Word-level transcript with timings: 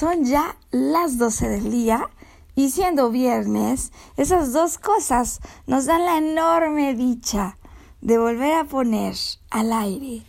Son 0.00 0.24
ya 0.24 0.56
las 0.70 1.18
12 1.18 1.46
del 1.50 1.70
día 1.70 2.08
y 2.54 2.70
siendo 2.70 3.10
viernes, 3.10 3.92
esas 4.16 4.54
dos 4.54 4.78
cosas 4.78 5.40
nos 5.66 5.84
dan 5.84 6.06
la 6.06 6.16
enorme 6.16 6.94
dicha 6.94 7.58
de 8.00 8.16
volver 8.16 8.54
a 8.54 8.64
poner 8.64 9.14
al 9.50 9.74
aire 9.74 10.22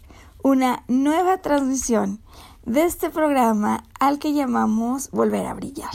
una 0.44 0.83
nueva 0.89 1.38
transmisión 1.38 2.19
de 2.66 2.83
este 2.83 3.09
programa 3.11 3.86
al 3.97 4.19
que 4.19 4.33
llamamos 4.33 5.09
Volver 5.11 5.45
a 5.45 5.53
Brillar. 5.53 5.89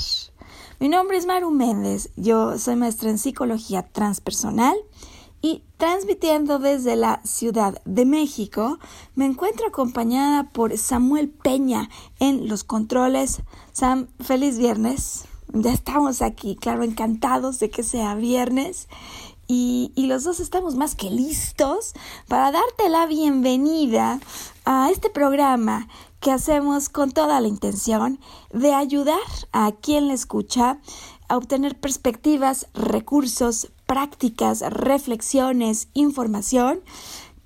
Mi 0.80 0.88
nombre 0.88 1.19
es 1.19 1.27
Maru 1.27 1.50
Méndez, 1.50 2.08
yo 2.16 2.58
soy 2.58 2.77
maestra 2.77 3.10
en 3.10 3.19
psicología 3.19 3.82
transpersonal 3.82 4.77
transmitiendo 5.77 6.58
desde 6.58 6.96
la 6.96 7.20
Ciudad 7.24 7.80
de 7.84 8.06
México, 8.06 8.78
me 9.14 9.27
encuentro 9.27 9.66
acompañada 9.66 10.44
por 10.50 10.77
Samuel 10.78 11.28
Peña 11.28 11.91
en 12.19 12.48
los 12.48 12.64
controles. 12.64 13.42
Sam, 13.72 14.08
feliz 14.20 14.58
viernes. 14.58 15.24
Ya 15.52 15.72
estamos 15.72 16.22
aquí, 16.22 16.56
claro, 16.56 16.82
encantados 16.82 17.58
de 17.58 17.70
que 17.70 17.82
sea 17.82 18.14
viernes. 18.14 18.88
Y, 19.48 19.92
y, 19.94 20.06
los 20.08 20.24
dos 20.24 20.41
estamos 20.41 20.74
más 20.74 20.97
que 20.97 21.08
listos 21.08 21.92
para 22.27 22.50
darte 22.50 22.88
la 22.88 23.06
bienvenida 23.06 24.19
a 24.64 24.91
este 24.91 25.08
programa 25.08 25.87
que 26.19 26.32
hacemos 26.32 26.88
con 26.88 27.12
toda 27.12 27.41
la 27.41 27.47
intención 27.47 28.19
de 28.53 28.75
ayudar 28.75 29.20
a 29.53 29.70
quien 29.70 30.08
le 30.08 30.14
escucha 30.14 30.81
a 31.28 31.37
obtener 31.37 31.78
perspectivas, 31.78 32.66
recursos, 32.75 33.69
prácticas, 33.86 34.60
reflexiones, 34.60 35.88
información 35.94 36.80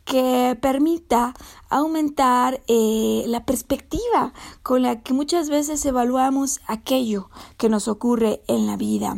que 0.04 0.58
permita 0.60 1.34
aumentar 1.68 2.62
eh, 2.66 3.22
la 3.28 3.44
perspectiva 3.44 4.32
con 4.62 4.82
la 4.82 5.02
que 5.02 5.14
muchas 5.14 5.48
veces 5.50 5.84
evaluamos 5.86 6.60
aquello 6.66 7.30
que 7.56 7.68
nos 7.68 7.86
ocurre 7.86 8.42
en 8.48 8.66
la 8.66 8.76
vida. 8.76 9.16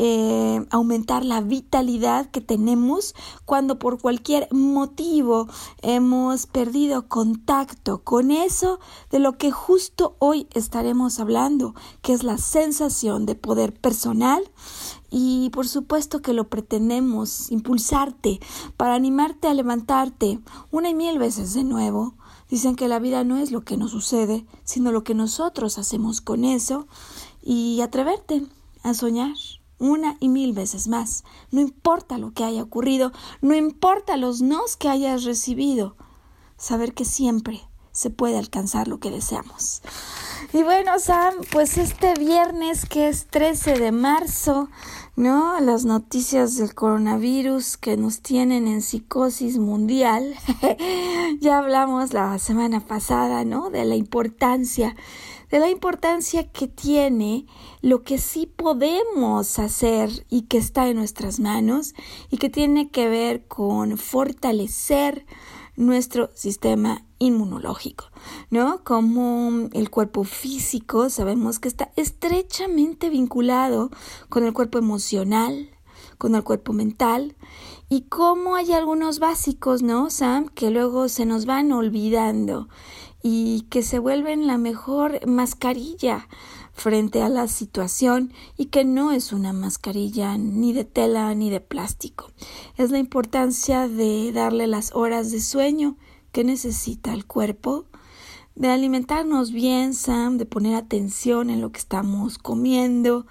Eh, 0.00 0.64
aumentar 0.70 1.24
la 1.24 1.40
vitalidad 1.40 2.30
que 2.30 2.40
tenemos 2.40 3.16
cuando 3.44 3.80
por 3.80 4.00
cualquier 4.00 4.46
motivo 4.52 5.48
hemos 5.82 6.46
perdido 6.46 7.08
contacto 7.08 8.04
con 8.04 8.30
eso 8.30 8.78
de 9.10 9.18
lo 9.18 9.38
que 9.38 9.50
justo 9.50 10.14
hoy 10.20 10.46
estaremos 10.52 11.18
hablando, 11.18 11.74
que 12.00 12.12
es 12.12 12.22
la 12.22 12.38
sensación 12.38 13.26
de 13.26 13.34
poder 13.34 13.72
personal 13.72 14.48
y 15.10 15.50
por 15.50 15.66
supuesto 15.68 16.20
que 16.20 16.32
lo 16.32 16.48
pretendemos 16.48 17.50
impulsarte 17.50 18.40
para 18.76 18.94
animarte 18.94 19.48
a 19.48 19.54
levantarte 19.54 20.40
una 20.70 20.90
y 20.90 20.94
mil 20.94 21.18
veces 21.18 21.54
de 21.54 21.64
nuevo. 21.64 22.14
Dicen 22.50 22.76
que 22.76 22.88
la 22.88 22.98
vida 22.98 23.24
no 23.24 23.36
es 23.36 23.50
lo 23.50 23.62
que 23.62 23.76
nos 23.76 23.90
sucede, 23.90 24.46
sino 24.64 24.92
lo 24.92 25.04
que 25.04 25.14
nosotros 25.14 25.78
hacemos 25.78 26.20
con 26.20 26.44
eso 26.44 26.86
y 27.42 27.80
atreverte 27.80 28.46
a 28.82 28.94
soñar 28.94 29.34
una 29.78 30.16
y 30.20 30.28
mil 30.28 30.52
veces 30.52 30.88
más. 30.88 31.24
No 31.50 31.60
importa 31.60 32.18
lo 32.18 32.32
que 32.32 32.44
haya 32.44 32.62
ocurrido, 32.62 33.12
no 33.40 33.54
importa 33.54 34.16
los 34.16 34.40
nos 34.42 34.76
que 34.76 34.88
hayas 34.88 35.24
recibido, 35.24 35.96
saber 36.56 36.94
que 36.94 37.04
siempre 37.04 37.67
se 37.98 38.10
puede 38.10 38.38
alcanzar 38.38 38.86
lo 38.86 39.00
que 39.00 39.10
deseamos. 39.10 39.82
Y 40.52 40.62
bueno, 40.62 41.00
Sam, 41.00 41.34
pues 41.50 41.78
este 41.78 42.14
viernes 42.14 42.86
que 42.86 43.08
es 43.08 43.26
13 43.26 43.76
de 43.76 43.90
marzo, 43.90 44.68
¿no? 45.16 45.58
Las 45.58 45.84
noticias 45.84 46.56
del 46.56 46.76
coronavirus 46.76 47.76
que 47.76 47.96
nos 47.96 48.20
tienen 48.20 48.68
en 48.68 48.82
psicosis 48.82 49.58
mundial. 49.58 50.36
ya 51.40 51.58
hablamos 51.58 52.12
la 52.12 52.38
semana 52.38 52.78
pasada, 52.86 53.44
¿no? 53.44 53.68
De 53.68 53.84
la 53.84 53.96
importancia 53.96 54.94
de 55.50 55.60
la 55.60 55.70
importancia 55.70 56.44
que 56.44 56.68
tiene 56.68 57.46
lo 57.80 58.02
que 58.02 58.18
sí 58.18 58.44
podemos 58.44 59.58
hacer 59.58 60.10
y 60.28 60.42
que 60.42 60.58
está 60.58 60.88
en 60.88 60.98
nuestras 60.98 61.40
manos 61.40 61.94
y 62.30 62.36
que 62.36 62.50
tiene 62.50 62.90
que 62.90 63.08
ver 63.08 63.46
con 63.46 63.96
fortalecer 63.96 65.24
nuestro 65.74 66.30
sistema 66.34 67.07
inmunológico, 67.18 68.06
¿no? 68.50 68.82
Como 68.84 69.68
el 69.72 69.90
cuerpo 69.90 70.24
físico 70.24 71.10
sabemos 71.10 71.58
que 71.58 71.68
está 71.68 71.90
estrechamente 71.96 73.10
vinculado 73.10 73.90
con 74.28 74.44
el 74.44 74.52
cuerpo 74.52 74.78
emocional, 74.78 75.70
con 76.18 76.34
el 76.34 76.44
cuerpo 76.44 76.72
mental 76.72 77.36
y 77.88 78.02
cómo 78.02 78.56
hay 78.56 78.72
algunos 78.72 79.18
básicos, 79.18 79.82
¿no, 79.82 80.10
Sam? 80.10 80.48
Que 80.48 80.70
luego 80.70 81.08
se 81.08 81.26
nos 81.26 81.46
van 81.46 81.72
olvidando 81.72 82.68
y 83.22 83.62
que 83.70 83.82
se 83.82 83.98
vuelven 83.98 84.46
la 84.46 84.58
mejor 84.58 85.26
mascarilla 85.26 86.28
frente 86.72 87.22
a 87.22 87.28
la 87.28 87.48
situación 87.48 88.32
y 88.56 88.66
que 88.66 88.84
no 88.84 89.10
es 89.10 89.32
una 89.32 89.52
mascarilla 89.52 90.38
ni 90.38 90.72
de 90.72 90.84
tela 90.84 91.34
ni 91.34 91.50
de 91.50 91.60
plástico. 91.60 92.30
Es 92.76 92.90
la 92.90 92.98
importancia 92.98 93.88
de 93.88 94.30
darle 94.32 94.66
las 94.68 94.94
horas 94.94 95.32
de 95.32 95.40
sueño 95.40 95.96
necesita 96.44 97.12
el 97.12 97.26
cuerpo, 97.26 97.86
de 98.54 98.68
alimentarnos 98.68 99.52
bien, 99.52 99.94
Sam, 99.94 100.36
de 100.36 100.46
poner 100.46 100.74
atención 100.74 101.48
en 101.50 101.60
lo 101.60 101.70
que 101.70 101.78
estamos 101.78 102.38
comiendo 102.38 103.26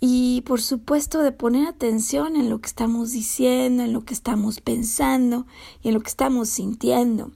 y 0.00 0.40
por 0.46 0.62
supuesto 0.62 1.22
de 1.22 1.30
poner 1.30 1.68
atención 1.68 2.36
en 2.36 2.48
lo 2.48 2.60
que 2.60 2.68
estamos 2.68 3.12
diciendo, 3.12 3.82
en 3.82 3.92
lo 3.92 4.04
que 4.04 4.14
estamos 4.14 4.62
pensando 4.62 5.46
y 5.82 5.88
en 5.88 5.94
lo 5.94 6.00
que 6.00 6.08
estamos 6.08 6.48
sintiendo. 6.48 7.32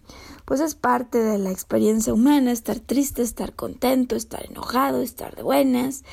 Pues 0.47 0.61
es 0.61 0.75
parte 0.75 1.19
de 1.19 1.39
la 1.39 1.51
experiencia 1.51 2.13
humana, 2.13 2.53
estar 2.53 2.81
triste, 2.81 3.23
estar 3.23 3.55
contento, 3.55 4.17
estar 4.17 4.47
enojado, 4.47 5.03
estar 5.03 5.37
de 5.37 5.43
buenas, 5.43 6.05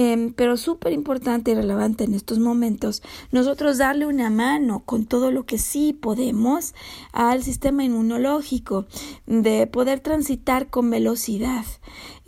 em, 0.00 0.32
pero 0.32 0.56
súper 0.56 0.92
importante 0.92 1.50
y 1.50 1.54
relevante 1.54 2.04
en 2.04 2.14
estos 2.14 2.38
momentos, 2.38 3.02
nosotros 3.32 3.76
darle 3.76 4.06
una 4.06 4.30
mano 4.30 4.82
con 4.86 5.04
todo 5.04 5.30
lo 5.30 5.44
que 5.44 5.58
sí 5.58 5.92
podemos 5.92 6.74
al 7.12 7.42
sistema 7.42 7.84
inmunológico, 7.84 8.86
de 9.26 9.66
poder 9.66 10.00
transitar 10.00 10.70
con 10.70 10.88
velocidad 10.90 11.66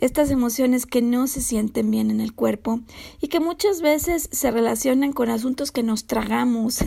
estas 0.03 0.31
emociones 0.31 0.85
que 0.85 1.01
no 1.01 1.27
se 1.27 1.39
sienten 1.39 1.89
bien 1.89 2.11
en 2.11 2.19
el 2.19 2.33
cuerpo 2.33 2.81
y 3.21 3.29
que 3.29 3.39
muchas 3.39 3.81
veces 3.81 4.27
se 4.33 4.51
relacionan 4.51 5.13
con 5.13 5.29
asuntos 5.29 5.71
que 5.71 5.81
nos 5.81 6.07
tragamos, 6.07 6.79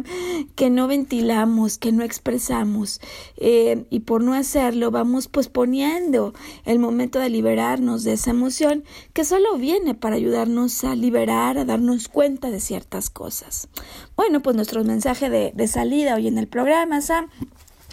que 0.54 0.68
no 0.68 0.86
ventilamos, 0.86 1.78
que 1.78 1.92
no 1.92 2.04
expresamos. 2.04 3.00
Eh, 3.38 3.86
y 3.88 4.00
por 4.00 4.22
no 4.22 4.34
hacerlo 4.34 4.90
vamos 4.90 5.28
posponiendo 5.28 6.34
el 6.66 6.78
momento 6.78 7.18
de 7.20 7.30
liberarnos 7.30 8.04
de 8.04 8.12
esa 8.12 8.32
emoción 8.32 8.84
que 9.14 9.24
solo 9.24 9.56
viene 9.56 9.94
para 9.94 10.16
ayudar 10.16 10.27
ayudarnos 10.28 10.84
a 10.84 10.94
liberar, 10.94 11.56
a 11.56 11.64
darnos 11.64 12.08
cuenta 12.08 12.50
de 12.50 12.60
ciertas 12.60 13.08
cosas. 13.08 13.68
Bueno, 14.14 14.42
pues 14.42 14.54
nuestro 14.54 14.84
mensaje 14.84 15.30
de, 15.30 15.68
salida 15.68 16.16
hoy 16.16 16.28
en 16.28 16.36
el 16.38 16.48
programa, 16.48 17.00
Sam, 17.00 17.30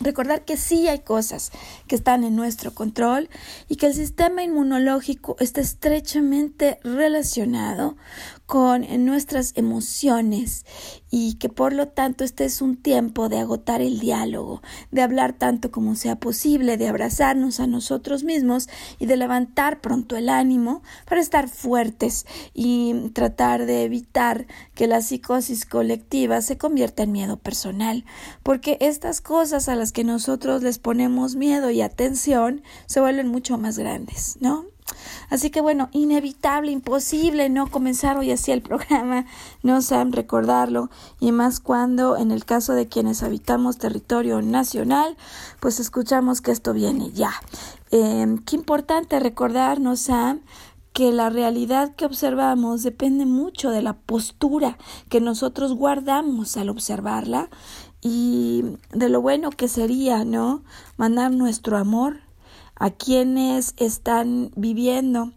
Recordar 0.01 0.43
que 0.43 0.57
sí 0.57 0.89
hay 0.89 0.99
cosas 0.99 1.53
que 1.87 1.95
están 1.95 2.25
en 2.25 2.35
nuestro 2.35 2.73
control 2.73 3.29
y 3.69 3.77
que 3.77 3.85
el 3.85 3.93
sistema 3.93 4.43
inmunológico 4.43 5.37
está 5.39 5.61
estrechamente 5.61 6.79
relacionado 6.83 7.95
con 8.45 8.85
nuestras 9.05 9.53
emociones 9.55 10.65
y 11.09 11.35
que 11.35 11.49
por 11.49 11.73
lo 11.73 11.87
tanto 11.87 12.23
este 12.23 12.45
es 12.45 12.61
un 12.61 12.77
tiempo 12.77 13.29
de 13.29 13.39
agotar 13.39 13.81
el 13.81 13.99
diálogo, 13.99 14.61
de 14.91 15.01
hablar 15.01 15.33
tanto 15.33 15.71
como 15.71 15.95
sea 15.95 16.17
posible, 16.17 16.77
de 16.77 16.87
abrazarnos 16.87 17.59
a 17.59 17.67
nosotros 17.67 18.23
mismos 18.23 18.67
y 18.99 19.05
de 19.05 19.17
levantar 19.17 19.81
pronto 19.81 20.15
el 20.15 20.29
ánimo 20.29 20.83
para 21.07 21.21
estar 21.21 21.49
fuertes 21.49 22.25
y 22.53 23.09
tratar 23.13 23.65
de 23.65 23.83
evitar 23.83 24.45
que 24.73 24.87
la 24.87 25.01
psicosis 25.01 25.65
colectiva 25.65 26.41
se 26.41 26.57
convierta 26.57 27.03
en 27.03 27.11
miedo 27.11 27.37
personal, 27.37 28.05
porque 28.43 28.77
estas 28.81 29.21
cosas 29.21 29.69
a 29.69 29.75
las 29.75 29.91
que 29.91 30.03
nosotros 30.03 30.61
les 30.61 30.79
ponemos 30.79 31.35
miedo 31.35 31.69
y 31.69 31.81
atención 31.81 32.61
se 32.85 32.99
vuelven 32.99 33.27
mucho 33.27 33.57
más 33.57 33.77
grandes, 33.77 34.37
¿no? 34.39 34.74
Así 35.29 35.49
que 35.49 35.61
bueno, 35.61 35.89
inevitable, 35.91 36.71
imposible 36.71 37.49
no 37.49 37.67
comenzar 37.67 38.17
hoy 38.17 38.31
así 38.31 38.51
el 38.51 38.61
programa, 38.61 39.25
no 39.63 39.81
saben 39.81 40.11
recordarlo, 40.13 40.89
y 41.19 41.31
más 41.31 41.59
cuando 41.59 42.17
en 42.17 42.31
el 42.31 42.45
caso 42.45 42.73
de 42.73 42.87
quienes 42.87 43.23
habitamos 43.23 43.77
territorio 43.77 44.41
nacional, 44.41 45.17
pues 45.59 45.79
escuchamos 45.79 46.41
que 46.41 46.51
esto 46.51 46.73
viene 46.73 47.11
ya. 47.11 47.31
Em, 47.91 48.37
qué 48.39 48.55
importante 48.55 49.19
recordarnos, 49.19 50.01
Sam, 50.01 50.41
que 50.93 51.11
la 51.11 51.29
realidad 51.29 51.93
que 51.95 52.05
observamos 52.05 52.83
depende 52.83 53.25
mucho 53.25 53.69
de 53.69 53.81
la 53.81 53.93
postura 53.93 54.77
que 55.09 55.19
nosotros 55.19 55.73
guardamos 55.73 56.55
al 56.55 56.69
observarla 56.69 57.49
y 58.01 58.63
de 58.93 59.09
lo 59.09 59.21
bueno 59.21 59.49
que 59.49 59.67
sería, 59.67 60.23
¿no? 60.23 60.63
Mandar 60.95 61.31
nuestro 61.31 61.77
amor 61.77 62.24
a 62.75 62.91
quienes 62.91 63.73
están 63.77 64.51
viviendo 64.55 65.31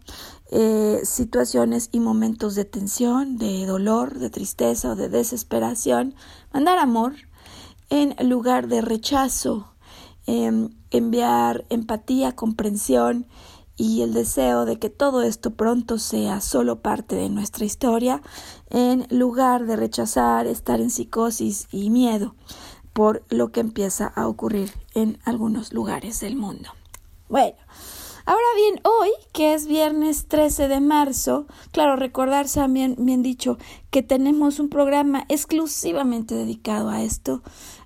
eh, 0.51 1.01
situaciones 1.03 1.89
y 1.91 1.99
momentos 1.99 2.55
de 2.55 2.65
tensión, 2.65 3.37
de 3.37 3.65
dolor, 3.65 4.17
de 4.19 4.29
tristeza 4.29 4.91
o 4.91 4.95
de 4.95 5.09
desesperación, 5.09 6.15
mandar 6.51 6.79
amor 6.79 7.13
en 7.89 8.15
lugar 8.27 8.67
de 8.67 8.81
rechazo, 8.81 9.73
em, 10.25 10.69
enviar 10.91 11.65
empatía, 11.69 12.35
comprensión 12.35 13.27
y 13.77 14.01
el 14.01 14.13
deseo 14.13 14.65
de 14.65 14.77
que 14.77 14.89
todo 14.89 15.21
esto 15.21 15.51
pronto 15.51 15.97
sea 15.99 16.41
solo 16.41 16.81
parte 16.81 17.15
de 17.15 17.29
nuestra 17.29 17.65
historia, 17.65 18.21
en 18.69 19.07
lugar 19.09 19.65
de 19.65 19.75
rechazar, 19.75 20.47
estar 20.47 20.81
en 20.81 20.89
psicosis 20.89 21.67
y 21.71 21.89
miedo 21.89 22.35
por 22.91 23.23
lo 23.29 23.51
que 23.51 23.61
empieza 23.61 24.07
a 24.07 24.27
ocurrir 24.27 24.71
en 24.93 25.19
algunos 25.23 25.71
lugares 25.71 26.19
del 26.19 26.35
mundo. 26.35 26.69
Bueno, 27.29 27.55
ahora 28.25 28.41
bien, 28.55 28.81
hoy, 28.83 29.11
que 29.33 29.53
es 29.53 29.67
viernes 29.67 30.27
13 30.27 30.67
de 30.67 30.79
marzo, 30.79 31.45
claro, 31.71 31.95
recordar 31.95 32.49
también, 32.49 32.95
bien 32.97 33.21
dicho, 33.21 33.59
que 33.91 34.01
tenemos 34.01 34.59
un 34.59 34.69
programa 34.69 35.25
exclusivamente 35.29 36.33
dedicado 36.33 36.89
a 36.89 37.03
esto, 37.03 37.43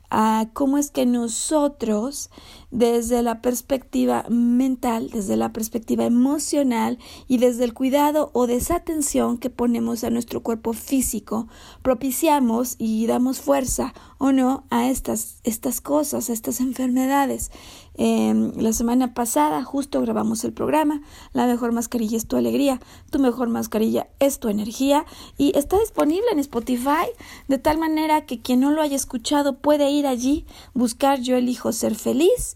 a 0.09 0.45
cómo 0.53 0.77
es 0.77 0.91
que 0.91 1.05
nosotros 1.05 2.29
desde 2.73 3.21
la 3.21 3.39
perspectiva 3.39 4.25
mental, 4.29 5.11
desde 5.11 5.37
la 5.37 5.53
perspectiva 5.53 6.05
emocional 6.05 6.97
y 7.27 7.37
desde 7.37 7.65
el 7.65 7.75
cuidado 7.75 8.31
o 8.33 8.47
desatención 8.47 9.37
que 9.37 9.51
ponemos 9.51 10.03
a 10.03 10.09
nuestro 10.09 10.41
cuerpo 10.41 10.73
físico, 10.73 11.47
propiciamos 11.83 12.75
y 12.79 13.05
damos 13.05 13.39
fuerza 13.39 13.93
o 14.17 14.31
no 14.31 14.63
a 14.71 14.89
estas, 14.89 15.39
estas 15.43 15.81
cosas, 15.81 16.29
a 16.29 16.33
estas 16.33 16.61
enfermedades. 16.61 17.51
Em, 17.95 18.51
la 18.55 18.73
semana 18.73 19.13
pasada 19.13 19.63
justo 19.63 20.01
grabamos 20.01 20.43
el 20.43 20.51
programa 20.51 21.03
La 21.33 21.45
mejor 21.45 21.73
mascarilla 21.73 22.17
es 22.17 22.25
tu 22.25 22.37
alegría, 22.37 22.81
tu 23.11 23.19
mejor 23.19 23.49
mascarilla 23.49 24.07
es 24.17 24.39
tu 24.39 24.47
energía 24.47 25.05
y 25.37 25.55
está 25.55 25.77
disponible 25.77 26.25
en 26.31 26.39
Spotify 26.39 27.05
de 27.47 27.59
tal 27.59 27.77
manera 27.77 28.25
que 28.25 28.41
quien 28.41 28.61
no 28.61 28.71
lo 28.71 28.81
haya 28.81 28.95
escuchado 28.95 29.59
puede 29.59 29.91
ir 29.91 30.07
allí, 30.07 30.47
buscar 30.73 31.19
Yo 31.21 31.35
elijo 31.37 31.71
ser 31.71 31.93
feliz 31.93 32.55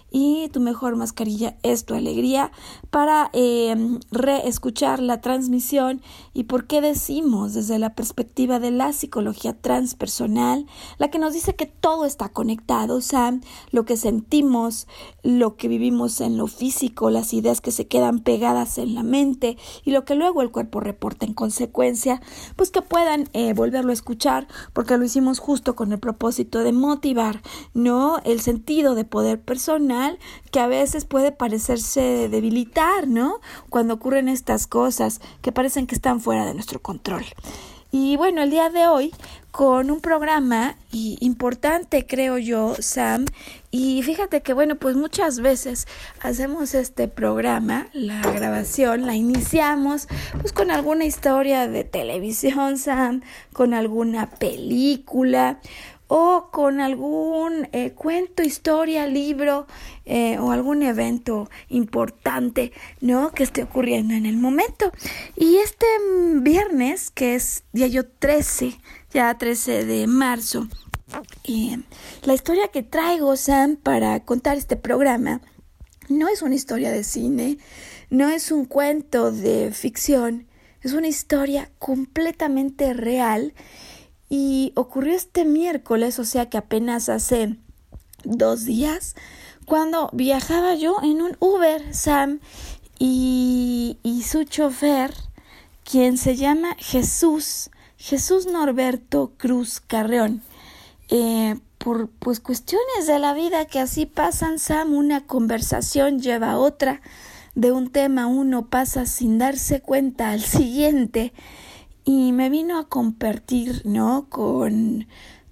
y 0.11 0.49
tu 0.49 0.59
mejor 0.59 0.97
mascarilla 0.97 1.57
es 1.63 1.85
tu 1.85 1.95
alegría 1.95 2.51
para 2.89 3.29
eh, 3.31 3.97
reescuchar 4.11 4.99
la 4.99 5.21
transmisión 5.21 6.01
y 6.33 6.43
por 6.43 6.67
qué 6.67 6.81
decimos 6.81 7.53
desde 7.53 7.79
la 7.79 7.95
perspectiva 7.95 8.59
de 8.59 8.71
la 8.71 8.91
psicología 8.91 9.59
transpersonal, 9.59 10.67
la 10.97 11.09
que 11.09 11.17
nos 11.17 11.33
dice 11.33 11.55
que 11.55 11.65
todo 11.65 12.05
está 12.05 12.29
conectado, 12.29 12.97
o 12.97 13.01
sea, 13.01 13.39
lo 13.71 13.85
que 13.85 13.95
sentimos, 13.95 14.87
lo 15.23 15.55
que 15.55 15.69
vivimos 15.69 16.19
en 16.19 16.37
lo 16.37 16.47
físico, 16.47 17.09
las 17.09 17.33
ideas 17.33 17.61
que 17.61 17.71
se 17.71 17.87
quedan 17.87 18.19
pegadas 18.19 18.77
en 18.77 18.93
la 18.93 19.03
mente 19.03 19.57
y 19.85 19.91
lo 19.91 20.03
que 20.03 20.15
luego 20.15 20.41
el 20.41 20.51
cuerpo 20.51 20.81
reporta 20.81 21.25
en 21.25 21.33
consecuencia, 21.33 22.21
pues 22.57 22.69
que 22.69 22.81
puedan 22.81 23.29
eh, 23.31 23.53
volverlo 23.53 23.91
a 23.91 23.93
escuchar 23.93 24.47
porque 24.73 24.97
lo 24.97 25.05
hicimos 25.05 25.39
justo 25.39 25.75
con 25.75 25.93
el 25.93 25.99
propósito 25.99 26.59
de 26.59 26.73
motivar, 26.73 27.41
¿no? 27.73 28.19
El 28.25 28.41
sentido 28.41 28.93
de 28.93 29.05
poder 29.05 29.41
personal 29.41 30.00
que 30.51 30.59
a 30.59 30.67
veces 30.67 31.05
puede 31.05 31.31
parecerse 31.31 32.29
debilitar, 32.29 33.07
¿no? 33.07 33.39
Cuando 33.69 33.95
ocurren 33.95 34.29
estas 34.29 34.67
cosas 34.67 35.21
que 35.41 35.51
parecen 35.51 35.87
que 35.87 35.95
están 35.95 36.19
fuera 36.19 36.45
de 36.45 36.53
nuestro 36.53 36.81
control. 36.81 37.25
Y 37.93 38.15
bueno, 38.15 38.41
el 38.41 38.49
día 38.49 38.69
de 38.69 38.87
hoy 38.87 39.11
con 39.51 39.91
un 39.91 39.99
programa 39.99 40.77
importante, 40.93 42.05
creo 42.07 42.37
yo, 42.37 42.75
Sam. 42.79 43.25
Y 43.69 44.01
fíjate 44.01 44.41
que, 44.41 44.53
bueno, 44.53 44.75
pues 44.75 44.95
muchas 44.95 45.41
veces 45.41 45.87
hacemos 46.21 46.73
este 46.73 47.09
programa, 47.09 47.87
la 47.91 48.21
grabación, 48.21 49.05
la 49.05 49.15
iniciamos 49.15 50.07
pues 50.39 50.53
con 50.53 50.71
alguna 50.71 51.03
historia 51.03 51.67
de 51.67 51.83
televisión, 51.83 52.77
Sam, 52.77 53.21
con 53.51 53.73
alguna 53.73 54.29
película 54.29 55.59
o 56.13 56.49
con 56.51 56.81
algún 56.81 57.69
eh, 57.71 57.91
cuento, 57.91 58.43
historia, 58.43 59.07
libro 59.07 59.65
eh, 60.03 60.37
o 60.39 60.51
algún 60.51 60.83
evento 60.83 61.49
importante, 61.69 62.73
¿no? 62.99 63.31
Que 63.31 63.43
esté 63.43 63.63
ocurriendo 63.63 64.13
en 64.13 64.25
el 64.25 64.35
momento. 64.35 64.91
Y 65.37 65.55
este 65.59 65.85
viernes, 66.41 67.11
que 67.11 67.35
es 67.35 67.63
día 67.71 67.87
yo 67.87 68.05
13, 68.05 68.77
ya 69.13 69.37
13 69.37 69.85
de 69.85 70.05
marzo, 70.07 70.67
eh, 71.45 71.77
la 72.23 72.33
historia 72.33 72.67
que 72.67 72.83
traigo, 72.83 73.37
Sam, 73.37 73.77
para 73.77 74.19
contar 74.19 74.57
este 74.57 74.75
programa, 74.75 75.39
no 76.09 76.27
es 76.27 76.41
una 76.41 76.55
historia 76.55 76.91
de 76.91 77.05
cine, 77.05 77.57
no 78.09 78.27
es 78.27 78.51
un 78.51 78.65
cuento 78.65 79.31
de 79.31 79.71
ficción, 79.71 80.45
es 80.81 80.91
una 80.91 81.07
historia 81.07 81.71
completamente 81.79 82.91
real 82.93 83.53
y 84.33 84.71
ocurrió 84.75 85.13
este 85.13 85.43
miércoles, 85.43 86.17
o 86.17 86.23
sea 86.23 86.49
que 86.49 86.57
apenas 86.57 87.09
hace 87.09 87.57
dos 88.23 88.63
días, 88.63 89.15
cuando 89.65 90.09
viajaba 90.13 90.73
yo 90.75 90.99
en 91.03 91.21
un 91.21 91.35
Uber, 91.41 91.93
Sam, 91.93 92.39
y, 92.97 93.97
su 94.25 94.45
chofer, 94.45 95.13
quien 95.83 96.17
se 96.17 96.37
llama 96.37 96.77
Jesús, 96.79 97.71
Jesús 97.97 98.45
Norberto 98.45 99.33
Cruz 99.37 99.81
Carreón. 99.81 100.41
Eh, 101.09 101.59
por 101.77 102.07
pues 102.07 102.39
cuestiones 102.39 103.07
de 103.07 103.19
la 103.19 103.33
vida 103.33 103.65
que 103.65 103.79
así 103.79 104.05
pasan, 104.05 104.59
Sam, 104.59 104.93
una 104.93 105.25
conversación 105.27 106.21
lleva 106.21 106.51
a 106.51 106.57
otra, 106.57 107.01
de 107.55 107.73
un 107.73 107.89
tema 107.89 108.27
uno 108.27 108.67
pasa 108.67 109.05
sin 109.05 109.39
darse 109.39 109.81
cuenta 109.81 110.29
al 110.31 110.41
siguiente, 110.41 111.33
y 112.03 112.31
me 112.31 112.49
vino 112.49 112.79
a 112.79 112.87
compartir, 112.87 113.81
¿no? 113.85 114.27
Con 114.29 115.07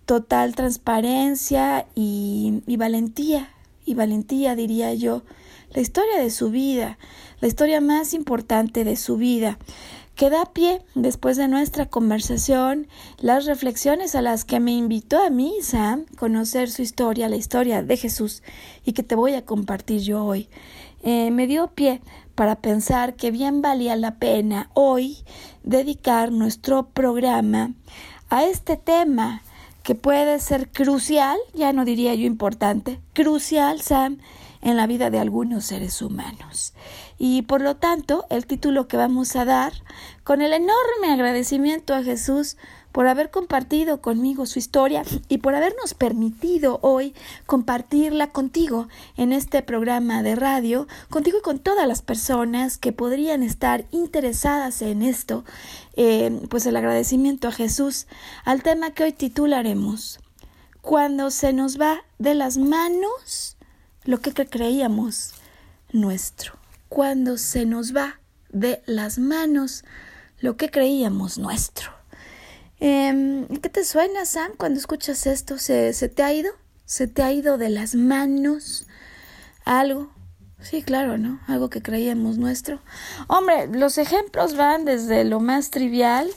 total 0.06 0.56
transparencia 0.56 1.88
y, 1.96 2.64
y 2.66 2.78
valentía, 2.78 3.50
y 3.86 3.94
valentía 3.94 4.56
diría 4.56 4.94
yo, 4.94 5.24
la 5.72 5.82
historia 5.82 6.18
de 6.18 6.32
su 6.32 6.50
vida, 6.50 6.98
la 7.42 7.48
historia 7.48 7.80
más 7.82 8.14
importante 8.14 8.84
de 8.84 8.96
su 8.96 9.18
vida, 9.18 9.60
que 10.16 10.30
da 10.30 10.46
pie, 10.52 10.82
después 10.96 11.38
de 11.38 11.48
nuestra 11.48 11.86
conversación, 11.86 12.88
las 13.20 13.46
reflexiones 13.46 14.16
a 14.16 14.22
las 14.22 14.44
que 14.44 14.60
me 14.60 14.74
invitó 14.74 15.24
a 15.24 15.30
mí, 15.30 15.54
Sam, 15.62 16.06
conocer 16.18 16.70
su 16.70 16.82
historia, 16.82 17.30
la 17.30 17.38
historia 17.38 17.84
de 17.84 17.96
Jesús, 17.96 18.44
y 18.84 18.92
que 18.92 19.02
te 19.04 19.16
voy 19.16 19.36
a 19.36 19.46
compartir 19.46 20.02
yo 20.02 20.26
hoy. 20.26 20.50
Eh, 21.04 21.32
me 21.32 21.48
dio 21.48 21.68
pie 21.68 22.02
para 22.40 22.56
pensar 22.56 23.16
que 23.16 23.32
bien 23.32 23.62
valía 23.62 23.98
la 23.98 24.16
pena 24.16 24.70
hoy 24.74 25.18
dedicar 25.64 26.32
nuestro 26.32 26.88
programa 26.88 27.74
a 28.30 28.46
este 28.46 28.78
tema 28.78 29.42
que 29.84 29.94
puede 29.94 30.40
ser 30.40 30.70
crucial, 30.72 31.38
ya 31.54 31.74
no 31.74 31.84
diría 31.84 32.16
yo 32.16 32.26
importante, 32.26 33.02
crucial, 33.12 33.82
Sam, 33.82 34.20
en 34.62 34.78
la 34.78 34.88
vida 34.88 35.10
de 35.10 35.20
algunos 35.20 35.66
seres 35.66 36.02
humanos. 36.02 36.74
Y 37.18 37.42
por 37.42 37.60
lo 37.60 37.76
tanto, 37.76 38.26
el 38.30 38.46
título 38.46 38.88
que 38.88 38.96
vamos 38.96 39.36
a 39.36 39.44
dar, 39.44 39.74
con 40.24 40.42
el 40.42 40.54
enorme 40.54 41.12
agradecimiento 41.12 41.94
a 41.94 42.04
Jesús 42.04 42.56
por 42.92 43.08
haber 43.08 43.30
compartido 43.30 44.02
conmigo 44.02 44.46
su 44.46 44.60
historia 44.60 45.04
y 45.28 45.40
por 45.40 45.56
habernos 45.56 45.94
permitido 45.94 46.80
hoy 46.82 47.14
compartirla 47.46 48.32
contigo 48.32 48.88
en 49.18 49.34
este 49.34 49.62
programa 49.62 50.24
de 50.24 50.36
radio, 50.36 50.88
contigo 51.10 51.40
y 51.40 51.42
con 51.42 51.60
todas 51.60 51.88
las 51.88 52.02
personas 52.02 52.78
que 52.78 52.92
podrían 52.92 53.44
estar 53.44 53.86
interesadas 53.92 54.82
en 54.82 55.02
esto, 55.02 55.44
eh, 55.96 56.42
pues 56.50 56.66
el 56.66 56.76
agradecimiento 56.76 57.48
a 57.48 57.52
Jesús 57.52 58.08
al 58.46 58.64
tema 58.64 58.92
que 58.92 59.04
hoy 59.04 59.14
titularemos 59.14 60.20
Cuando 60.82 61.30
se 61.30 61.54
nos 61.54 61.80
va 61.80 62.04
de 62.18 62.34
las 62.34 62.58
manos 62.58 63.58
lo 64.06 64.20
que 64.22 64.34
creíamos 64.34 65.34
nuestro, 65.92 66.54
cuando 66.88 67.38
se 67.38 67.66
nos 67.66 67.96
va 67.96 68.20
de 68.50 68.82
las 68.86 69.20
manos 69.20 69.84
lo 70.40 70.56
que 70.58 70.70
creíamos 70.70 71.38
nuestro. 71.38 71.99
Eh, 72.80 73.46
¿Qué 73.62 73.70
te 73.70 73.84
suena, 73.84 74.26
Sam, 74.26 74.52
cuando 74.58 74.80
escuchas 74.80 75.28
esto? 75.28 75.58
¿Se, 75.58 75.94
¿Se 75.94 76.10
te 76.10 76.24
ha 76.24 76.34
ido? 76.34 76.52
¿Se 76.86 77.08
te 77.08 77.24
ha 77.24 77.32
ido 77.32 77.58
de 77.58 77.70
las 77.70 77.96
manos 77.96 78.88
algo? 79.66 80.10
Sí, 80.62 80.82
claro, 80.82 81.18
¿no? 81.18 81.40
Algo 81.48 81.70
que 81.70 81.82
creíamos 81.82 82.38
nuestro. 82.38 82.82
Hombre, 83.28 83.68
los 83.68 83.98
ejemplos 83.98 84.56
van 84.56 84.84
desde 84.84 85.24
lo 85.24 85.40
más 85.40 85.72
trivial, 85.72 86.30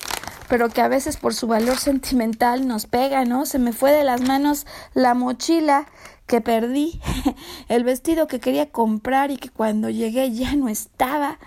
pero 0.49 0.69
que 0.69 0.81
a 0.81 0.89
veces 0.89 1.17
por 1.17 1.35
su 1.35 1.49
valor 1.49 1.79
sentimental 1.79 2.69
nos 2.69 2.87
pega, 2.87 3.25
¿no? 3.25 3.47
Se 3.47 3.59
me 3.59 3.73
fue 3.73 3.91
de 3.93 4.05
las 4.05 4.21
manos 4.21 4.67
la 4.95 5.15
mochila 5.15 5.87
que 6.27 6.41
perdí, 6.41 7.01
el 7.69 7.83
vestido 7.83 8.27
que 8.27 8.39
quería 8.39 8.71
comprar 8.71 9.31
y 9.31 9.39
que 9.39 9.49
cuando 9.49 9.91
llegué 9.91 10.31
ya 10.33 10.55
no 10.55 10.69
estaba, 10.69 11.39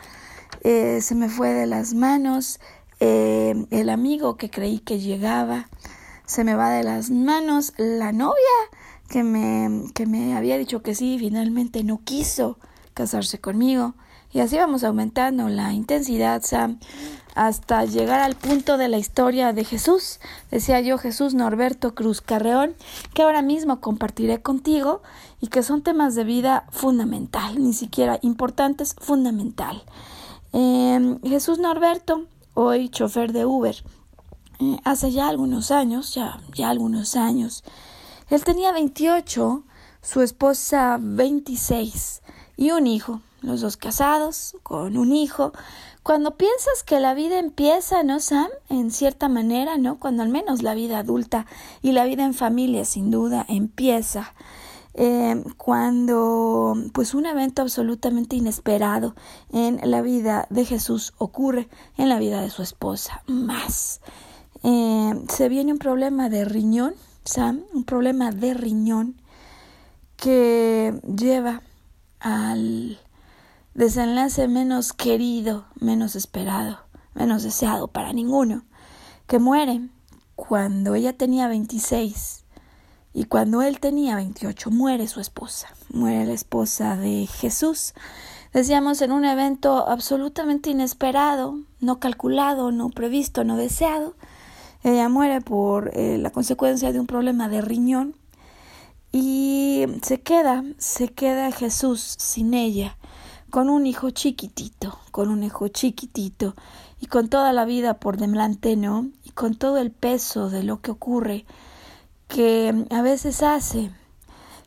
eh, 0.62 1.00
se 1.02 1.16
me 1.16 1.30
fue 1.30 1.54
de 1.54 1.68
las 1.68 1.94
manos, 1.94 2.60
eh, 3.00 3.66
el 3.72 3.90
amigo 3.90 4.38
que 4.38 4.50
creí 4.50 4.80
que 4.80 5.00
llegaba, 5.00 5.70
se 6.26 6.44
me 6.44 6.56
va 6.56 6.70
de 6.72 6.84
las 6.84 7.10
manos, 7.10 7.74
la 7.78 8.12
novia 8.12 8.36
que 9.10 9.24
me, 9.24 9.92
que 9.94 10.06
me 10.06 10.36
había 10.36 10.58
dicho 10.58 10.82
que 10.82 10.96
sí, 10.96 11.18
finalmente 11.20 11.84
no 11.84 12.02
quiso 12.04 12.58
casarse 12.94 13.40
conmigo. 13.40 13.94
Y 14.32 14.40
así 14.42 14.58
vamos 14.58 14.84
aumentando 14.84 15.48
la 15.48 15.72
intensidad, 15.72 16.42
Sam, 16.44 16.80
hasta 17.36 17.86
llegar 17.86 18.20
al 18.20 18.36
punto 18.36 18.78
de 18.78 18.90
la 18.90 18.98
historia 18.98 19.54
de 19.54 19.64
Jesús. 19.64 20.20
Decía 20.52 20.82
yo 20.82 20.98
Jesús 20.98 21.34
Norberto 21.34 21.96
Cruz 21.96 22.20
Carreón, 22.20 22.76
que 23.14 23.22
ahora 23.22 23.42
mismo 23.42 23.80
compartiré 23.80 24.42
contigo 24.42 25.02
y 25.40 25.48
que 25.48 25.64
son 25.64 25.84
temas 25.84 26.16
de 26.16 26.26
vida 26.26 26.66
fundamental, 26.72 27.64
ni 27.64 27.72
siquiera 27.72 28.20
importantes, 28.24 28.96
fundamental. 29.00 29.84
Eh, 30.52 31.18
Jesús 31.24 31.60
Norberto 31.60 32.26
hoy 32.56 32.90
chofer 32.90 33.32
de 33.32 33.46
Uber. 33.46 33.76
Eh, 34.60 34.78
hace 34.84 35.12
ya 35.12 35.28
algunos 35.28 35.70
años, 35.70 36.16
ya, 36.16 36.40
ya 36.54 36.70
algunos 36.70 37.16
años. 37.16 37.64
Él 38.30 38.44
tenía 38.44 38.72
28, 38.72 39.64
su 40.02 40.22
esposa 40.22 40.98
26 41.00 42.24
y 42.58 42.72
un 42.72 42.88
hijo, 42.88 43.22
los 43.42 43.62
dos 43.62 43.78
casados, 43.78 44.58
con 44.64 44.98
un 44.98 45.12
hijo. 45.12 45.52
Cuando 46.02 46.38
piensas 46.38 46.84
que 46.84 47.00
la 47.00 47.14
vida 47.14 47.38
empieza, 47.38 48.04
¿no, 48.04 48.20
Sam? 48.20 48.48
En 48.70 48.92
cierta 48.92 49.28
manera, 49.28 49.78
¿no? 49.78 50.00
Cuando 50.00 50.24
al 50.24 50.30
menos 50.30 50.64
la 50.64 50.74
vida 50.74 51.00
adulta 51.00 51.46
y 51.82 51.92
la 51.92 52.06
vida 52.06 52.24
en 52.24 52.34
familia, 52.34 52.86
sin 52.86 53.12
duda, 53.12 53.46
empieza. 53.48 54.34
Eh, 54.98 55.44
cuando 55.58 56.74
pues 56.94 57.14
un 57.14 57.26
evento 57.26 57.62
absolutamente 57.62 58.38
inesperado 58.38 59.14
en 59.52 59.80
la 59.84 60.02
vida 60.02 60.48
de 60.50 60.64
Jesús 60.64 61.14
ocurre 61.18 61.68
en 61.98 62.08
la 62.08 62.18
vida 62.18 62.42
de 62.42 62.50
su 62.50 62.62
esposa 62.62 63.22
más. 63.28 64.00
Eh, 64.64 65.14
se 65.28 65.50
viene 65.50 65.74
un 65.74 65.80
problema 65.80 66.30
de 66.30 66.46
riñón 66.46 66.96
Sam 67.26 67.64
un 67.74 67.84
problema 67.84 68.32
de 68.32 68.54
riñón 68.54 69.20
que 70.16 71.00
lleva 71.04 71.62
al 72.20 72.98
desenlace 73.74 74.48
menos 74.48 74.94
querido 74.94 75.66
menos 75.80 76.16
esperado 76.16 76.80
menos 77.16 77.44
deseado 77.44 77.90
para 77.90 78.14
ninguno 78.14 78.64
que 79.28 79.40
muere 79.40 79.90
cuando 80.36 80.96
ella 80.96 81.18
tenía 81.18 81.50
26 81.50 82.45
y 83.16 83.24
cuando 83.24 83.62
él 83.62 83.80
tenía 83.80 84.18
28 84.18 84.72
muere 84.72 85.08
su 85.08 85.22
esposa, 85.22 85.70
muere 85.90 86.26
la 86.26 86.34
esposa 86.34 86.98
de 86.98 87.28
Jesús. 87.28 87.94
Decíamos 88.54 89.02
en 89.02 89.14
un 89.14 89.24
evento 89.24 89.88
absolutamente 89.88 90.70
inesperado, 90.70 91.58
no 91.80 92.02
calculado, 92.02 92.74
no 92.74 92.90
previsto, 92.90 93.46
no 93.46 93.56
deseado. 93.56 94.16
Ella 94.84 95.08
muere 95.08 95.40
por 95.40 95.92
eh, 95.94 96.18
la 96.18 96.30
consecuencia 96.30 96.92
de 96.92 97.00
un 97.00 97.08
problema 97.08 97.48
de 97.48 97.62
riñón 97.62 98.16
y 99.14 99.86
se 100.02 100.20
queda, 100.20 100.66
se 100.78 101.08
queda 101.08 101.54
Jesús 101.54 102.02
sin 102.02 102.54
ella, 102.54 102.98
con 103.50 103.70
un 103.70 103.88
hijo 103.88 104.10
chiquitito, 104.10 105.00
con 105.12 105.30
un 105.30 105.42
hijo 105.44 105.70
chiquitito 105.70 106.54
y 107.00 107.06
con 107.06 107.30
toda 107.30 107.54
la 107.54 107.64
vida 107.64 107.94
por 107.94 108.18
delante, 108.18 108.76
¿no? 108.76 109.08
Y 109.24 109.30
con 109.30 109.56
todo 109.56 109.78
el 109.78 109.92
peso 109.92 110.50
de 110.50 110.64
lo 110.64 110.82
que 110.82 110.92
ocurre 110.92 111.46
que 112.36 112.86
a 112.90 113.02
veces 113.02 113.42
hace 113.44 113.92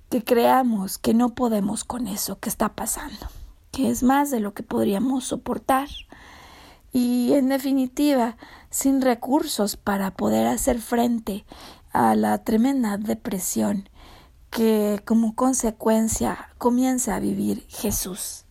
que 0.09 0.25
creamos 0.25 0.97
que 0.97 1.13
no 1.13 1.35
podemos 1.35 1.85
con 1.85 2.07
eso 2.07 2.39
que 2.39 2.49
está 2.49 2.71
pasando, 2.71 3.27
que 3.73 3.91
es 3.91 4.03
más 4.03 4.31
de 4.31 4.41
lo 4.41 4.55
que 4.55 4.63
podríamos 4.63 5.25
soportar 5.25 5.87
y 6.95 7.35
en 7.35 7.51
definitiva 7.51 8.39
sin 8.71 9.03
recursos 9.03 9.77
para 9.77 10.13
poder 10.13 10.47
hacer 10.47 10.81
frente 10.81 11.45
a 11.93 12.15
la 12.15 12.43
tremenda 12.43 12.97
depresión 12.97 13.91
que 14.49 15.03
como 15.05 15.35
consecuencia 15.35 16.49
comienza 16.57 17.17
a 17.17 17.21
vivir 17.21 17.67
Jesús. 17.69 18.47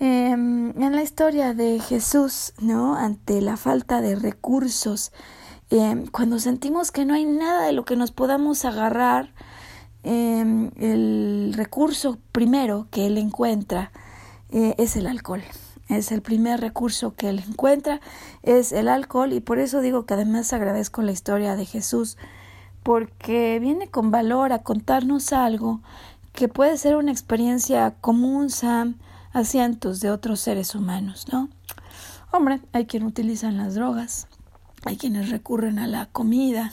Em, 0.00 0.78
en 0.78 0.94
la 0.94 1.02
historia 1.02 1.54
de 1.54 1.80
Jesús, 1.80 2.52
¿no? 2.58 2.94
Ante 2.94 3.40
la 3.40 3.56
falta 3.56 4.02
de 4.02 4.16
recursos, 4.16 5.12
Em, 5.74 6.06
cuando 6.06 6.38
sentimos 6.38 6.92
que 6.92 7.06
no 7.06 7.14
hay 7.14 7.24
nada 7.24 7.64
de 7.64 7.72
lo 7.72 7.86
que 7.86 7.96
nos 7.96 8.10
podamos 8.10 8.66
agarrar, 8.66 9.32
em, 10.02 10.70
el 10.76 11.54
recurso 11.56 12.18
primero 12.30 12.88
que 12.90 13.06
él 13.06 13.16
encuentra 13.16 13.90
eh, 14.50 14.74
es 14.76 14.96
el 14.96 15.06
alcohol. 15.06 15.42
Es 15.88 16.12
el 16.12 16.20
primer 16.20 16.60
recurso 16.60 17.14
que 17.14 17.30
él 17.30 17.42
encuentra, 17.48 18.02
es 18.42 18.72
el 18.72 18.86
alcohol 18.86 19.32
y 19.32 19.40
por 19.40 19.58
eso 19.58 19.80
digo 19.80 20.04
que 20.04 20.12
además 20.12 20.52
agradezco 20.52 21.00
la 21.00 21.12
historia 21.12 21.56
de 21.56 21.64
Jesús 21.64 22.18
porque 22.82 23.58
viene 23.58 23.88
con 23.88 24.10
valor 24.10 24.52
a 24.52 24.62
contarnos 24.62 25.32
algo 25.32 25.80
que 26.34 26.48
puede 26.48 26.76
ser 26.76 26.96
una 26.96 27.12
experiencia 27.12 27.94
común, 28.02 28.48
a 29.32 29.44
cientos 29.44 30.00
de 30.00 30.10
otros 30.10 30.40
seres 30.40 30.74
humanos, 30.74 31.28
¿no? 31.32 31.48
Hombre, 32.30 32.60
hay 32.74 32.84
quien 32.84 33.04
utilizan 33.04 33.56
las 33.56 33.74
drogas, 33.74 34.28
hay 34.84 34.96
quienes 34.96 35.30
recurren 35.30 35.78
a 35.78 35.86
la 35.86 36.06
comida 36.06 36.72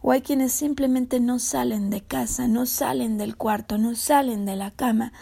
o 0.00 0.12
hay 0.12 0.22
quienes 0.22 0.52
simplemente 0.52 1.20
no 1.20 1.38
salen 1.38 1.90
de 1.90 2.02
casa, 2.02 2.46
no 2.46 2.66
salen 2.66 3.18
del 3.18 3.36
cuarto, 3.36 3.78
no 3.78 3.94
salen 3.94 4.44
de 4.44 4.56
la 4.56 4.70
cama 4.70 5.12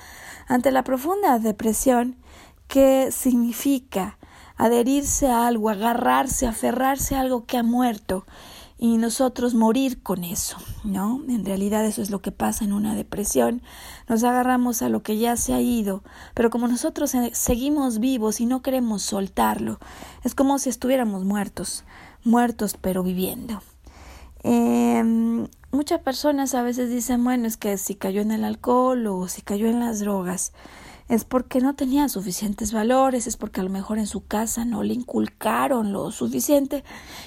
ante 0.46 0.70
la 0.70 0.84
profunda 0.84 1.38
depresión 1.38 2.16
que 2.68 3.10
significa 3.10 4.18
adherirse 4.56 5.28
a 5.28 5.46
algo, 5.46 5.70
agarrarse, 5.70 6.46
aferrarse 6.46 7.14
a 7.14 7.20
algo 7.20 7.46
que 7.46 7.58
ha 7.58 7.62
muerto 7.62 8.26
y 8.78 8.98
nosotros 8.98 9.54
morir 9.54 10.02
con 10.02 10.22
eso, 10.22 10.58
¿no? 10.84 11.22
En 11.28 11.46
realidad 11.46 11.86
eso 11.86 12.02
es 12.02 12.10
lo 12.10 12.20
que 12.20 12.32
pasa 12.32 12.64
en 12.64 12.74
una 12.74 12.94
depresión. 12.94 13.62
Nos 14.06 14.22
agarramos 14.22 14.82
a 14.82 14.90
lo 14.90 15.02
que 15.02 15.16
ya 15.16 15.36
se 15.36 15.54
ha 15.54 15.60
ido, 15.60 16.02
pero 16.34 16.50
como 16.50 16.68
nosotros 16.68 17.14
seguimos 17.32 18.00
vivos 18.00 18.40
y 18.40 18.46
no 18.46 18.60
queremos 18.60 19.02
soltarlo, 19.02 19.78
es 20.24 20.34
como 20.34 20.58
si 20.58 20.68
estuviéramos 20.68 21.24
muertos 21.24 21.84
muertos 22.26 22.76
pero 22.80 23.02
viviendo. 23.02 23.62
Em, 24.42 25.48
muchas 25.72 26.00
personas 26.00 26.54
a 26.54 26.62
veces 26.62 26.90
dicen, 26.90 27.24
bueno, 27.24 27.46
es 27.46 27.56
que 27.56 27.78
si 27.78 27.94
cayó 27.94 28.20
en 28.20 28.30
el 28.30 28.44
alcohol 28.44 29.06
o 29.06 29.28
si 29.28 29.42
cayó 29.42 29.66
en 29.68 29.80
las 29.80 30.00
drogas, 30.00 30.52
es 31.08 31.24
porque 31.24 31.60
no 31.60 31.74
tenía 31.74 32.08
suficientes 32.08 32.72
valores, 32.72 33.26
es 33.26 33.36
porque 33.36 33.60
a 33.60 33.64
lo 33.64 33.70
mejor 33.70 33.98
en 33.98 34.08
su 34.08 34.26
casa 34.26 34.64
no 34.64 34.82
le 34.82 34.94
inculcaron 34.94 35.92
lo 35.92 36.10
suficiente. 36.10 36.82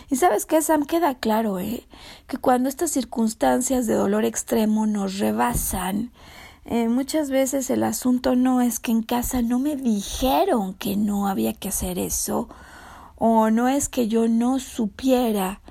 Y 0.09 0.17
sabes 0.17 0.45
que 0.45 0.61
Sam 0.61 0.85
queda 0.85 1.15
claro, 1.15 1.59
¿eh? 1.59 1.87
que 2.27 2.37
cuando 2.37 2.67
estas 2.67 2.91
circunstancias 2.91 3.87
de 3.87 3.93
dolor 3.93 4.25
extremo 4.25 4.85
nos 4.85 5.17
rebasan, 5.17 6.11
eh, 6.65 6.89
muchas 6.89 7.31
veces 7.31 7.69
el 7.69 7.83
asunto 7.83 8.35
no 8.35 8.61
es 8.61 8.79
que 8.79 8.91
en 8.91 9.01
casa 9.01 9.41
no 9.41 9.59
me 9.59 9.75
dijeron 9.75 10.73
que 10.73 10.97
no 10.97 11.27
había 11.27 11.53
que 11.53 11.69
hacer 11.69 11.97
eso, 11.97 12.49
o 13.19 13.51
no 13.51 13.67
es 13.67 13.89
que 13.89 14.07
yo 14.07 14.27
no 14.27 14.59
supiera 14.59 15.61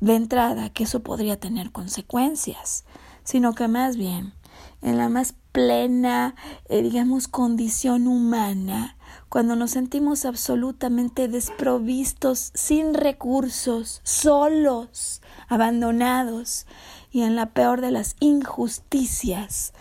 de 0.00 0.14
entrada 0.14 0.68
que 0.68 0.84
eso 0.84 1.02
podría 1.02 1.40
tener 1.40 1.72
consecuencias, 1.72 2.84
sino 3.24 3.54
que 3.54 3.66
más 3.68 3.96
bien 3.96 4.34
en 4.82 4.98
la 4.98 5.08
más 5.08 5.34
plena, 5.50 6.34
eh, 6.68 6.82
digamos, 6.82 7.26
condición 7.26 8.06
humana, 8.06 8.96
cuando 9.30 9.56
nos 9.56 9.70
sentimos 9.70 10.26
absolutamente 10.26 11.26
desprovistos, 11.26 12.50
sin 12.54 12.92
recursos, 12.92 14.00
solos, 14.04 15.22
abandonados 15.48 16.66
y 17.10 17.22
en 17.22 17.34
la 17.34 17.46
peor 17.46 17.80
de 17.80 17.92
las 17.92 18.16
injusticias, 18.20 19.72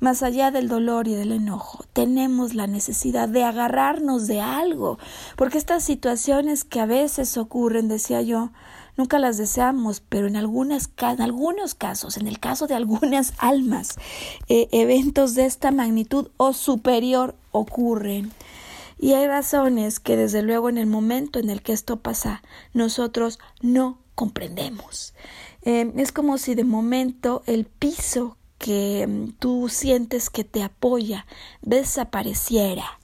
más 0.00 0.22
allá 0.22 0.50
del 0.50 0.68
dolor 0.68 1.08
y 1.08 1.14
del 1.14 1.32
enojo, 1.32 1.84
tenemos 1.92 2.54
la 2.54 2.66
necesidad 2.66 3.28
de 3.28 3.44
agarrarnos 3.44 4.26
de 4.26 4.40
algo, 4.40 4.98
porque 5.36 5.58
estas 5.58 5.84
situaciones 5.84 6.64
que 6.64 6.80
a 6.80 6.86
veces 6.86 7.36
ocurren, 7.36 7.88
decía 7.88 8.22
yo, 8.22 8.50
nunca 8.96 9.18
las 9.18 9.36
deseamos, 9.36 10.00
pero 10.00 10.26
en, 10.26 10.36
algunas, 10.36 10.90
en 10.98 11.22
algunos 11.22 11.74
casos, 11.74 12.16
en 12.16 12.26
el 12.26 12.38
caso 12.38 12.66
de 12.66 12.74
algunas 12.74 13.34
almas, 13.38 13.96
eh, 14.48 14.68
eventos 14.72 15.34
de 15.34 15.46
esta 15.46 15.70
magnitud 15.70 16.28
o 16.36 16.52
superior 16.52 17.36
ocurren. 17.52 18.32
Y 18.98 19.12
hay 19.12 19.26
razones 19.26 20.00
que 20.00 20.16
desde 20.16 20.42
luego 20.42 20.70
en 20.70 20.78
el 20.78 20.86
momento 20.86 21.38
en 21.38 21.50
el 21.50 21.62
que 21.62 21.74
esto 21.74 21.98
pasa, 21.98 22.42
nosotros 22.72 23.38
no 23.60 23.98
comprendemos. 24.14 25.12
Eh, 25.62 25.92
es 25.96 26.12
como 26.12 26.38
si 26.38 26.54
de 26.54 26.64
momento 26.64 27.42
el 27.46 27.66
piso 27.66 28.38
que 28.58 29.06
mm, 29.06 29.32
tú 29.38 29.68
sientes 29.68 30.30
que 30.30 30.44
te 30.44 30.62
apoya 30.62 31.26
desapareciera 31.62 32.98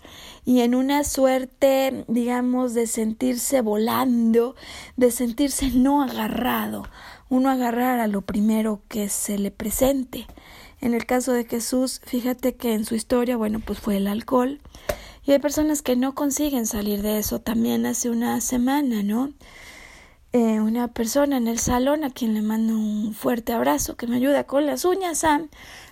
y 0.44 0.60
en 0.60 0.74
una 0.74 1.04
suerte, 1.04 2.04
digamos, 2.08 2.74
de 2.74 2.86
sentirse 2.86 3.60
volando, 3.60 4.56
de 4.96 5.10
sentirse 5.12 5.70
no 5.70 6.02
agarrado, 6.02 6.84
uno 7.28 7.48
agarrar 7.48 8.00
a 8.00 8.08
lo 8.08 8.22
primero 8.22 8.82
que 8.88 9.08
se 9.08 9.38
le 9.38 9.52
presente. 9.52 10.26
En 10.80 10.94
el 10.94 11.06
caso 11.06 11.32
de 11.32 11.44
Jesús, 11.44 12.00
fíjate 12.04 12.56
que 12.56 12.74
en 12.74 12.84
su 12.84 12.96
historia, 12.96 13.36
bueno, 13.36 13.60
pues 13.60 13.78
fue 13.78 13.98
el 13.98 14.08
alcohol. 14.08 14.60
Y 15.24 15.30
hay 15.30 15.38
personas 15.38 15.80
que 15.80 15.94
no 15.94 16.16
consiguen 16.16 16.66
salir 16.66 17.02
de 17.02 17.18
eso. 17.18 17.40
También 17.40 17.86
hace 17.86 18.10
una 18.10 18.40
semana, 18.40 19.04
¿no? 19.04 19.32
Eh, 20.34 20.60
una 20.60 20.88
persona 20.88 21.36
en 21.36 21.46
el 21.46 21.58
salón 21.58 22.04
a 22.04 22.10
quien 22.10 22.32
le 22.32 22.40
mando 22.40 22.72
un 22.72 23.12
fuerte 23.12 23.52
abrazo 23.52 23.96
que 23.96 24.06
me 24.06 24.16
ayuda 24.16 24.44
con 24.44 24.64
las 24.64 24.86
uñas, 24.86 25.18
Sam, 25.18 25.48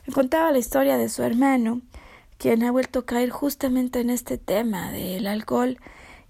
me 0.06 0.14
contaba 0.14 0.50
la 0.50 0.56
historia 0.56 0.96
de 0.96 1.10
su 1.10 1.22
hermano, 1.22 1.82
quien 2.38 2.62
ha 2.62 2.70
vuelto 2.70 3.00
a 3.00 3.04
caer 3.04 3.28
justamente 3.28 4.00
en 4.00 4.08
este 4.08 4.38
tema 4.38 4.92
del 4.92 5.26
alcohol 5.26 5.76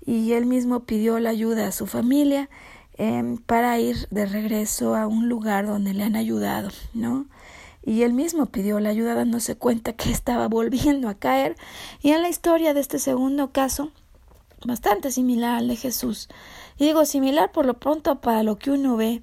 y 0.05 0.33
él 0.33 0.47
mismo 0.47 0.81
pidió 0.81 1.21
la 1.21 1.31
ayuda 1.31 1.69
a 1.69 1.73
su 1.73 1.87
familia 1.87 2.51
em, 2.99 3.37
para 3.37 3.79
ir 3.79 4.09
de 4.11 4.27
regreso 4.27 4.97
a 4.97 5.07
un 5.07 5.29
lugar 5.29 5.69
donde 5.69 5.95
le 5.95 6.03
han 6.03 6.17
ayudado, 6.17 6.71
¿no? 6.95 7.27
Y 7.85 8.03
él 8.03 8.13
mismo 8.13 8.47
pidió 8.47 8.81
la 8.81 8.89
ayuda 8.89 9.15
dándose 9.15 9.55
cuenta 9.55 9.93
que 9.93 10.11
estaba 10.11 10.49
volviendo 10.49 11.09
a 11.09 11.15
caer. 11.15 11.55
Y 12.03 12.11
en 12.11 12.23
la 12.23 12.29
historia 12.29 12.75
de 12.75 12.81
este 12.81 12.99
segundo 12.99 13.53
caso, 13.53 13.93
bastante 14.67 15.13
similar 15.13 15.59
al 15.59 15.69
de 15.69 15.77
Jesús, 15.77 16.29
y 16.81 16.87
digo 16.87 17.05
similar 17.05 17.53
por 17.53 17.67
lo 17.67 17.75
pronto 17.75 18.21
para 18.23 18.43
lo 18.43 18.57
que 18.57 18.71
uno 18.71 18.97
ve, 18.97 19.23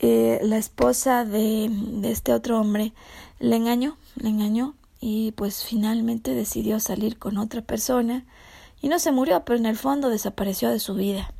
eh, 0.00 0.40
la 0.42 0.58
esposa 0.58 1.24
de, 1.24 1.68
de 1.70 2.10
este 2.10 2.34
otro 2.34 2.60
hombre 2.60 2.92
le 3.38 3.54
engañó, 3.54 3.96
le 4.16 4.30
engañó 4.30 4.74
y 5.00 5.30
pues 5.32 5.64
finalmente 5.64 6.34
decidió 6.34 6.80
salir 6.80 7.16
con 7.16 7.38
otra 7.38 7.62
persona 7.62 8.24
y 8.82 8.88
no 8.88 8.98
se 8.98 9.12
murió, 9.12 9.44
pero 9.44 9.60
en 9.60 9.66
el 9.66 9.76
fondo 9.76 10.08
desapareció 10.08 10.70
de 10.70 10.80
su 10.80 10.94
vida. 10.94 11.32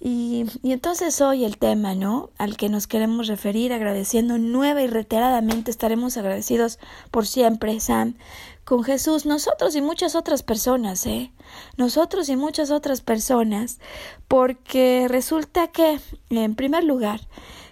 Y, 0.00 0.46
y, 0.62 0.72
entonces 0.72 1.20
hoy 1.20 1.44
el 1.44 1.58
tema, 1.58 1.94
¿no? 1.94 2.30
Al 2.36 2.56
que 2.56 2.68
nos 2.68 2.86
queremos 2.86 3.28
referir, 3.28 3.72
agradeciendo 3.72 4.36
nueva 4.36 4.82
y 4.82 4.88
reiteradamente, 4.88 5.70
estaremos 5.70 6.16
agradecidos 6.16 6.78
por 7.10 7.26
siempre, 7.26 7.78
Sam, 7.80 8.14
con 8.66 8.82
Jesús, 8.82 9.26
nosotros 9.26 9.76
y 9.76 9.80
muchas 9.80 10.16
otras 10.16 10.42
personas, 10.42 11.06
¿eh? 11.06 11.30
Nosotros 11.76 12.28
y 12.28 12.34
muchas 12.34 12.72
otras 12.72 13.00
personas, 13.00 13.78
porque 14.26 15.06
resulta 15.08 15.68
que, 15.68 16.00
en 16.30 16.56
primer 16.56 16.82
lugar, 16.82 17.20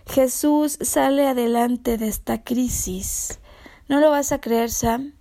Jesús 0.06 0.78
sale 0.80 1.26
adelante 1.26 1.98
de 1.98 2.06
esta 2.06 2.44
crisis. 2.44 3.40
¿No 3.88 3.98
lo 3.98 4.10
vas 4.10 4.30
a 4.30 4.40
creer, 4.40 4.70
Sam? 4.70 5.14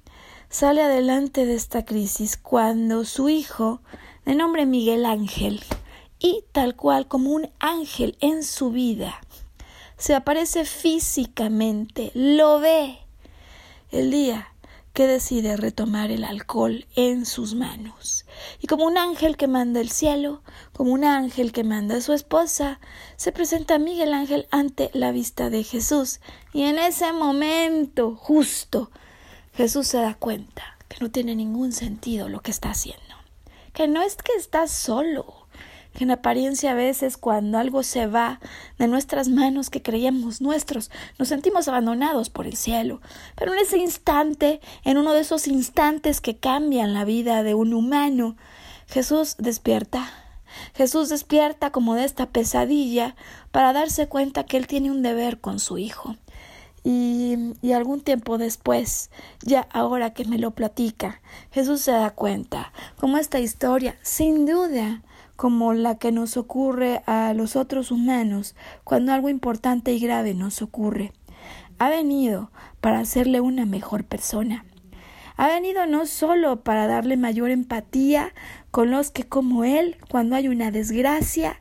Sale 0.48 0.84
adelante 0.84 1.48
de 1.48 1.56
esta 1.56 1.84
crisis 1.84 2.38
cuando 2.38 3.04
su 3.04 3.30
hijo, 3.30 3.82
de 4.26 4.36
nombre 4.36 4.68
Miguel 4.68 5.08
Ángel, 5.08 5.64
y 6.20 6.44
tal 6.52 6.76
cual 6.76 7.08
como 7.08 7.32
un 7.32 7.50
ángel 7.58 8.16
en 8.22 8.44
su 8.44 8.70
vida, 8.70 9.20
se 9.98 10.14
aparece 10.14 10.66
físicamente, 10.66 12.12
lo 12.14 12.60
ve 12.60 13.00
el 13.92 14.12
día 14.12 14.53
que 14.94 15.08
decide 15.08 15.58
retomar 15.58 16.12
el 16.12 16.24
alcohol 16.24 16.86
en 16.96 17.26
sus 17.26 17.56
manos. 17.56 18.26
Y 18.62 18.68
como 18.68 18.86
un 18.86 18.98
ángel 18.98 19.38
que 19.38 19.48
manda 19.48 19.82
el 19.82 19.90
cielo, 19.90 20.44
como 20.72 20.92
un 20.94 21.04
ángel 21.04 21.52
que 21.52 21.64
manda 21.64 21.98
a 21.98 22.02
su 22.02 22.14
esposa, 22.14 22.80
se 23.16 23.32
presenta 23.32 23.80
Miguel 23.80 24.14
Ángel 24.14 24.48
ante 24.52 24.92
la 24.94 25.12
vista 25.12 25.50
de 25.50 25.64
Jesús. 25.64 26.20
Y 26.54 26.64
en 26.64 26.78
ese 26.78 27.12
momento, 27.12 28.16
justo, 28.16 28.92
Jesús 29.54 29.88
se 29.88 29.98
da 29.98 30.14
cuenta 30.14 30.78
que 30.88 30.98
no 31.00 31.10
tiene 31.10 31.36
ningún 31.36 31.72
sentido 31.72 32.30
lo 32.30 32.42
que 32.42 32.52
está 32.52 32.70
haciendo. 32.70 33.02
Que 33.74 33.88
no 33.88 34.04
es 34.04 34.16
que 34.16 34.34
está 34.38 34.68
solo, 34.68 35.43
en 36.00 36.12
apariencia 36.12 36.72
a 36.72 36.76
veces 36.76 37.18
cuando 37.18 37.58
algo 37.58 37.84
se 37.84 38.08
va 38.08 38.40
de 38.78 38.88
nuestras 38.88 39.30
manos 39.30 39.70
que 39.70 39.82
creíamos 39.82 40.42
nuestros, 40.42 40.92
nos 41.20 41.28
sentimos 41.28 41.68
abandonados 41.68 42.30
por 42.30 42.48
el 42.48 42.56
cielo. 42.56 43.02
Pero 43.36 43.54
en 43.54 43.60
ese 43.60 43.78
instante, 43.78 44.60
en 44.84 44.98
uno 44.98 45.14
de 45.14 45.22
esos 45.22 45.48
instantes 45.48 46.22
que 46.22 46.38
cambian 46.38 46.94
la 46.94 47.06
vida 47.06 47.44
de 47.44 47.54
un 47.54 47.74
humano, 47.74 48.36
Jesús 48.88 49.36
despierta. 49.38 50.12
Jesús 50.76 51.10
despierta 51.10 51.72
como 51.72 51.96
de 51.96 52.06
esta 52.06 52.28
pesadilla 52.28 53.16
para 53.52 53.74
darse 53.74 54.08
cuenta 54.08 54.46
que 54.46 54.58
él 54.58 54.68
tiene 54.68 54.92
un 54.92 55.02
deber 55.02 55.40
con 55.40 55.60
su 55.60 55.78
hijo. 55.78 56.16
Y, 56.86 57.54
y, 57.62 57.72
algún 57.72 58.02
tiempo 58.02 58.38
después, 58.38 59.10
ya 59.42 59.70
ahora 59.72 60.14
que 60.14 60.26
me 60.26 60.38
lo 60.38 60.52
platica, 60.52 61.22
Jesús 61.52 61.80
se 61.80 61.92
da 61.92 62.10
cuenta 62.10 62.74
como 63.00 63.18
esta 63.18 63.40
historia, 63.40 63.98
sin 64.02 64.46
duda, 64.46 65.02
como 65.36 65.74
la 65.74 65.98
que 65.98 66.12
nos 66.12 66.38
ocurre 66.38 67.02
a 67.06 67.34
los 67.34 67.56
otros 67.56 67.92
humanos 67.92 68.56
cuando 68.84 69.14
algo 69.14 69.30
importante 69.30 69.94
y 69.94 70.00
grave 70.00 70.34
nos 70.34 70.62
ocurre. 70.62 71.12
Ha 71.80 71.90
venido 71.90 72.52
para 72.82 73.00
hacerle 73.00 73.42
una 73.42 73.66
mejor 73.66 74.04
persona. 74.04 74.66
Ha 75.36 75.48
venido 75.48 75.86
no 75.88 76.06
solo 76.06 76.62
para 76.62 76.88
darle 76.88 77.18
mayor 77.18 77.50
empatía 77.50 78.34
con 78.72 78.92
los 78.92 79.10
que 79.10 79.24
como 79.24 79.64
él, 79.64 79.98
cuando 80.10 80.36
hay 80.36 80.48
una 80.48 80.70
desgracia, 80.70 81.60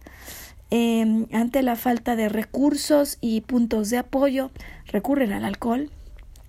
em, 0.70 1.26
ante 1.32 1.62
la 1.62 1.76
falta 1.76 2.14
de 2.14 2.28
recursos 2.28 3.18
y 3.20 3.40
puntos 3.42 3.88
de 3.90 3.98
apoyo, 3.98 4.50
recurren 4.86 5.32
al 5.32 5.44
alcohol, 5.44 5.90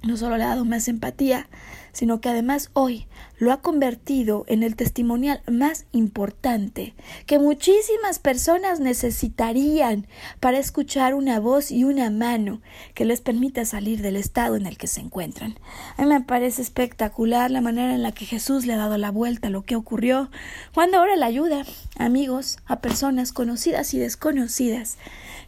no 0.03 0.17
solo 0.17 0.37
le 0.37 0.43
ha 0.43 0.49
dado 0.49 0.65
más 0.65 0.87
empatía, 0.87 1.47
sino 1.93 2.19
que 2.19 2.27
además 2.27 2.71
hoy 2.73 3.07
lo 3.37 3.51
ha 3.51 3.61
convertido 3.61 4.45
en 4.47 4.63
el 4.63 4.75
testimonial 4.75 5.41
más 5.47 5.85
importante 5.91 6.93
que 7.25 7.39
muchísimas 7.39 8.19
personas 8.19 8.79
necesitarían 8.79 10.07
para 10.39 10.57
escuchar 10.57 11.13
una 11.13 11.39
voz 11.39 11.71
y 11.71 11.83
una 11.83 12.09
mano 12.09 12.61
que 12.95 13.05
les 13.05 13.21
permita 13.21 13.63
salir 13.63 14.01
del 14.01 14.15
estado 14.15 14.55
en 14.55 14.65
el 14.65 14.77
que 14.77 14.87
se 14.87 15.01
encuentran. 15.01 15.57
A 15.97 16.01
mí 16.01 16.09
me 16.09 16.21
parece 16.21 16.61
espectacular 16.61 17.51
la 17.51 17.61
manera 17.61 17.93
en 17.93 18.03
la 18.03 18.11
que 18.11 18.25
Jesús 18.25 18.65
le 18.65 18.73
ha 18.73 18.77
dado 18.77 18.97
la 18.97 19.11
vuelta 19.11 19.47
a 19.47 19.51
lo 19.51 19.63
que 19.63 19.75
ocurrió 19.75 20.29
cuando 20.73 20.97
ahora 20.97 21.15
le 21.15 21.25
ayuda 21.25 21.63
amigos, 21.97 22.57
a 22.65 22.79
personas 22.79 23.31
conocidas 23.31 23.93
y 23.93 23.99
desconocidas 23.99 24.97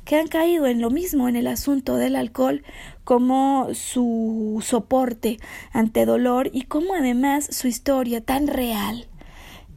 que 0.05 0.17
han 0.17 0.27
caído 0.27 0.67
en 0.67 0.81
lo 0.81 0.91
mismo 0.91 1.27
en 1.27 1.35
el 1.35 1.47
asunto 1.47 1.97
del 1.97 2.15
alcohol 2.15 2.63
como 3.05 3.69
su 3.73 4.61
soporte 4.65 5.39
ante 5.71 6.05
dolor 6.05 6.49
y 6.51 6.63
como 6.63 6.93
además 6.95 7.47
su 7.49 7.67
historia 7.69 8.19
tan 8.19 8.47
real 8.47 9.07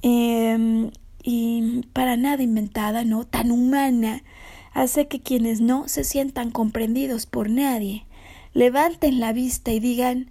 em, 0.03 0.91
y 1.23 1.83
para 1.93 2.17
nada 2.17 2.43
inventada, 2.43 3.05
¿no? 3.05 3.25
Tan 3.25 3.53
humana, 3.53 4.25
hace 4.73 5.07
que 5.07 5.21
quienes 5.21 5.61
no 5.61 5.87
se 5.87 6.03
sientan 6.03 6.51
comprendidos 6.51 7.27
por 7.27 7.49
nadie 7.51 8.07
levanten 8.55 9.21
la 9.21 9.33
vista 9.33 9.71
y 9.71 9.79
digan 9.79 10.31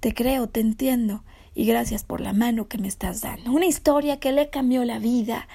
te 0.00 0.12
creo, 0.12 0.48
te 0.48 0.60
entiendo 0.60 1.22
y 1.54 1.64
gracias 1.64 2.02
por 2.02 2.20
la 2.20 2.32
mano 2.32 2.66
que 2.66 2.78
me 2.78 2.88
estás 2.88 3.20
dando. 3.20 3.52
Una 3.52 3.66
historia 3.66 4.18
que 4.18 4.32
le 4.32 4.50
cambió 4.50 4.84
la 4.84 4.98
vida 4.98 5.46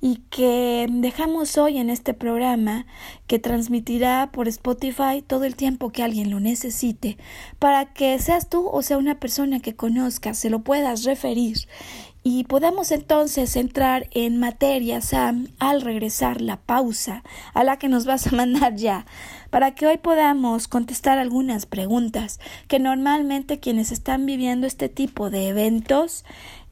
y 0.00 0.16
que 0.30 0.86
dejamos 0.88 1.58
hoy 1.58 1.78
en 1.78 1.90
este 1.90 2.14
programa 2.14 2.86
que 3.26 3.38
transmitirá 3.38 4.30
por 4.32 4.46
Spotify 4.46 5.22
todo 5.26 5.44
el 5.44 5.56
tiempo 5.56 5.90
que 5.90 6.02
alguien 6.02 6.30
lo 6.30 6.38
necesite 6.38 7.18
para 7.58 7.92
que 7.92 8.18
seas 8.18 8.48
tú 8.48 8.68
o 8.68 8.82
sea 8.82 8.98
una 8.98 9.18
persona 9.18 9.60
que 9.60 9.74
conozcas, 9.74 10.38
se 10.38 10.50
lo 10.50 10.60
puedas 10.60 11.04
referir 11.04 11.56
y 12.22 12.44
podamos 12.44 12.90
entonces 12.90 13.56
entrar 13.56 14.08
en 14.10 14.38
materia, 14.38 15.00
Sam, 15.00 15.48
al 15.58 15.80
regresar 15.80 16.42
la 16.42 16.58
pausa 16.58 17.22
a 17.54 17.64
la 17.64 17.78
que 17.78 17.88
nos 17.88 18.04
vas 18.04 18.26
a 18.26 18.32
mandar 18.36 18.76
ya 18.76 19.06
para 19.50 19.74
que 19.74 19.86
hoy 19.86 19.96
podamos 19.96 20.68
contestar 20.68 21.18
algunas 21.18 21.66
preguntas 21.66 22.38
que 22.66 22.78
normalmente 22.78 23.60
quienes 23.60 23.92
están 23.92 24.26
viviendo 24.26 24.66
este 24.66 24.88
tipo 24.88 25.30
de 25.30 25.48
eventos 25.48 26.24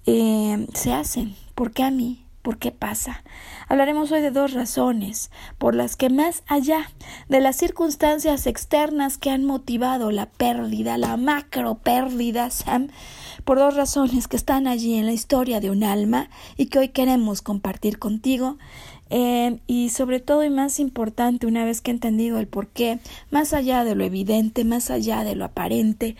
eh, 0.04 0.66
se 0.74 0.92
hacen. 0.92 1.34
¿Por 1.54 1.72
qué 1.72 1.84
a 1.84 1.90
mí? 1.90 2.25
¿Por 2.46 2.58
qué 2.58 2.70
pasa? 2.70 3.24
Hablaremos 3.66 4.12
hoy 4.12 4.20
de 4.20 4.30
dos 4.30 4.52
razones 4.52 5.32
por 5.58 5.74
las 5.74 5.96
que 5.96 6.10
más 6.10 6.44
allá 6.46 6.92
de 7.28 7.40
las 7.40 7.56
circunstancias 7.56 8.46
externas 8.46 9.18
que 9.18 9.30
han 9.30 9.44
motivado 9.44 10.12
la 10.12 10.26
pérdida, 10.26 10.96
la 10.96 11.16
macro 11.16 11.74
pérdida, 11.78 12.48
Sam, 12.50 12.86
por 13.44 13.58
dos 13.58 13.74
razones 13.74 14.28
que 14.28 14.36
están 14.36 14.68
allí 14.68 14.94
en 14.94 15.06
la 15.06 15.12
historia 15.12 15.58
de 15.58 15.70
un 15.70 15.82
alma 15.82 16.30
y 16.56 16.66
que 16.66 16.78
hoy 16.78 16.90
queremos 16.90 17.42
compartir 17.42 17.98
contigo. 17.98 18.58
Eh, 19.10 19.58
y 19.66 19.90
sobre 19.90 20.20
todo 20.20 20.44
y 20.44 20.50
más 20.50 20.78
importante, 20.78 21.48
una 21.48 21.64
vez 21.64 21.80
que 21.80 21.90
he 21.90 21.94
entendido 21.94 22.38
el 22.38 22.46
por 22.46 22.68
qué, 22.68 23.00
más 23.32 23.54
allá 23.54 23.82
de 23.82 23.96
lo 23.96 24.04
evidente, 24.04 24.64
más 24.64 24.90
allá 24.92 25.24
de 25.24 25.34
lo 25.34 25.44
aparente, 25.44 26.14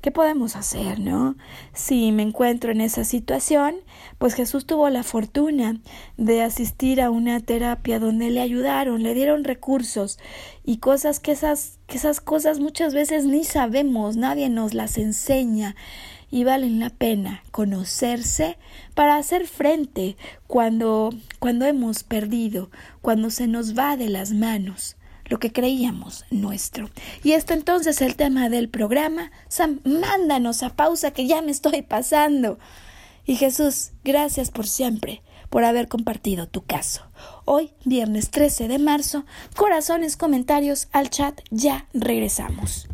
¿Qué 0.00 0.12
podemos 0.12 0.54
hacer, 0.54 1.00
no? 1.00 1.34
Si 1.72 2.12
me 2.12 2.22
encuentro 2.22 2.70
en 2.70 2.80
esa 2.80 3.02
situación, 3.02 3.74
pues 4.18 4.34
Jesús 4.34 4.64
tuvo 4.64 4.88
la 4.90 5.02
fortuna 5.02 5.80
de 6.16 6.42
asistir 6.42 7.00
a 7.00 7.10
una 7.10 7.40
terapia 7.40 7.98
donde 7.98 8.30
le 8.30 8.40
ayudaron, 8.40 9.02
le 9.02 9.12
dieron 9.14 9.42
recursos 9.42 10.20
y 10.64 10.76
cosas 10.76 11.18
que 11.18 11.32
esas, 11.32 11.80
que 11.88 11.96
esas 11.96 12.20
cosas 12.20 12.60
muchas 12.60 12.94
veces 12.94 13.24
ni 13.24 13.42
sabemos, 13.42 14.16
nadie 14.16 14.48
nos 14.48 14.72
las 14.72 14.98
enseña 14.98 15.74
y 16.30 16.44
valen 16.44 16.78
la 16.78 16.90
pena 16.90 17.42
conocerse 17.50 18.56
para 18.94 19.16
hacer 19.16 19.48
frente 19.48 20.16
cuando, 20.46 21.10
cuando 21.40 21.66
hemos 21.66 22.04
perdido, 22.04 22.70
cuando 23.02 23.30
se 23.30 23.48
nos 23.48 23.76
va 23.76 23.96
de 23.96 24.10
las 24.10 24.30
manos 24.30 24.97
lo 25.28 25.38
que 25.38 25.52
creíamos 25.52 26.24
nuestro. 26.30 26.90
Y 27.22 27.32
esto 27.32 27.54
entonces 27.54 27.96
es 27.96 28.02
el 28.02 28.16
tema 28.16 28.48
del 28.48 28.68
programa. 28.68 29.30
Sam, 29.48 29.80
mándanos 29.84 30.62
a 30.62 30.70
pausa 30.70 31.12
que 31.12 31.26
ya 31.26 31.42
me 31.42 31.50
estoy 31.50 31.82
pasando. 31.82 32.58
Y 33.24 33.36
Jesús, 33.36 33.90
gracias 34.04 34.50
por 34.50 34.66
siempre, 34.66 35.22
por 35.50 35.64
haber 35.64 35.88
compartido 35.88 36.48
tu 36.48 36.64
caso. 36.64 37.02
Hoy, 37.44 37.72
viernes 37.84 38.30
13 38.30 38.68
de 38.68 38.78
marzo, 38.78 39.24
corazones, 39.54 40.16
comentarios 40.16 40.88
al 40.92 41.10
chat, 41.10 41.40
ya 41.50 41.86
regresamos. 41.92 42.88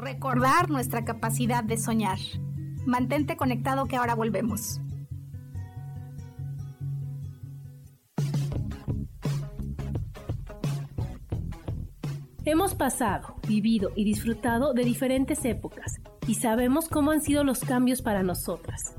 Recordar 0.00 0.70
nuestra 0.70 1.04
capacidad 1.04 1.62
de 1.62 1.76
soñar. 1.76 2.18
Mantente 2.86 3.36
conectado 3.36 3.86
que 3.86 3.96
ahora 3.96 4.14
volvemos. 4.14 4.80
Hemos 12.44 12.74
pasado, 12.74 13.36
vivido 13.46 13.92
y 13.94 14.04
disfrutado 14.04 14.72
de 14.72 14.82
diferentes 14.82 15.44
épocas 15.44 16.00
y 16.26 16.34
sabemos 16.34 16.88
cómo 16.88 17.10
han 17.10 17.20
sido 17.20 17.44
los 17.44 17.60
cambios 17.60 18.02
para 18.02 18.22
nosotras. 18.22 18.96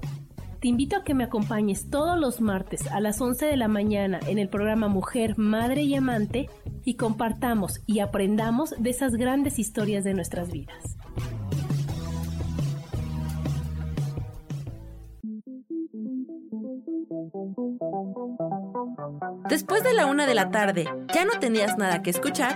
Te 0.61 0.67
invito 0.67 0.95
a 0.95 1.03
que 1.03 1.15
me 1.15 1.23
acompañes 1.23 1.89
todos 1.89 2.19
los 2.19 2.39
martes 2.39 2.85
a 2.91 2.99
las 2.99 3.19
11 3.19 3.47
de 3.47 3.57
la 3.57 3.67
mañana 3.67 4.19
en 4.27 4.37
el 4.37 4.47
programa 4.47 4.89
Mujer, 4.89 5.35
Madre 5.35 5.81
y 5.81 5.95
Amante 5.95 6.51
y 6.85 6.97
compartamos 6.97 7.81
y 7.87 7.97
aprendamos 7.97 8.75
de 8.77 8.91
esas 8.91 9.13
grandes 9.13 9.57
historias 9.57 10.03
de 10.03 10.13
nuestras 10.13 10.51
vidas. 10.51 10.97
Después 19.49 19.83
de 19.83 19.93
la 19.93 20.05
una 20.05 20.27
de 20.27 20.35
la 20.35 20.51
tarde, 20.51 20.87
¿ya 21.11 21.25
no 21.25 21.39
tenías 21.39 21.75
nada 21.79 22.03
que 22.03 22.11
escuchar? 22.11 22.55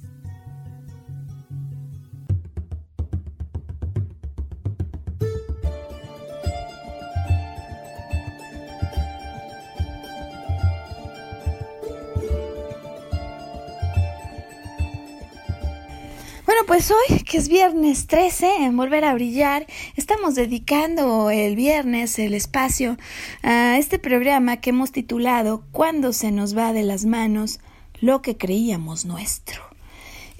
Pues 16.67 16.91
hoy, 16.91 17.19
que 17.23 17.37
es 17.37 17.47
viernes 17.47 18.07
13, 18.07 18.65
en 18.65 18.77
Volver 18.77 19.05
a 19.05 19.13
Brillar, 19.13 19.65
estamos 19.95 20.35
dedicando 20.35 21.31
el 21.31 21.55
viernes, 21.55 22.19
el 22.19 22.33
espacio, 22.33 22.97
a 23.41 23.77
este 23.77 23.99
programa 23.99 24.57
que 24.57 24.69
hemos 24.69 24.91
titulado 24.91 25.63
Cuando 25.71 26.13
se 26.13 26.31
nos 26.31 26.55
va 26.55 26.73
de 26.73 26.83
las 26.83 27.05
manos 27.05 27.59
lo 27.99 28.21
que 28.21 28.37
creíamos 28.37 29.05
nuestro. 29.05 29.61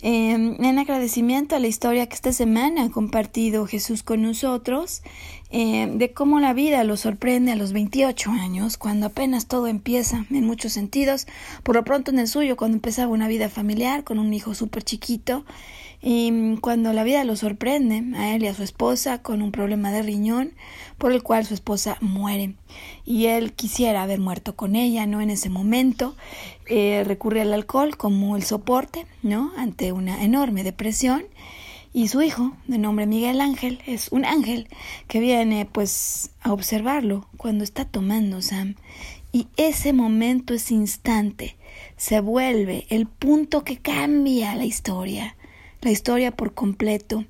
Em, 0.03 0.63
en 0.63 0.79
agradecimiento 0.79 1.55
a 1.55 1.59
la 1.59 1.67
historia 1.67 2.07
que 2.07 2.15
esta 2.15 2.33
semana 2.33 2.83
ha 2.83 2.89
compartido 2.89 3.67
Jesús 3.67 4.03
con 4.03 4.21
nosotros, 4.21 5.03
em, 5.49 5.97
de 5.97 6.11
cómo 6.11 6.39
la 6.39 6.53
vida 6.53 6.83
lo 6.83 6.97
sorprende 6.97 7.51
a 7.51 7.55
los 7.55 7.71
28 7.71 8.31
años, 8.31 8.77
cuando 8.77 9.07
apenas 9.07 9.47
todo 9.47 9.67
empieza 9.67 10.25
en 10.29 10.45
muchos 10.45 10.73
sentidos, 10.73 11.27
por 11.63 11.75
lo 11.75 11.83
pronto 11.83 12.11
en 12.11 12.19
el 12.19 12.27
suyo, 12.27 12.57
cuando 12.57 12.77
empezaba 12.77 13.11
una 13.11 13.27
vida 13.27 13.49
familiar 13.49 14.03
con 14.03 14.17
un 14.19 14.33
hijo 14.33 14.55
súper 14.55 14.83
chiquito, 14.83 15.45
y 16.01 16.57
cuando 16.57 16.93
la 16.93 17.03
vida 17.03 17.23
lo 17.23 17.35
sorprende 17.35 18.17
a 18.17 18.33
él 18.33 18.43
y 18.43 18.47
a 18.47 18.55
su 18.55 18.63
esposa 18.63 19.21
con 19.21 19.41
un 19.43 19.51
problema 19.51 19.91
de 19.91 20.01
riñón 20.01 20.53
por 20.97 21.11
el 21.11 21.21
cual 21.21 21.45
su 21.45 21.53
esposa 21.53 21.97
muere. 22.01 22.55
Y 23.05 23.27
él 23.27 23.53
quisiera 23.53 24.01
haber 24.01 24.19
muerto 24.19 24.55
con 24.55 24.75
ella 24.75 25.05
no 25.05 25.21
en 25.21 25.29
ese 25.29 25.49
momento 25.49 26.15
eh, 26.67 27.03
recurre 27.05 27.41
al 27.41 27.53
alcohol 27.53 27.97
como 27.97 28.35
el 28.35 28.43
soporte 28.43 29.05
no 29.21 29.51
ante 29.57 29.91
una 29.91 30.23
enorme 30.23 30.63
depresión. 30.63 31.23
Y 31.93 32.07
su 32.07 32.21
hijo 32.21 32.53
de 32.67 32.77
nombre 32.77 33.05
Miguel 33.05 33.41
Ángel 33.41 33.81
es 33.85 34.11
un 34.11 34.23
ángel 34.23 34.69
que 35.07 35.19
viene 35.19 35.65
pues 35.65 36.31
a 36.41 36.53
observarlo 36.53 37.27
cuando 37.37 37.63
está 37.63 37.85
tomando 37.85 38.41
Sam. 38.41 38.75
Y 39.33 39.47
ese 39.55 39.93
momento 39.93 40.53
ese 40.53 40.73
instante 40.73 41.57
se 41.97 42.21
vuelve 42.21 42.85
el 42.89 43.07
punto 43.07 43.63
que 43.63 43.77
cambia 43.77 44.55
la 44.55 44.65
historia 44.65 45.35
la 45.81 45.91
historia 45.91 46.31
por 46.31 46.53
completo, 46.53 47.25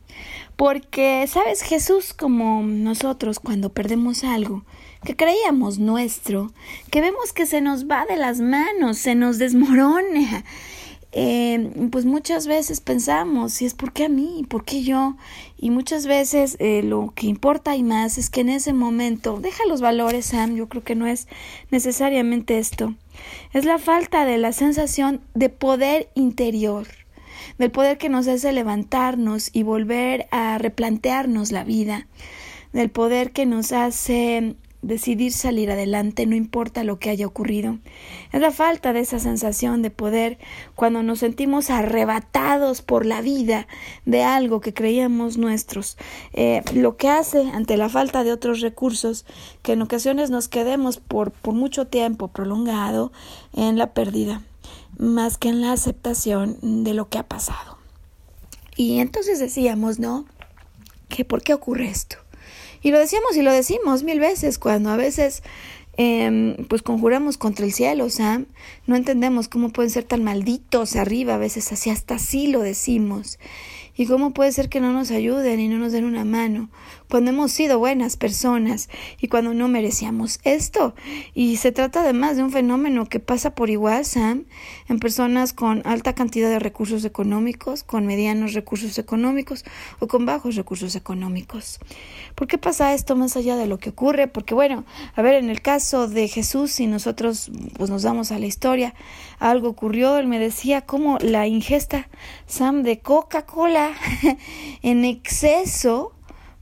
Porque, 0.56 1.26
¿sabes? 1.28 1.62
Jesús, 1.62 2.14
como 2.14 2.62
nosotros, 2.64 3.40
cuando 3.40 3.74
perdemos 3.74 4.24
algo 4.24 4.64
que 5.04 5.16
creíamos 5.16 5.80
nuestro, 5.80 6.52
que 6.92 7.02
vemos 7.02 7.34
que 7.34 7.46
se 7.46 7.62
nos 7.62 7.88
va 7.88 8.06
de 8.06 8.18
las 8.18 8.40
manos, 8.40 8.98
se 8.98 9.16
nos 9.16 9.40
desmorona, 9.40 10.44
eh, 11.14 11.90
pues 11.92 12.06
muchas 12.06 12.48
veces 12.48 12.80
pensamos, 12.80 13.54
si 13.54 13.66
es 13.66 13.74
por 13.74 13.92
qué 13.92 14.06
a 14.06 14.10
mí, 14.10 14.46
por 14.48 14.64
qué 14.64 14.84
yo, 14.84 15.18
y 15.58 15.70
muchas 15.70 16.08
veces 16.08 16.56
eh, 16.60 16.84
lo 16.84 17.12
que 17.16 17.28
importa 17.28 17.76
y 17.76 17.84
más 17.84 18.18
es 18.18 18.30
que 18.30 18.42
en 18.42 18.50
ese 18.50 18.74
momento, 18.74 19.40
deja 19.42 19.66
los 19.68 19.82
valores, 19.82 20.28
Sam, 20.28 20.56
yo 20.56 20.70
creo 20.70 20.84
que 20.84 20.96
no 20.96 21.08
es 21.08 21.28
necesariamente 21.70 22.60
esto, 22.60 22.96
es 23.54 23.66
la 23.66 23.78
falta 23.78 24.24
de 24.24 24.38
la 24.38 24.54
sensación 24.54 25.20
de 25.34 25.50
poder 25.50 26.10
interior, 26.16 26.88
del 27.58 27.72
poder 27.72 27.98
que 27.98 28.10
nos 28.10 28.28
hace 28.28 28.52
levantarnos 28.52 29.50
y 29.54 29.64
volver 29.64 30.28
a 30.32 30.58
replantearnos 30.58 31.52
la 31.52 31.64
vida, 31.64 32.08
del 32.74 32.90
poder 32.90 33.32
que 33.32 33.46
nos 33.46 33.72
hace 33.72 34.56
decidir 34.82 35.32
salir 35.32 35.70
adelante 35.70 36.26
no 36.26 36.36
importa 36.36 36.84
lo 36.84 37.00
que 37.00 37.10
haya 37.10 37.28
ocurrido. 37.28 37.78
Es 38.32 38.42
la 38.42 38.52
falta 38.52 38.94
de 38.94 39.02
esa 39.02 39.20
sensación 39.20 39.82
de 39.82 39.92
poder 39.92 40.38
cuando 40.76 41.04
nos 41.04 41.20
sentimos 41.20 41.70
arrebatados 41.70 42.82
por 42.82 43.06
la 43.06 43.22
vida 43.22 43.68
de 44.06 44.24
algo 44.24 44.62
que 44.62 44.74
creíamos 44.74 45.38
nuestros, 45.38 45.98
eh, 46.34 46.64
lo 46.74 46.98
que 46.98 47.10
hace 47.10 47.50
ante 47.52 47.78
la 47.78 47.90
falta 47.90 48.24
de 48.24 48.32
otros 48.32 48.62
recursos 48.62 49.26
que 49.62 49.74
en 49.74 49.82
ocasiones 49.82 50.30
nos 50.30 50.48
quedemos 50.48 50.98
por, 50.98 51.32
por 51.32 51.54
mucho 51.54 51.86
tiempo 51.86 52.30
prolongado 52.30 53.12
en 53.54 53.78
la 53.78 53.94
pérdida, 53.94 54.42
más 54.98 55.38
que 55.38 55.50
en 55.50 55.62
la 55.62 55.72
aceptación 55.72 56.84
de 56.84 56.94
lo 56.94 57.10
que 57.10 57.18
ha 57.18 57.28
pasado. 57.28 57.78
Y 58.76 59.00
entonces 59.00 59.40
decíamos, 59.40 60.00
¿no? 60.00 60.26
¿Que 61.10 61.26
por 61.26 61.42
qué 61.42 61.54
ocurre 61.54 61.90
esto? 61.90 62.18
Y 62.82 62.92
lo 62.92 63.00
decíamos 63.00 63.36
y 63.36 63.42
lo 63.42 63.52
decimos 63.52 64.04
mil 64.04 64.20
veces 64.20 64.58
cuando 64.58 64.90
a 64.90 64.98
veces 64.98 65.44
eh, 65.98 66.66
pues 66.68 66.82
conjuramos 66.82 67.38
contra 67.38 67.66
el 67.66 67.74
cielo, 67.74 68.10
Sam. 68.10 68.48
No 68.88 68.96
entendemos 68.96 69.48
cómo 69.48 69.70
pueden 69.70 69.92
ser 69.92 70.04
tan 70.04 70.24
malditos 70.24 70.96
arriba, 70.96 71.36
a 71.36 71.38
veces 71.38 71.72
así, 71.72 71.90
hasta 71.90 72.16
así 72.16 72.48
lo 72.48 72.62
decimos. 72.62 73.40
¿Y 73.96 74.08
cómo 74.08 74.32
puede 74.32 74.52
ser 74.52 74.70
que 74.70 74.80
no 74.80 74.94
nos 74.94 75.12
ayuden 75.12 75.60
y 75.60 75.68
no 75.68 75.78
nos 75.78 75.92
den 75.92 76.06
una 76.06 76.26
mano 76.26 76.70
cuando 77.12 77.32
hemos 77.32 77.52
sido 77.52 77.78
buenas 77.78 78.16
personas 78.16 78.90
y 79.20 79.28
cuando 79.28 79.54
no 79.54 79.68
merecíamos 79.68 80.40
esto? 80.46 80.96
Y 81.34 81.58
se 81.58 81.74
trata 81.74 82.02
además 82.02 82.38
de 82.38 82.44
un 82.44 82.52
fenómeno 82.52 83.06
que 83.06 83.20
pasa 83.20 83.54
por 83.54 83.70
igual, 83.70 84.06
Sam, 84.06 84.46
en 84.88 85.00
personas 85.00 85.52
con 85.52 85.82
alta 85.86 86.16
cantidad 86.16 86.50
de 86.50 86.60
recursos 86.60 87.04
económicos, 87.04 87.84
con 87.84 88.06
medianos 88.08 88.54
recursos 88.54 88.98
económicos 88.98 89.66
o 90.00 90.08
con 90.08 90.26
bajos 90.26 90.56
recursos 90.56 90.96
económicos. 90.96 91.80
¿Por 92.34 92.48
qué 92.48 92.58
pasa 92.58 92.94
esto 92.94 93.18
más 93.18 93.36
allá 93.36 93.58
de 93.58 93.68
lo 93.68 93.78
que 93.78 93.90
ocurre? 93.90 94.30
Porque 94.30 94.54
bueno, 94.54 94.86
a 95.14 95.22
ver, 95.22 95.36
en 95.36 95.50
el 95.50 95.62
caso 95.62 96.08
de 96.08 96.30
Jesús, 96.30 96.72
si 96.72 96.88
nosotros 96.88 97.52
pues 97.78 97.90
nos 97.90 98.04
damos 98.04 98.32
a 98.32 98.40
la 98.40 98.46
historia, 98.46 98.96
algo 99.38 99.68
ocurrió, 99.68 100.18
él 100.18 100.28
me 100.28 100.40
decía 100.40 100.82
cómo 100.82 101.18
la 101.20 101.46
ingesta, 101.46 102.08
Sam, 102.46 102.84
de 102.84 103.00
Coca-Cola 103.00 103.92
en 104.82 105.04
exceso 105.04 106.14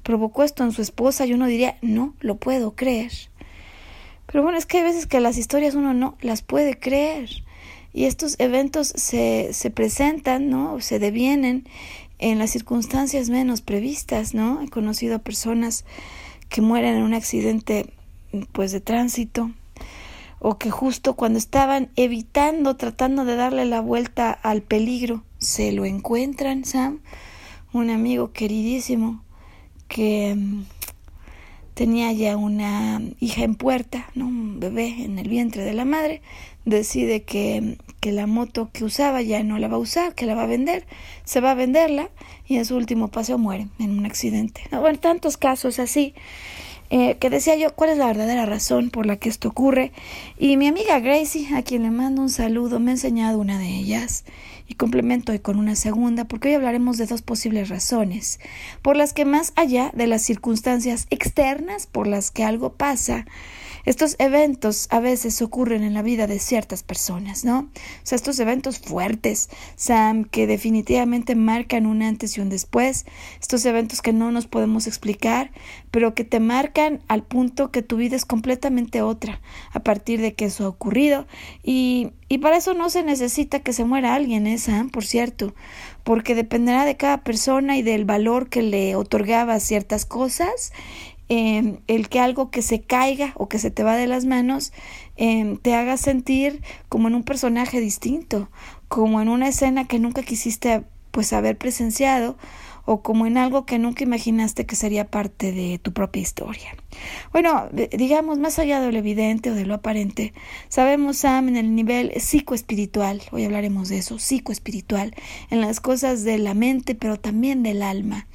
provocó 0.09 0.41
esto 0.41 0.63
en 0.63 0.71
su 0.71 0.81
esposa 0.81 1.27
y 1.27 1.33
uno 1.33 1.45
diría, 1.45 1.77
no 1.83 2.15
lo 2.19 2.37
puedo 2.37 2.71
creer. 2.71 3.11
Pero 4.25 4.41
bueno, 4.41 4.57
es 4.57 4.65
que 4.65 4.79
hay 4.79 4.83
veces 4.83 5.05
que 5.05 5.19
las 5.19 5.37
historias 5.37 5.75
uno 5.75 5.93
no 5.93 6.17
las 6.21 6.41
puede 6.41 6.79
creer. 6.79 7.29
Y 7.93 8.05
estos 8.05 8.35
eventos 8.39 8.87
se, 8.87 9.53
se 9.53 9.69
presentan, 9.69 10.49
¿no? 10.49 10.81
Se 10.81 10.97
devienen 10.97 11.67
en 12.17 12.39
las 12.39 12.49
circunstancias 12.49 13.29
menos 13.29 13.61
previstas, 13.61 14.33
¿no? 14.33 14.63
He 14.63 14.69
conocido 14.69 15.17
a 15.17 15.19
personas 15.19 15.85
que 16.49 16.61
mueren 16.61 16.95
en 16.95 17.03
un 17.03 17.13
accidente 17.13 17.93
pues 18.51 18.71
de 18.71 18.81
tránsito 18.81 19.51
o 20.39 20.57
que 20.57 20.71
justo 20.71 21.13
cuando 21.13 21.37
estaban 21.37 21.91
evitando, 21.95 22.77
tratando 22.77 23.25
de 23.25 23.35
darle 23.35 23.65
la 23.65 23.79
vuelta 23.79 24.31
al 24.31 24.63
peligro, 24.63 25.23
se 25.37 25.71
lo 25.71 25.85
encuentran, 25.85 26.65
Sam, 26.65 27.01
un 27.73 27.91
amigo 27.91 28.31
queridísimo 28.31 29.23
que 29.89 30.33
mm, 30.33 30.63
tenía 31.73 32.13
ya 32.13 32.37
una 32.37 33.01
hija 33.19 33.43
en 33.43 33.55
puerta, 33.55 34.09
¿no? 34.15 34.27
un 34.27 34.61
bebé 34.61 35.03
en 35.03 35.19
el 35.19 35.27
vientre 35.27 35.65
de 35.65 35.73
la 35.73 35.83
madre, 35.83 36.21
decide 36.63 37.23
que, 37.23 37.77
que 37.99 38.13
la 38.13 38.27
moto 38.27 38.69
que 38.71 38.85
usaba 38.85 39.21
ya 39.21 39.43
no 39.43 39.57
la 39.59 39.67
va 39.67 39.75
a 39.75 39.79
usar, 39.79 40.15
que 40.15 40.25
la 40.25 40.35
va 40.35 40.43
a 40.43 40.47
vender, 40.47 40.85
se 41.25 41.41
va 41.41 41.51
a 41.51 41.55
venderla 41.55 42.09
y 42.47 42.57
en 42.57 42.65
su 42.65 42.77
último 42.77 43.09
paseo 43.09 43.37
muere 43.37 43.67
en 43.79 43.97
un 43.97 44.05
accidente. 44.05 44.61
Bueno, 44.71 44.99
tantos 44.99 45.35
casos 45.35 45.79
así. 45.79 46.13
Eh, 46.91 47.17
que 47.19 47.29
decía 47.29 47.55
yo 47.55 47.75
cuál 47.75 47.91
es 47.91 47.97
la 47.97 48.07
verdadera 48.07 48.47
razón 48.47 48.89
por 48.89 49.05
la 49.05 49.15
que 49.17 49.29
esto 49.29 49.49
ocurre 49.49 49.91
y 50.39 50.57
mi 50.57 50.65
amiga 50.65 50.99
Gracie, 50.99 51.55
a 51.55 51.61
quien 51.61 51.83
le 51.83 51.91
mando 51.91 52.23
un 52.23 52.31
saludo, 52.31 52.79
me 52.79 52.89
ha 52.89 52.95
enseñado 52.95 53.37
una 53.37 53.59
de 53.59 53.67
ellas. 53.67 54.25
Y 54.67 54.73
complemento 54.73 55.31
hoy 55.31 55.39
con 55.39 55.57
una 55.57 55.75
segunda 55.75 56.25
porque 56.25 56.49
hoy 56.49 56.55
hablaremos 56.55 56.97
de 56.97 57.05
dos 57.05 57.21
posibles 57.21 57.69
razones 57.69 58.39
por 58.81 58.97
las 58.97 59.13
que 59.13 59.25
más 59.25 59.53
allá 59.55 59.91
de 59.93 60.07
las 60.07 60.23
circunstancias 60.23 61.05
externas 61.09 61.85
por 61.85 62.07
las 62.07 62.31
que 62.31 62.43
algo 62.43 62.73
pasa, 62.73 63.25
estos 63.85 64.15
eventos 64.19 64.87
a 64.91 64.99
veces 64.99 65.41
ocurren 65.41 65.83
en 65.83 65.93
la 65.93 66.01
vida 66.01 66.27
de 66.27 66.39
ciertas 66.39 66.83
personas, 66.83 67.45
¿no? 67.45 67.59
O 67.59 67.69
sea, 68.03 68.15
estos 68.15 68.39
eventos 68.39 68.79
fuertes, 68.79 69.49
Sam, 69.75 70.25
que 70.25 70.47
definitivamente 70.47 71.35
marcan 71.35 71.85
un 71.85 72.01
antes 72.01 72.37
y 72.37 72.41
un 72.41 72.49
después, 72.49 73.05
estos 73.39 73.65
eventos 73.65 74.01
que 74.01 74.13
no 74.13 74.31
nos 74.31 74.47
podemos 74.47 74.87
explicar, 74.87 75.51
pero 75.91 76.13
que 76.13 76.23
te 76.23 76.39
marcan 76.39 77.01
al 77.07 77.23
punto 77.23 77.71
que 77.71 77.81
tu 77.81 77.97
vida 77.97 78.15
es 78.15 78.25
completamente 78.25 79.01
otra 79.01 79.41
a 79.71 79.81
partir 79.81 80.21
de 80.21 80.33
que 80.33 80.45
eso 80.45 80.65
ha 80.65 80.69
ocurrido 80.69 81.27
y, 81.63 82.11
y 82.27 82.39
para 82.39 82.57
eso 82.57 82.73
no 82.73 82.89
se 82.89 83.03
necesita 83.03 83.59
que 83.59 83.73
se 83.73 83.85
muera 83.85 84.15
alguien, 84.15 84.47
¿eh, 84.47 84.57
Sam? 84.57 84.89
Por 84.89 85.05
cierto, 85.05 85.53
porque 86.03 86.35
dependerá 86.35 86.85
de 86.85 86.97
cada 86.97 87.23
persona 87.23 87.77
y 87.77 87.81
del 87.81 88.05
valor 88.05 88.49
que 88.49 88.61
le 88.61 88.95
otorgaba 88.95 89.59
ciertas 89.59 90.05
cosas 90.05 90.71
Em, 91.31 91.77
el 91.85 92.09
que 92.09 92.19
algo 92.19 92.49
que 92.49 92.63
se 92.63 92.81
caiga 92.81 93.33
o 93.35 93.47
que 93.47 93.59
se 93.59 93.69
te 93.69 93.83
va 93.83 93.95
de 93.95 94.07
las 94.07 94.25
manos 94.25 94.73
em, 95.15 95.57
te 95.57 95.75
haga 95.75 95.95
sentir 95.95 96.63
como 96.89 97.07
en 97.07 97.13
un 97.13 97.23
personaje 97.23 97.79
distinto, 97.79 98.49
como 98.87 99.21
en 99.21 99.29
una 99.29 99.47
escena 99.47 99.85
que 99.85 99.99
nunca 99.99 100.23
quisiste 100.23 100.83
pues 101.11 101.31
haber 101.31 101.55
presenciado 101.55 102.35
o 102.85 103.03
como 103.03 103.27
en 103.27 103.37
algo 103.37 103.67
que 103.67 103.77
nunca 103.77 104.03
imaginaste 104.03 104.65
que 104.65 104.75
sería 104.75 105.11
parte 105.11 105.51
de 105.51 105.77
tu 105.77 105.93
propia 105.93 106.23
historia. 106.23 106.75
Bueno, 107.31 107.69
digamos, 107.91 108.39
más 108.39 108.57
allá 108.57 108.81
de 108.81 108.91
lo 108.91 108.97
evidente 108.97 109.51
o 109.51 109.53
de 109.53 109.67
lo 109.67 109.75
aparente, 109.75 110.33
sabemos, 110.69 111.17
Sam, 111.17 111.49
en 111.49 111.57
el 111.57 111.75
nivel 111.75 112.11
psicoespiritual, 112.19 113.21
hoy 113.31 113.45
hablaremos 113.45 113.89
de 113.89 113.99
eso, 113.99 114.17
psicoespiritual, 114.17 115.13
en 115.51 115.61
las 115.61 115.79
cosas 115.79 116.23
de 116.23 116.39
la 116.39 116.55
mente, 116.55 116.95
pero 116.95 117.19
también 117.19 117.61
del 117.61 117.83
alma, 117.83 118.25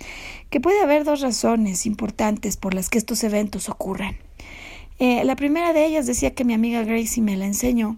que 0.54 0.60
puede 0.60 0.80
haber 0.82 1.02
dos 1.02 1.20
razones 1.20 1.84
importantes 1.84 2.56
por 2.56 2.74
las 2.74 2.88
que 2.88 2.96
estos 2.96 3.24
eventos 3.24 3.68
ocurran. 3.68 4.16
Eh, 5.00 5.24
la 5.24 5.34
primera 5.34 5.72
de 5.72 5.84
ellas 5.84 6.06
decía 6.06 6.32
que 6.32 6.44
mi 6.44 6.54
amiga 6.54 6.84
Gracie 6.84 7.24
me 7.24 7.36
la 7.36 7.44
enseñó 7.44 7.96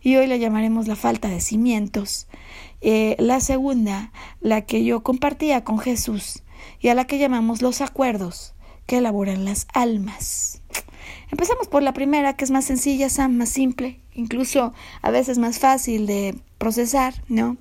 y 0.00 0.16
hoy 0.16 0.26
la 0.26 0.38
llamaremos 0.38 0.88
la 0.88 0.96
falta 0.96 1.28
de 1.28 1.42
cimientos. 1.42 2.26
Eh, 2.80 3.14
la 3.18 3.40
segunda, 3.40 4.10
la 4.40 4.62
que 4.62 4.84
yo 4.84 5.02
compartía 5.02 5.64
con 5.64 5.78
Jesús 5.78 6.44
y 6.80 6.88
a 6.88 6.94
la 6.94 7.06
que 7.06 7.18
llamamos 7.18 7.60
los 7.60 7.82
acuerdos 7.82 8.54
que 8.86 8.96
elaboran 8.96 9.44
las 9.44 9.66
almas. 9.74 10.62
Empezamos 11.30 11.68
por 11.68 11.82
la 11.82 11.92
primera, 11.92 12.36
que 12.36 12.46
es 12.46 12.50
más 12.50 12.64
sencilla, 12.64 13.08
más 13.28 13.50
simple, 13.50 14.00
incluso 14.14 14.72
a 15.02 15.10
veces 15.10 15.36
más 15.36 15.58
fácil 15.58 16.06
de 16.06 16.38
procesar, 16.56 17.22
¿no? 17.28 17.58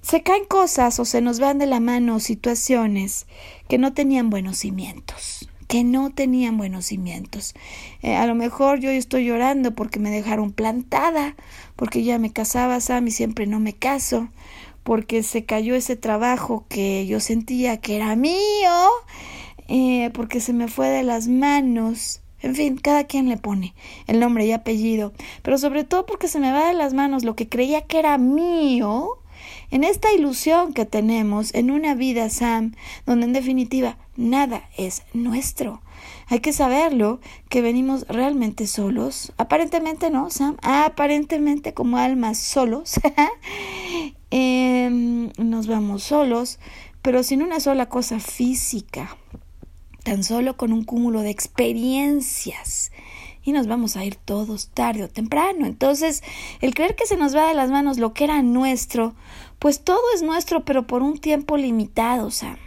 Se 0.00 0.22
caen 0.22 0.44
cosas 0.44 0.98
o 1.00 1.04
se 1.04 1.20
nos 1.20 1.40
van 1.40 1.58
de 1.58 1.66
la 1.66 1.80
mano 1.80 2.20
situaciones 2.20 3.26
que 3.68 3.78
no 3.78 3.92
tenían 3.92 4.30
buenos 4.30 4.58
cimientos 4.58 5.48
que 5.68 5.84
no 5.84 6.10
tenían 6.10 6.56
buenos 6.56 6.86
cimientos. 6.86 7.54
Eh, 8.02 8.16
a 8.16 8.26
lo 8.26 8.34
mejor 8.34 8.80
yo 8.80 8.90
estoy 8.90 9.26
llorando 9.26 9.74
porque 9.74 10.00
me 10.00 10.10
dejaron 10.10 10.50
plantada, 10.50 11.36
porque 11.76 12.02
ya 12.02 12.18
me 12.18 12.32
casaba 12.32 12.80
Sam 12.80 13.06
y 13.08 13.10
siempre 13.12 13.46
no 13.46 13.60
me 13.60 13.74
caso, 13.74 14.28
porque 14.82 15.22
se 15.22 15.44
cayó 15.44 15.74
ese 15.74 15.94
trabajo 15.94 16.64
que 16.68 17.06
yo 17.06 17.20
sentía 17.20 17.76
que 17.76 17.96
era 17.96 18.16
mío, 18.16 18.88
eh, 19.68 20.10
porque 20.14 20.40
se 20.40 20.54
me 20.54 20.66
fue 20.68 20.88
de 20.88 21.02
las 21.02 21.28
manos. 21.28 22.22
En 22.40 22.54
fin, 22.54 22.76
cada 22.78 23.04
quien 23.04 23.28
le 23.28 23.36
pone 23.36 23.74
el 24.06 24.20
nombre 24.20 24.46
y 24.46 24.52
apellido, 24.52 25.12
pero 25.42 25.58
sobre 25.58 25.84
todo 25.84 26.06
porque 26.06 26.28
se 26.28 26.40
me 26.40 26.52
va 26.52 26.68
de 26.68 26.74
las 26.74 26.94
manos 26.94 27.24
lo 27.24 27.34
que 27.34 27.48
creía 27.48 27.82
que 27.82 27.98
era 27.98 28.16
mío, 28.16 29.18
en 29.70 29.84
esta 29.84 30.12
ilusión 30.12 30.72
que 30.72 30.86
tenemos 30.86 31.54
en 31.54 31.70
una 31.70 31.94
vida, 31.94 32.30
Sam, 32.30 32.74
donde 33.06 33.26
en 33.26 33.32
definitiva 33.32 33.98
nada 34.16 34.68
es 34.76 35.02
nuestro. 35.12 35.82
Hay 36.28 36.40
que 36.40 36.52
saberlo, 36.52 37.20
que 37.48 37.62
venimos 37.62 38.06
realmente 38.08 38.66
solos. 38.66 39.32
Aparentemente 39.36 40.10
no, 40.10 40.30
Sam. 40.30 40.56
Aparentemente 40.62 41.74
como 41.74 41.98
almas 41.98 42.38
solos. 42.38 43.00
Em, 44.30 45.30
nos 45.38 45.66
vamos 45.68 46.02
solos, 46.02 46.58
pero 47.00 47.22
sin 47.22 47.40
una 47.40 47.60
sola 47.60 47.88
cosa 47.88 48.20
física, 48.20 49.16
tan 50.04 50.22
solo 50.22 50.58
con 50.58 50.74
un 50.74 50.84
cúmulo 50.84 51.22
de 51.22 51.30
experiencias 51.30 52.92
y 53.44 53.52
nos 53.52 53.66
vamos 53.66 53.96
a 53.96 54.04
ir 54.04 54.16
todos 54.16 54.68
tarde 54.68 55.04
o 55.04 55.08
temprano. 55.08 55.66
Entonces, 55.66 56.22
el 56.60 56.74
creer 56.74 56.94
que 56.94 57.06
se 57.06 57.16
nos 57.16 57.34
va 57.34 57.48
de 57.48 57.54
las 57.54 57.70
manos 57.70 57.98
lo 57.98 58.12
que 58.12 58.24
era 58.24 58.42
nuestro, 58.42 59.14
pues 59.58 59.82
todo 59.82 60.02
es 60.14 60.22
nuestro, 60.22 60.64
pero 60.64 60.86
por 60.86 61.02
un 61.02 61.18
tiempo 61.18 61.56
limitado, 61.56 62.30
sea. 62.30 62.58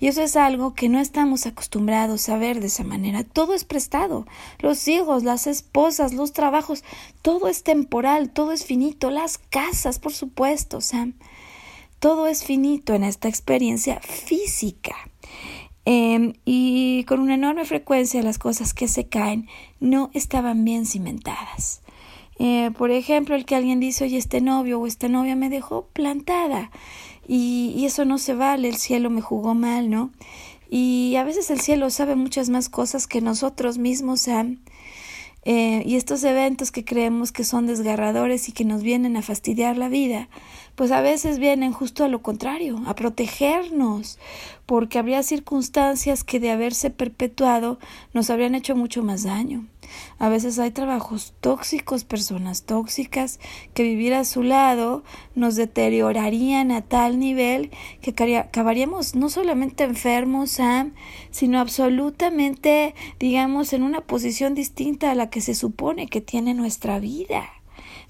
Y 0.00 0.06
eso 0.06 0.22
es 0.22 0.36
algo 0.36 0.74
que 0.74 0.88
no 0.88 1.00
estamos 1.00 1.46
acostumbrados 1.46 2.28
a 2.28 2.36
ver 2.36 2.60
de 2.60 2.66
esa 2.66 2.84
manera. 2.84 3.24
Todo 3.24 3.54
es 3.54 3.64
prestado. 3.64 4.26
Los 4.58 4.86
hijos, 4.88 5.24
las 5.24 5.46
esposas, 5.46 6.12
los 6.12 6.32
trabajos, 6.32 6.84
todo 7.22 7.48
es 7.48 7.62
temporal, 7.62 8.30
todo 8.30 8.52
es 8.52 8.64
finito. 8.64 9.10
Las 9.10 9.38
casas, 9.38 9.98
por 9.98 10.12
supuesto, 10.12 10.80
Sam. 10.80 11.14
Todo 11.98 12.28
es 12.28 12.44
finito 12.44 12.94
en 12.94 13.02
esta 13.02 13.28
experiencia 13.28 14.00
física. 14.00 15.07
Em, 15.90 16.34
y 16.44 17.04
con 17.04 17.18
una 17.18 17.36
enorme 17.36 17.64
frecuencia 17.64 18.22
las 18.22 18.38
cosas 18.38 18.74
que 18.74 18.88
se 18.88 19.06
caen 19.06 19.48
no 19.80 20.10
estaban 20.12 20.62
bien 20.62 20.84
cimentadas. 20.84 21.80
Eh, 22.38 22.72
por 22.76 22.90
ejemplo, 22.90 23.34
el 23.34 23.46
que 23.46 23.54
alguien 23.54 23.80
dice, 23.80 24.04
oye, 24.04 24.18
este 24.18 24.42
novio 24.42 24.78
o 24.80 24.86
esta 24.86 25.08
novia 25.08 25.34
me 25.34 25.48
dejó 25.48 25.86
plantada 25.94 26.70
y, 27.26 27.86
eso 27.86 28.04
no 28.04 28.18
se 28.18 28.34
vale, 28.34 28.68
el 28.68 28.76
cielo 28.76 29.08
me 29.08 29.22
jugó 29.22 29.54
mal, 29.54 29.88
¿no? 29.88 30.10
Y 30.68 31.16
a 31.16 31.24
veces 31.24 31.48
el 31.50 31.58
cielo 31.58 31.88
sabe 31.88 32.16
muchas 32.16 32.50
más 32.50 32.68
cosas 32.68 33.06
que 33.06 33.22
nosotros 33.22 33.78
mismos, 33.78 34.28
han 34.28 34.60
eh, 35.46 35.82
y 35.86 35.96
estos 35.96 36.22
eventos 36.24 36.70
que 36.70 36.84
creemos 36.84 37.32
que 37.32 37.44
son 37.44 37.66
desgarradores 37.66 38.50
y 38.50 38.52
que 38.52 38.66
nos 38.66 38.82
vienen 38.82 39.16
a 39.16 39.22
fastidiar 39.22 39.78
la 39.78 39.88
vida, 39.88 40.28
pues 40.78 40.92
a 40.92 41.00
veces 41.00 41.40
vienen 41.40 41.72
justo 41.72 42.04
a 42.04 42.08
lo 42.08 42.22
contrario, 42.22 42.80
a 42.86 42.94
protegernos, 42.94 44.16
porque 44.64 45.00
habría 45.00 45.24
circunstancias 45.24 46.22
que 46.22 46.38
de 46.38 46.52
haberse 46.52 46.90
perpetuado 46.90 47.80
nos 48.14 48.30
habrían 48.30 48.54
hecho 48.54 48.76
mucho 48.76 49.02
más 49.02 49.24
daño. 49.24 49.66
A 50.20 50.28
veces 50.28 50.56
hay 50.60 50.70
trabajos 50.70 51.34
tóxicos, 51.40 52.04
personas 52.04 52.62
tóxicas, 52.62 53.40
que 53.74 53.82
vivir 53.82 54.14
a 54.14 54.24
su 54.24 54.44
lado 54.44 55.02
nos 55.34 55.56
deteriorarían 55.56 56.70
a 56.70 56.82
tal 56.82 57.18
nivel 57.18 57.72
que 58.00 58.14
acabaríamos 58.36 59.16
no 59.16 59.30
solamente 59.30 59.82
enfermos, 59.82 60.60
sino 61.32 61.58
absolutamente, 61.58 62.94
digamos, 63.18 63.72
en 63.72 63.82
una 63.82 64.02
posición 64.02 64.54
distinta 64.54 65.10
a 65.10 65.16
la 65.16 65.28
que 65.28 65.40
se 65.40 65.56
supone 65.56 66.06
que 66.06 66.20
tiene 66.20 66.54
nuestra 66.54 67.00
vida 67.00 67.57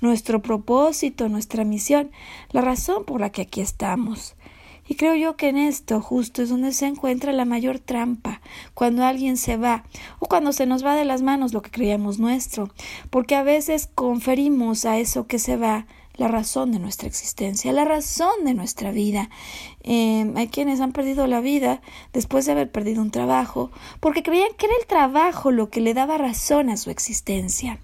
nuestro 0.00 0.42
propósito, 0.42 1.28
nuestra 1.28 1.64
misión, 1.64 2.10
la 2.50 2.60
razón 2.60 3.04
por 3.04 3.20
la 3.20 3.30
que 3.30 3.42
aquí 3.42 3.60
estamos. 3.60 4.34
Y 4.88 4.94
creo 4.94 5.14
yo 5.14 5.36
que 5.36 5.48
en 5.48 5.58
esto 5.58 6.00
justo 6.00 6.42
es 6.42 6.48
donde 6.48 6.72
se 6.72 6.86
encuentra 6.86 7.32
la 7.32 7.44
mayor 7.44 7.78
trampa, 7.78 8.40
cuando 8.72 9.04
alguien 9.04 9.36
se 9.36 9.58
va 9.58 9.84
o 10.18 10.26
cuando 10.26 10.52
se 10.54 10.64
nos 10.64 10.84
va 10.84 10.96
de 10.96 11.04
las 11.04 11.20
manos 11.20 11.52
lo 11.52 11.60
que 11.60 11.70
creíamos 11.70 12.18
nuestro, 12.18 12.70
porque 13.10 13.36
a 13.36 13.42
veces 13.42 13.88
conferimos 13.94 14.86
a 14.86 14.98
eso 14.98 15.26
que 15.26 15.38
se 15.38 15.58
va 15.58 15.86
la 16.18 16.26
razón 16.26 16.72
de 16.72 16.78
nuestra 16.78 17.06
existencia, 17.06 17.72
la 17.72 17.84
razón 17.84 18.44
de 18.44 18.54
nuestra 18.54 18.90
vida. 18.90 19.30
Eh, 19.84 20.32
hay 20.34 20.48
quienes 20.48 20.80
han 20.80 20.92
perdido 20.92 21.26
la 21.26 21.40
vida 21.40 21.80
después 22.12 22.44
de 22.46 22.52
haber 22.52 22.72
perdido 22.72 23.02
un 23.02 23.10
trabajo, 23.10 23.70
porque 24.00 24.22
creían 24.22 24.50
que 24.56 24.66
era 24.66 24.74
el 24.80 24.86
trabajo 24.86 25.50
lo 25.52 25.70
que 25.70 25.80
le 25.80 25.94
daba 25.94 26.18
razón 26.18 26.70
a 26.70 26.76
su 26.76 26.90
existencia. 26.90 27.78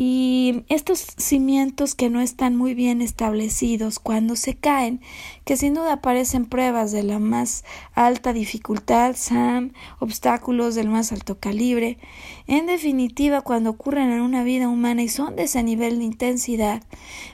Y 0.00 0.62
estos 0.68 1.00
cimientos 1.16 1.96
que 1.96 2.08
no 2.08 2.20
están 2.20 2.54
muy 2.54 2.72
bien 2.74 3.02
establecidos 3.02 3.98
cuando 3.98 4.36
se 4.36 4.54
caen, 4.54 5.00
que 5.44 5.56
sin 5.56 5.74
duda 5.74 5.94
aparecen 5.94 6.46
pruebas 6.46 6.92
de 6.92 7.02
la 7.02 7.18
más 7.18 7.64
alta 7.94 8.32
dificultad, 8.32 9.16
SAM, 9.16 9.72
obstáculos 9.98 10.76
del 10.76 10.88
más 10.88 11.10
alto 11.10 11.40
calibre, 11.40 11.98
en 12.46 12.66
definitiva 12.66 13.40
cuando 13.40 13.70
ocurren 13.70 14.12
en 14.12 14.20
una 14.20 14.44
vida 14.44 14.68
humana 14.68 15.02
y 15.02 15.08
son 15.08 15.34
de 15.34 15.42
ese 15.42 15.64
nivel 15.64 15.98
de 15.98 16.04
intensidad, 16.04 16.84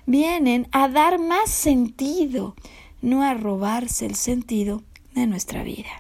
vienen 0.07 0.67
a 0.73 0.89
dar 0.89 1.19
más 1.19 1.51
sentido, 1.51 2.57
no 3.03 3.23
a 3.23 3.35
robarse 3.35 4.07
el 4.07 4.15
sentido 4.15 4.83
de 5.15 5.27
nuestra 5.27 5.65
vida. 5.65 5.91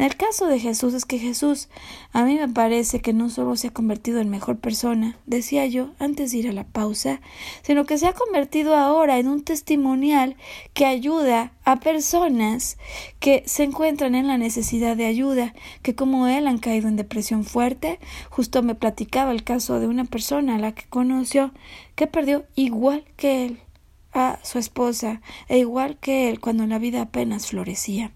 En 0.00 0.06
el 0.06 0.16
caso 0.16 0.46
de 0.46 0.58
Jesús 0.58 0.94
es 0.94 1.04
que 1.04 1.18
Jesús 1.18 1.68
a 2.14 2.24
mí 2.24 2.36
me 2.36 2.48
parece 2.48 3.02
que 3.02 3.12
no 3.12 3.28
solo 3.28 3.54
se 3.56 3.68
ha 3.68 3.70
convertido 3.70 4.20
en 4.20 4.30
mejor 4.30 4.58
persona, 4.58 5.18
decía 5.26 5.66
yo 5.66 5.90
antes 5.98 6.32
de 6.32 6.38
ir 6.38 6.48
a 6.48 6.52
la 6.52 6.64
pausa, 6.64 7.20
sino 7.60 7.84
que 7.84 7.98
se 7.98 8.06
ha 8.06 8.14
convertido 8.14 8.76
ahora 8.76 9.18
en 9.18 9.28
un 9.28 9.44
testimonial 9.44 10.36
que 10.72 10.86
ayuda 10.86 11.52
a 11.64 11.80
personas 11.80 12.78
que 13.18 13.42
se 13.44 13.62
encuentran 13.62 14.14
en 14.14 14.26
la 14.26 14.38
necesidad 14.38 14.96
de 14.96 15.04
ayuda, 15.04 15.52
que 15.82 15.94
como 15.94 16.28
él 16.28 16.46
han 16.46 16.60
caído 16.60 16.88
en 16.88 16.96
depresión 16.96 17.44
fuerte. 17.44 18.00
Justo 18.30 18.62
me 18.62 18.74
platicaba 18.74 19.32
el 19.32 19.44
caso 19.44 19.80
de 19.80 19.86
una 19.86 20.06
persona 20.06 20.54
a 20.54 20.58
la 20.58 20.72
que 20.72 20.88
conoció 20.88 21.52
que 21.94 22.06
perdió 22.06 22.46
igual 22.54 23.04
que 23.18 23.44
él 23.44 23.60
a 24.14 24.38
su 24.44 24.58
esposa 24.58 25.20
e 25.48 25.58
igual 25.58 25.98
que 25.98 26.30
él 26.30 26.40
cuando 26.40 26.66
la 26.66 26.78
vida 26.78 27.02
apenas 27.02 27.48
florecía. 27.48 28.12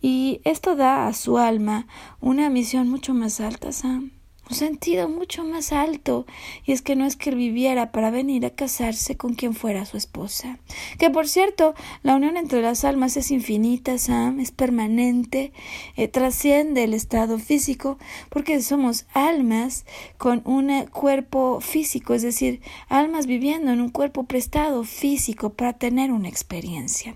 Y 0.00 0.40
esto 0.44 0.76
da 0.76 1.06
a 1.06 1.12
su 1.12 1.38
alma 1.38 1.86
una 2.20 2.50
misión 2.50 2.88
mucho 2.88 3.14
más 3.14 3.40
alta, 3.40 3.72
Sam 3.72 4.19
un 4.50 4.56
sentido 4.56 5.08
mucho 5.08 5.44
más 5.44 5.72
alto, 5.72 6.26
y 6.64 6.72
es 6.72 6.82
que 6.82 6.96
no 6.96 7.06
es 7.06 7.14
que 7.16 7.30
él 7.30 7.36
viviera 7.36 7.92
para 7.92 8.10
venir 8.10 8.44
a 8.44 8.50
casarse 8.50 9.16
con 9.16 9.34
quien 9.34 9.54
fuera 9.54 9.86
su 9.86 9.96
esposa. 9.96 10.58
Que 10.98 11.08
por 11.08 11.28
cierto, 11.28 11.74
la 12.02 12.16
unión 12.16 12.36
entre 12.36 12.60
las 12.60 12.84
almas 12.84 13.16
es 13.16 13.30
infinita, 13.30 13.96
Sam, 13.96 14.40
es 14.40 14.50
permanente, 14.50 15.52
eh, 15.96 16.08
trasciende 16.08 16.84
el 16.84 16.94
estado 16.94 17.38
físico, 17.38 17.98
porque 18.28 18.60
somos 18.60 19.06
almas 19.14 19.86
con 20.18 20.42
un 20.44 20.86
cuerpo 20.86 21.60
físico, 21.60 22.14
es 22.14 22.22
decir, 22.22 22.60
almas 22.88 23.26
viviendo 23.26 23.70
en 23.70 23.80
un 23.80 23.90
cuerpo 23.90 24.24
prestado 24.24 24.82
físico 24.82 25.50
para 25.50 25.74
tener 25.74 26.10
una 26.10 26.28
experiencia. 26.28 27.14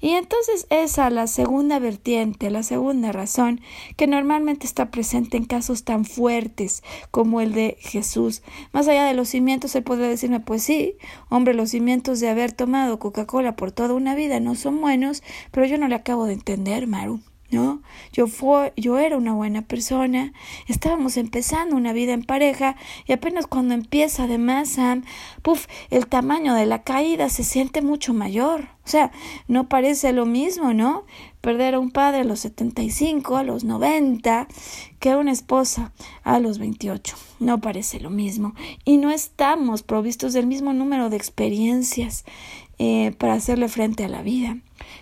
Y 0.00 0.10
entonces 0.10 0.66
esa 0.70 1.10
la 1.10 1.26
segunda 1.26 1.80
vertiente, 1.80 2.50
la 2.50 2.62
segunda 2.62 3.10
razón 3.10 3.60
que 3.96 4.06
normalmente 4.06 4.66
está 4.66 4.92
presente 4.92 5.36
en 5.36 5.44
casos 5.44 5.82
tan 5.82 6.04
fuertes 6.04 6.67
como 7.10 7.40
el 7.40 7.52
de 7.52 7.76
Jesús. 7.80 8.42
Más 8.72 8.88
allá 8.88 9.04
de 9.04 9.14
los 9.14 9.28
cimientos, 9.28 9.74
él 9.74 9.82
podría 9.82 10.08
decirme, 10.08 10.40
pues 10.40 10.62
sí, 10.62 10.96
hombre, 11.28 11.54
los 11.54 11.70
cimientos 11.70 12.20
de 12.20 12.28
haber 12.28 12.52
tomado 12.52 12.98
Coca-Cola 12.98 13.56
por 13.56 13.72
toda 13.72 13.94
una 13.94 14.14
vida 14.14 14.40
no 14.40 14.54
son 14.54 14.80
buenos, 14.80 15.22
pero 15.50 15.66
yo 15.66 15.78
no 15.78 15.88
le 15.88 15.94
acabo 15.94 16.26
de 16.26 16.34
entender, 16.34 16.86
Maru. 16.86 17.20
¿no? 17.50 17.82
Yo, 18.12 18.26
fue, 18.26 18.72
yo 18.76 18.98
era 18.98 19.16
una 19.16 19.32
buena 19.32 19.62
persona, 19.62 20.32
estábamos 20.66 21.16
empezando 21.16 21.76
una 21.76 21.92
vida 21.92 22.12
en 22.12 22.22
pareja 22.22 22.76
y 23.06 23.12
apenas 23.12 23.46
cuando 23.46 23.74
empieza 23.74 24.24
además, 24.24 24.70
Sam, 24.70 25.04
puff, 25.42 25.66
el 25.90 26.06
tamaño 26.06 26.54
de 26.54 26.66
la 26.66 26.82
caída 26.82 27.28
se 27.30 27.44
siente 27.44 27.80
mucho 27.80 28.12
mayor. 28.12 28.68
O 28.84 28.90
sea, 28.90 29.12
no 29.48 29.68
parece 29.68 30.12
lo 30.12 30.26
mismo, 30.26 30.72
¿no? 30.72 31.04
Perder 31.40 31.74
a 31.74 31.78
un 31.78 31.90
padre 31.90 32.20
a 32.20 32.24
los 32.24 32.40
75, 32.40 33.36
a 33.36 33.42
los 33.42 33.64
90, 33.64 34.48
que 34.98 35.10
a 35.10 35.18
una 35.18 35.32
esposa 35.32 35.92
a 36.24 36.40
los 36.40 36.58
28. 36.58 37.16
No 37.40 37.60
parece 37.60 38.00
lo 38.00 38.10
mismo. 38.10 38.54
Y 38.84 38.96
no 38.96 39.10
estamos 39.10 39.82
provistos 39.82 40.32
del 40.32 40.46
mismo 40.46 40.72
número 40.72 41.10
de 41.10 41.16
experiencias 41.16 42.24
eh, 42.78 43.12
para 43.18 43.34
hacerle 43.34 43.68
frente 43.68 44.04
a 44.04 44.08
la 44.08 44.22
vida. 44.22 44.56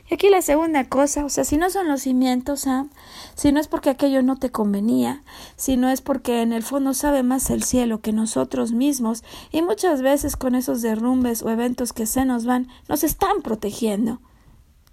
Y 0.08 0.14
aquí 0.14 0.30
la 0.30 0.40
segunda 0.40 0.88
cosa, 0.88 1.24
o 1.24 1.28
sea, 1.28 1.44
si 1.44 1.56
no 1.56 1.68
son 1.68 1.88
los 1.88 2.02
cimientos, 2.02 2.66
¿ah? 2.66 2.86
si 3.34 3.52
no 3.52 3.60
es 3.60 3.68
porque 3.68 3.90
aquello 3.90 4.22
no 4.22 4.36
te 4.36 4.50
convenía, 4.50 5.22
si 5.56 5.76
no 5.76 5.88
es 5.90 6.00
porque 6.00 6.42
en 6.42 6.52
el 6.52 6.62
fondo 6.62 6.94
sabe 6.94 7.22
más 7.22 7.50
el 7.50 7.62
cielo 7.62 8.00
que 8.00 8.12
nosotros 8.12 8.72
mismos, 8.72 9.24
y 9.52 9.62
muchas 9.62 10.02
veces 10.02 10.36
con 10.36 10.54
esos 10.54 10.80
derrumbes 10.80 11.42
o 11.42 11.50
eventos 11.50 11.92
que 11.92 12.06
se 12.06 12.24
nos 12.24 12.46
van, 12.46 12.68
nos 12.88 13.04
están 13.04 13.42
protegiendo. 13.42 14.20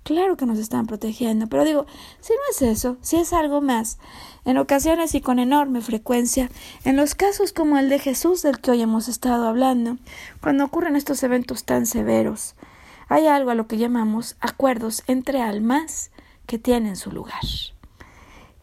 Claro 0.04 0.36
que 0.36 0.46
nos 0.46 0.60
están 0.60 0.86
protegiendo, 0.86 1.48
pero 1.48 1.64
digo, 1.64 1.86
si 2.20 2.34
no 2.34 2.40
es 2.52 2.62
eso, 2.62 2.98
si 3.02 3.16
es 3.16 3.32
algo 3.32 3.62
más, 3.62 4.00
en 4.44 4.58
ocasiones 4.58 5.16
y 5.16 5.22
con 5.22 5.40
enorme 5.40 5.80
frecuencia, 5.80 6.50
en 6.84 6.98
los 6.98 7.16
casos 7.16 7.54
como 7.54 7.78
el 7.78 7.88
de 7.88 8.00
Jesús 8.00 8.42
del 8.42 8.60
que 8.60 8.72
hoy 8.72 8.82
hemos 8.82 9.08
estado 9.08 9.48
hablando, 9.48 9.98
cuando 10.42 10.66
ocurren 10.66 10.98
estos 10.98 11.24
eventos 11.24 11.64
tan 11.64 11.86
severos, 11.86 12.56
hay 13.08 13.28
algo 13.28 13.52
a 13.52 13.56
lo 13.56 13.68
que 13.68 13.78
llamamos 13.78 14.36
acuerdos 14.42 15.04
entre 15.08 15.42
almas 15.42 16.12
que 16.48 16.60
tienen 16.60 16.98
su 16.98 17.12
lugar. 17.12 17.42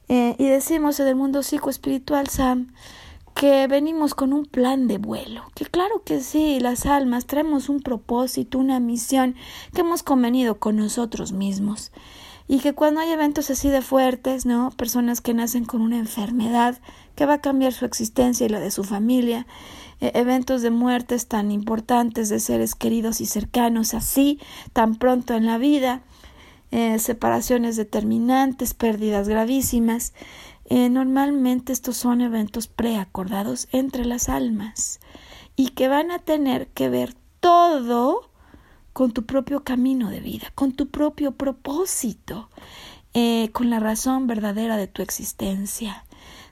Eh, 0.08 0.34
y 0.38 0.46
decimos 0.46 1.00
en 1.00 1.06
el 1.06 1.16
mundo 1.16 1.42
psicoespiritual, 1.42 2.28
Sam, 2.28 2.74
que 3.34 3.66
venimos 3.66 4.14
con 4.14 4.32
un 4.32 4.44
plan 4.44 4.86
de 4.88 4.98
vuelo, 4.98 5.42
que 5.54 5.64
claro 5.64 6.02
que 6.04 6.20
sí, 6.20 6.60
las 6.60 6.86
almas 6.86 7.26
traemos 7.26 7.68
un 7.68 7.80
propósito, 7.80 8.58
una 8.58 8.80
misión 8.80 9.34
que 9.74 9.80
hemos 9.80 10.02
convenido 10.02 10.58
con 10.58 10.76
nosotros 10.76 11.32
mismos. 11.32 11.92
Y 12.48 12.58
que 12.58 12.74
cuando 12.74 13.00
hay 13.00 13.10
eventos 13.10 13.48
así 13.48 13.68
de 13.68 13.80
fuertes, 13.80 14.44
¿no? 14.44 14.70
Personas 14.76 15.20
que 15.20 15.34
nacen 15.34 15.64
con 15.64 15.82
una 15.82 15.98
enfermedad 15.98 16.80
que 17.14 17.24
va 17.24 17.34
a 17.34 17.40
cambiar 17.40 17.72
su 17.72 17.84
existencia 17.84 18.44
y 18.44 18.48
la 18.48 18.58
de 18.58 18.72
su 18.72 18.82
familia, 18.82 19.46
e, 20.00 20.10
eventos 20.14 20.60
de 20.60 20.70
muertes 20.70 21.28
tan 21.28 21.52
importantes 21.52 22.28
de 22.28 22.40
seres 22.40 22.74
queridos 22.74 23.20
y 23.20 23.26
cercanos 23.26 23.94
así, 23.94 24.40
tan 24.72 24.96
pronto 24.96 25.34
en 25.34 25.46
la 25.46 25.58
vida, 25.58 26.02
eh, 26.72 26.98
separaciones 26.98 27.76
determinantes, 27.76 28.74
pérdidas 28.74 29.28
gravísimas. 29.28 30.12
Eh, 30.70 30.88
normalmente 30.88 31.72
estos 31.72 31.96
son 31.96 32.20
eventos 32.20 32.68
preacordados 32.68 33.66
entre 33.72 34.04
las 34.04 34.28
almas 34.28 35.00
y 35.56 35.70
que 35.70 35.88
van 35.88 36.12
a 36.12 36.20
tener 36.20 36.68
que 36.68 36.88
ver 36.88 37.16
todo 37.40 38.30
con 38.92 39.10
tu 39.10 39.26
propio 39.26 39.64
camino 39.64 40.10
de 40.10 40.20
vida, 40.20 40.52
con 40.54 40.70
tu 40.70 40.88
propio 40.88 41.32
propósito, 41.32 42.50
eh, 43.14 43.50
con 43.52 43.68
la 43.68 43.80
razón 43.80 44.28
verdadera 44.28 44.76
de 44.76 44.86
tu 44.86 45.02
existencia. 45.02 46.04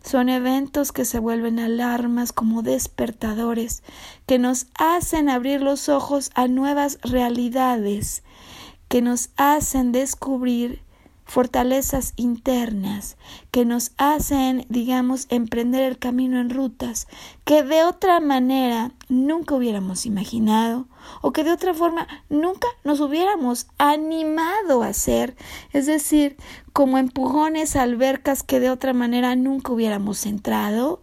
Son 0.02 0.28
eventos 0.28 0.90
que 0.90 1.04
se 1.04 1.20
vuelven 1.20 1.60
alarmas 1.60 2.32
como 2.32 2.62
despertadores, 2.62 3.84
que 4.26 4.40
nos 4.40 4.66
hacen 4.76 5.28
abrir 5.28 5.62
los 5.62 5.88
ojos 5.88 6.32
a 6.34 6.48
nuevas 6.48 6.98
realidades, 7.02 8.24
que 8.88 9.00
nos 9.00 9.30
hacen 9.36 9.92
descubrir 9.92 10.82
fortalezas 11.28 12.14
internas 12.16 13.18
que 13.50 13.66
nos 13.66 13.92
hacen, 13.98 14.64
digamos, 14.70 15.26
emprender 15.28 15.82
el 15.82 15.98
camino 15.98 16.40
en 16.40 16.48
rutas 16.48 17.06
que 17.44 17.62
de 17.62 17.84
otra 17.84 18.18
manera 18.18 18.92
nunca 19.10 19.54
hubiéramos 19.54 20.06
imaginado 20.06 20.88
o 21.20 21.32
que 21.32 21.44
de 21.44 21.52
otra 21.52 21.74
forma 21.74 22.08
nunca 22.30 22.66
nos 22.82 23.00
hubiéramos 23.00 23.66
animado 23.76 24.82
a 24.82 24.88
hacer, 24.88 25.36
es 25.74 25.84
decir, 25.84 26.38
como 26.72 26.96
empujones 26.96 27.76
albercas 27.76 28.42
que 28.42 28.58
de 28.58 28.70
otra 28.70 28.94
manera 28.94 29.36
nunca 29.36 29.72
hubiéramos 29.72 30.24
entrado. 30.24 31.00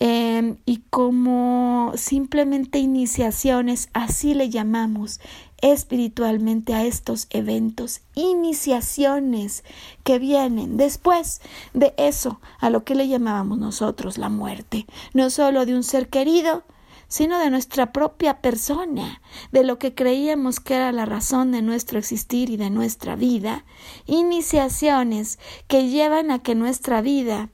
Em, 0.00 0.58
y 0.64 0.84
como 0.90 1.92
simplemente 1.96 2.78
iniciaciones, 2.78 3.88
así 3.94 4.32
le 4.32 4.48
llamamos 4.48 5.20
espiritualmente 5.60 6.74
a 6.74 6.84
estos 6.84 7.26
eventos, 7.30 8.00
iniciaciones 8.14 9.64
que 10.04 10.18
vienen 10.18 10.76
después 10.76 11.40
de 11.74 11.94
eso, 11.96 12.40
a 12.60 12.70
lo 12.70 12.84
que 12.84 12.94
le 12.94 13.08
llamábamos 13.08 13.58
nosotros 13.58 14.18
la 14.18 14.28
muerte, 14.28 14.86
no 15.14 15.30
solo 15.30 15.66
de 15.66 15.74
un 15.74 15.82
ser 15.82 16.08
querido, 16.08 16.64
sino 17.08 17.38
de 17.38 17.50
nuestra 17.50 17.92
propia 17.92 18.40
persona, 18.40 19.20
de 19.50 19.64
lo 19.64 19.78
que 19.78 19.94
creíamos 19.94 20.60
que 20.60 20.74
era 20.74 20.92
la 20.92 21.06
razón 21.06 21.52
de 21.52 21.62
nuestro 21.62 21.98
existir 21.98 22.50
y 22.50 22.56
de 22.56 22.70
nuestra 22.70 23.16
vida, 23.16 23.64
iniciaciones 24.06 25.38
que 25.66 25.88
llevan 25.88 26.30
a 26.30 26.38
que 26.40 26.54
nuestra 26.54 27.00
vida 27.00 27.48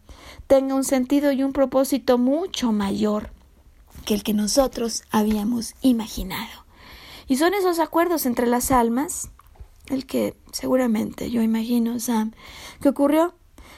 tenga 0.48 0.74
un 0.74 0.84
sentido 0.84 1.32
y 1.32 1.42
un 1.42 1.52
propósito 1.52 2.18
mucho 2.18 2.72
mayor 2.72 3.30
que 4.04 4.14
el 4.14 4.22
que 4.22 4.34
nosotros 4.34 5.04
habíamos 5.10 5.74
imaginado. 5.80 6.63
Y 7.26 7.36
son 7.36 7.54
esos 7.54 7.78
acuerdos 7.78 8.26
entre 8.26 8.46
las 8.46 8.70
almas, 8.70 9.30
el 9.86 10.06
que 10.06 10.36
seguramente 10.52 11.30
yo 11.30 11.42
imagino, 11.42 11.98
Sam, 12.00 12.32
que 12.80 12.88
ocurrió 12.88 13.34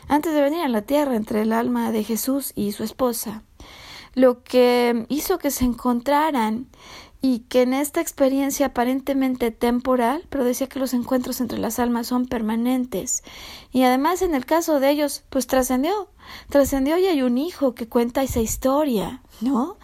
antes 0.08 0.34
de 0.34 0.42
venir 0.42 0.60
a 0.60 0.68
la 0.68 0.82
tierra 0.82 1.16
entre 1.16 1.42
el 1.42 1.52
alma 1.52 1.90
de 1.92 2.04
Jesús 2.04 2.52
y 2.54 2.72
su 2.72 2.84
esposa, 2.84 3.42
lo 4.14 4.42
que 4.42 5.06
hizo 5.08 5.38
que 5.38 5.50
se 5.50 5.64
encontraran 5.64 6.68
y 7.20 7.40
que 7.40 7.62
en 7.62 7.74
esta 7.74 8.00
experiencia 8.00 8.66
aparentemente 8.66 9.50
temporal, 9.50 10.24
pero 10.30 10.44
decía 10.44 10.68
que 10.68 10.78
los 10.78 10.94
encuentros 10.94 11.40
entre 11.40 11.58
las 11.58 11.78
almas 11.78 12.06
son 12.06 12.26
permanentes. 12.26 13.24
Y 13.72 13.82
además 13.82 14.22
en 14.22 14.34
el 14.34 14.46
caso 14.46 14.80
de 14.80 14.90
ellos, 14.90 15.24
pues 15.28 15.46
trascendió, 15.46 16.08
trascendió 16.50 16.98
y 16.98 17.06
hay 17.06 17.22
un 17.22 17.38
hijo 17.38 17.74
que 17.74 17.88
cuenta 17.88 18.22
esa 18.22 18.40
historia, 18.40 19.22
¿no? 19.40 19.76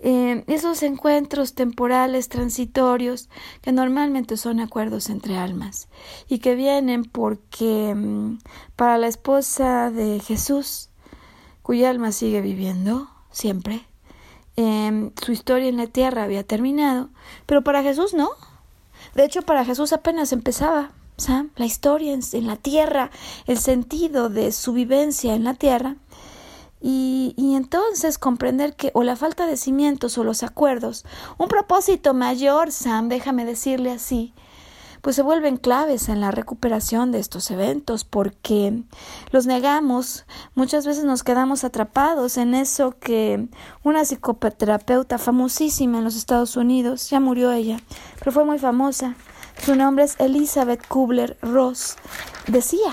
Eh, 0.00 0.44
esos 0.48 0.82
encuentros 0.82 1.54
temporales 1.54 2.28
transitorios 2.28 3.30
que 3.62 3.72
normalmente 3.72 4.36
son 4.36 4.60
acuerdos 4.60 5.08
entre 5.08 5.38
almas 5.38 5.88
y 6.28 6.40
que 6.40 6.54
vienen 6.54 7.04
porque 7.04 7.94
mm, 7.94 8.38
para 8.76 8.98
la 8.98 9.06
esposa 9.06 9.90
de 9.90 10.20
Jesús, 10.20 10.90
cuya 11.62 11.90
alma 11.90 12.12
sigue 12.12 12.40
viviendo 12.42 13.08
siempre, 13.30 13.86
em, 14.56 15.12
su 15.22 15.32
historia 15.32 15.68
en 15.68 15.78
la 15.78 15.86
tierra 15.86 16.24
había 16.24 16.44
terminado, 16.44 17.08
pero 17.46 17.62
para 17.62 17.82
Jesús 17.82 18.12
no. 18.14 18.30
De 19.14 19.24
hecho, 19.24 19.42
para 19.42 19.64
Jesús 19.64 19.92
apenas 19.92 20.32
empezaba. 20.32 20.92
La 21.54 21.64
historia 21.64 22.12
en 22.12 22.46
la 22.46 22.56
tierra, 22.56 23.10
el 23.46 23.58
sentido 23.58 24.30
de 24.30 24.50
su 24.50 24.72
vivencia 24.72 25.34
en 25.34 25.44
la 25.44 25.54
tierra, 25.54 25.96
y, 26.86 27.32
y, 27.38 27.54
entonces 27.54 28.18
comprender 28.18 28.76
que 28.76 28.90
o 28.92 29.04
la 29.04 29.16
falta 29.16 29.46
de 29.46 29.56
cimientos 29.56 30.18
o 30.18 30.24
los 30.24 30.42
acuerdos, 30.42 31.06
un 31.38 31.48
propósito 31.48 32.12
mayor, 32.12 32.72
Sam, 32.72 33.08
déjame 33.08 33.46
decirle 33.46 33.90
así, 33.90 34.34
pues 35.00 35.16
se 35.16 35.22
vuelven 35.22 35.56
claves 35.56 36.10
en 36.10 36.20
la 36.20 36.30
recuperación 36.30 37.10
de 37.10 37.20
estos 37.20 37.50
eventos 37.50 38.04
porque 38.04 38.82
los 39.30 39.46
negamos, 39.46 40.26
muchas 40.54 40.86
veces 40.86 41.04
nos 41.04 41.22
quedamos 41.22 41.64
atrapados 41.64 42.36
en 42.36 42.54
eso 42.54 42.98
que 42.98 43.48
una 43.82 44.04
psicoterapeuta 44.04 45.16
famosísima 45.16 45.96
en 45.98 46.04
los 46.04 46.16
Estados 46.16 46.54
Unidos, 46.54 47.08
ya 47.08 47.18
murió 47.18 47.50
ella, 47.50 47.80
pero 48.18 48.30
fue 48.30 48.44
muy 48.44 48.58
famosa, 48.58 49.14
su 49.64 49.74
nombre 49.74 50.04
es 50.04 50.20
Elizabeth 50.20 50.86
Kubler-Ross, 50.86 51.96
decía 52.46 52.92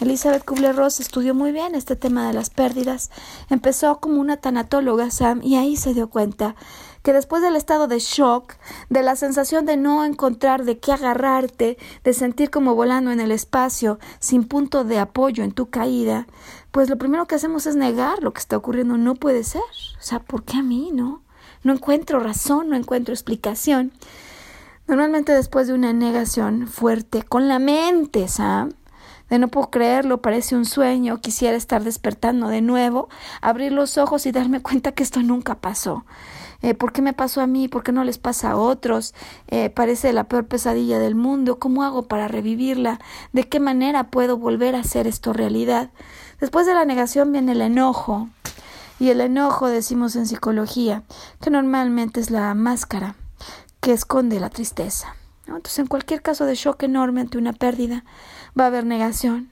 Elizabeth 0.00 0.44
Kubler-Ross 0.46 0.98
estudió 1.00 1.34
muy 1.34 1.52
bien 1.52 1.74
este 1.74 1.94
tema 1.94 2.26
de 2.26 2.32
las 2.32 2.48
pérdidas. 2.48 3.10
Empezó 3.50 4.00
como 4.00 4.18
una 4.20 4.38
tanatóloga, 4.38 5.10
Sam, 5.10 5.40
y 5.42 5.56
ahí 5.56 5.76
se 5.76 5.92
dio 5.92 6.08
cuenta 6.08 6.56
que 7.02 7.12
después 7.12 7.42
del 7.42 7.56
estado 7.56 7.86
de 7.86 7.98
shock, 7.98 8.54
de 8.88 9.02
la 9.02 9.14
sensación 9.16 9.66
de 9.66 9.76
no 9.76 10.04
encontrar 10.04 10.64
de 10.64 10.78
qué 10.78 10.92
agarrarte, 10.92 11.76
de 12.02 12.12
sentir 12.14 12.50
como 12.50 12.74
volando 12.74 13.10
en 13.10 13.20
el 13.20 13.30
espacio, 13.30 13.98
sin 14.20 14.44
punto 14.44 14.84
de 14.84 14.98
apoyo 14.98 15.44
en 15.44 15.52
tu 15.52 15.68
caída, 15.68 16.26
pues 16.70 16.88
lo 16.88 16.96
primero 16.96 17.26
que 17.26 17.34
hacemos 17.34 17.66
es 17.66 17.76
negar 17.76 18.22
lo 18.22 18.32
que 18.32 18.40
está 18.40 18.56
ocurriendo. 18.56 18.96
No 18.96 19.14
puede 19.14 19.44
ser. 19.44 19.62
O 19.62 20.02
sea, 20.02 20.20
¿por 20.20 20.44
qué 20.44 20.58
a 20.58 20.62
mí, 20.62 20.90
no? 20.92 21.22
No 21.62 21.74
encuentro 21.74 22.20
razón, 22.20 22.70
no 22.70 22.76
encuentro 22.76 23.12
explicación. 23.12 23.92
Normalmente 24.86 25.32
después 25.32 25.68
de 25.68 25.74
una 25.74 25.92
negación 25.92 26.66
fuerte 26.66 27.22
con 27.22 27.48
la 27.48 27.58
mente, 27.58 28.26
Sam, 28.28 28.72
de 29.30 29.38
no 29.38 29.48
puedo 29.48 29.70
creerlo, 29.70 30.20
parece 30.20 30.56
un 30.56 30.64
sueño, 30.64 31.20
quisiera 31.20 31.56
estar 31.56 31.82
despertando 31.84 32.48
de 32.48 32.60
nuevo, 32.60 33.08
abrir 33.40 33.72
los 33.72 33.96
ojos 33.96 34.26
y 34.26 34.32
darme 34.32 34.60
cuenta 34.60 34.92
que 34.92 35.02
esto 35.02 35.22
nunca 35.22 35.54
pasó. 35.54 36.04
Eh, 36.62 36.74
¿Por 36.74 36.92
qué 36.92 37.00
me 37.00 37.14
pasó 37.14 37.40
a 37.40 37.46
mí? 37.46 37.68
¿Por 37.68 37.82
qué 37.82 37.92
no 37.92 38.04
les 38.04 38.18
pasa 38.18 38.50
a 38.50 38.56
otros? 38.56 39.14
Eh, 39.48 39.70
parece 39.70 40.12
la 40.12 40.24
peor 40.24 40.46
pesadilla 40.46 40.98
del 40.98 41.14
mundo. 41.14 41.58
¿Cómo 41.58 41.84
hago 41.84 42.02
para 42.02 42.28
revivirla? 42.28 43.00
¿De 43.32 43.48
qué 43.48 43.60
manera 43.60 44.10
puedo 44.10 44.36
volver 44.36 44.74
a 44.74 44.80
hacer 44.80 45.06
esto 45.06 45.32
realidad? 45.32 45.90
Después 46.38 46.66
de 46.66 46.74
la 46.74 46.84
negación 46.84 47.32
viene 47.32 47.52
el 47.52 47.62
enojo. 47.62 48.28
Y 48.98 49.08
el 49.08 49.22
enojo, 49.22 49.68
decimos 49.68 50.14
en 50.16 50.26
psicología, 50.26 51.02
que 51.40 51.48
normalmente 51.48 52.20
es 52.20 52.30
la 52.30 52.52
máscara 52.54 53.16
que 53.80 53.92
esconde 53.92 54.40
la 54.40 54.50
tristeza. 54.50 55.14
Entonces, 55.46 55.78
en 55.78 55.86
cualquier 55.86 56.20
caso 56.20 56.44
de 56.44 56.54
shock 56.54 56.82
enorme 56.82 57.22
ante 57.22 57.38
una 57.38 57.54
pérdida, 57.54 58.04
va 58.58 58.64
a 58.64 58.66
haber 58.68 58.86
negación, 58.86 59.50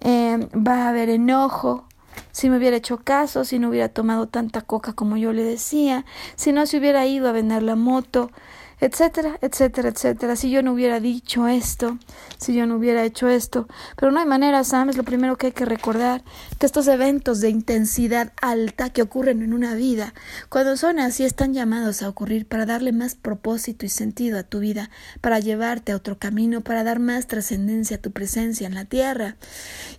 eh, 0.00 0.48
va 0.54 0.84
a 0.84 0.88
haber 0.88 1.10
enojo. 1.10 1.86
Si 2.32 2.50
me 2.50 2.58
hubiera 2.58 2.76
hecho 2.76 2.98
caso, 2.98 3.44
si 3.44 3.58
no 3.58 3.68
hubiera 3.68 3.88
tomado 3.88 4.26
tanta 4.28 4.60
coca 4.62 4.92
como 4.92 5.16
yo 5.16 5.32
le 5.32 5.42
decía, 5.42 6.04
si 6.36 6.52
no 6.52 6.66
se 6.66 6.78
hubiera 6.78 7.06
ido 7.06 7.28
a 7.28 7.32
vender 7.32 7.62
la 7.62 7.76
moto, 7.76 8.30
etcétera, 8.80 9.38
etcétera, 9.42 9.90
etcétera. 9.90 10.36
Si 10.36 10.50
yo 10.50 10.62
no 10.62 10.72
hubiera 10.72 11.00
dicho 11.00 11.48
esto, 11.48 11.98
si 12.38 12.54
yo 12.54 12.66
no 12.66 12.76
hubiera 12.76 13.04
hecho 13.04 13.28
esto. 13.28 13.68
Pero 13.96 14.10
no 14.10 14.20
hay 14.20 14.26
manera, 14.26 14.64
Sam, 14.64 14.88
es 14.88 14.96
lo 14.96 15.04
primero 15.04 15.36
que 15.36 15.46
hay 15.46 15.52
que 15.52 15.66
recordar, 15.66 16.22
que 16.60 16.66
estos 16.66 16.88
eventos 16.88 17.40
de 17.40 17.48
intensidad 17.48 18.34
alta 18.42 18.90
que 18.90 19.00
ocurren 19.00 19.40
en 19.40 19.54
una 19.54 19.74
vida, 19.74 20.12
cuando 20.50 20.76
son 20.76 20.98
así, 20.98 21.24
están 21.24 21.54
llamados 21.54 22.02
a 22.02 22.08
ocurrir 22.10 22.44
para 22.44 22.66
darle 22.66 22.92
más 22.92 23.14
propósito 23.14 23.86
y 23.86 23.88
sentido 23.88 24.38
a 24.38 24.42
tu 24.42 24.58
vida, 24.58 24.90
para 25.22 25.40
llevarte 25.40 25.92
a 25.92 25.96
otro 25.96 26.18
camino, 26.18 26.60
para 26.60 26.84
dar 26.84 26.98
más 26.98 27.26
trascendencia 27.28 27.96
a 27.96 28.00
tu 28.00 28.10
presencia 28.10 28.66
en 28.66 28.74
la 28.74 28.84
tierra. 28.84 29.36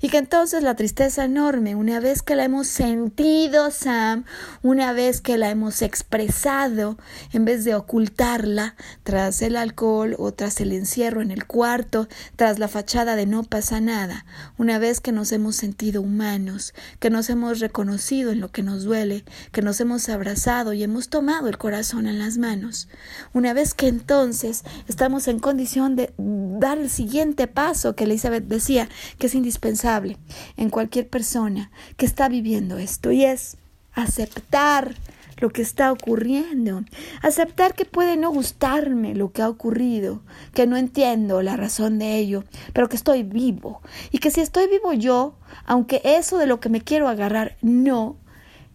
Y 0.01 0.09
que 0.09 0.19
entonces 0.19 0.61
la 0.61 0.75
tristeza 0.75 1.25
enorme, 1.25 1.73
una 1.73 1.99
vez 1.99 2.21
que 2.21 2.35
la 2.35 2.43
hemos 2.43 2.67
sentido, 2.67 3.71
Sam, 3.71 4.25
una 4.61 4.93
vez 4.93 5.19
que 5.19 5.39
la 5.39 5.49
hemos 5.49 5.81
expresado, 5.81 6.99
en 7.33 7.43
vez 7.43 7.63
de 7.63 7.73
ocultarla, 7.73 8.75
tras 9.01 9.41
el 9.41 9.55
alcohol 9.55 10.15
o 10.19 10.31
tras 10.31 10.61
el 10.61 10.73
encierro 10.73 11.23
en 11.23 11.31
el 11.31 11.47
cuarto, 11.47 12.07
tras 12.35 12.59
la 12.59 12.67
fachada 12.67 13.15
de 13.15 13.25
no 13.25 13.41
pasa 13.45 13.81
nada, 13.81 14.27
una 14.59 14.77
vez 14.77 14.99
que 15.01 15.11
nos 15.11 15.31
hemos 15.31 15.55
sentido 15.55 16.03
humanos, 16.03 16.50
que 16.99 17.09
nos 17.09 17.29
hemos 17.29 17.59
reconocido 17.59 18.31
en 18.31 18.39
lo 18.39 18.51
que 18.51 18.63
nos 18.63 18.83
duele, 18.83 19.23
que 19.51 19.61
nos 19.61 19.79
hemos 19.79 20.09
abrazado 20.09 20.73
y 20.73 20.83
hemos 20.83 21.09
tomado 21.09 21.47
el 21.47 21.57
corazón 21.57 22.07
en 22.07 22.19
las 22.19 22.37
manos, 22.37 22.87
una 23.33 23.53
vez 23.53 23.73
que 23.73 23.87
entonces 23.87 24.63
estamos 24.87 25.27
en 25.27 25.39
condición 25.39 25.95
de 25.95 26.13
dar 26.17 26.77
el 26.77 26.89
siguiente 26.89 27.47
paso 27.47 27.95
que 27.95 28.03
Elizabeth 28.03 28.45
decía 28.45 28.89
que 29.17 29.27
es 29.27 29.35
indispensable 29.35 30.17
en 30.57 30.69
cualquier 30.69 31.07
persona 31.07 31.71
que 31.97 32.05
está 32.05 32.29
viviendo 32.29 32.77
esto 32.77 33.11
y 33.11 33.25
es 33.25 33.57
aceptar 33.93 34.95
lo 35.41 35.49
que 35.49 35.63
está 35.63 35.91
ocurriendo, 35.91 36.83
aceptar 37.21 37.73
que 37.73 37.83
puede 37.83 38.15
no 38.15 38.31
gustarme 38.31 39.15
lo 39.15 39.31
que 39.31 39.41
ha 39.41 39.49
ocurrido, 39.49 40.21
que 40.53 40.67
no 40.67 40.77
entiendo 40.77 41.41
la 41.41 41.57
razón 41.57 41.99
de 41.99 42.17
ello, 42.17 42.45
pero 42.73 42.87
que 42.87 42.95
estoy 42.95 43.23
vivo. 43.23 43.81
Y 44.11 44.19
que 44.19 44.31
si 44.31 44.39
estoy 44.39 44.67
vivo 44.67 44.93
yo, 44.93 45.35
aunque 45.65 46.01
eso 46.03 46.37
de 46.37 46.45
lo 46.45 46.59
que 46.59 46.69
me 46.69 46.81
quiero 46.81 47.09
agarrar 47.09 47.57
no, 47.61 48.17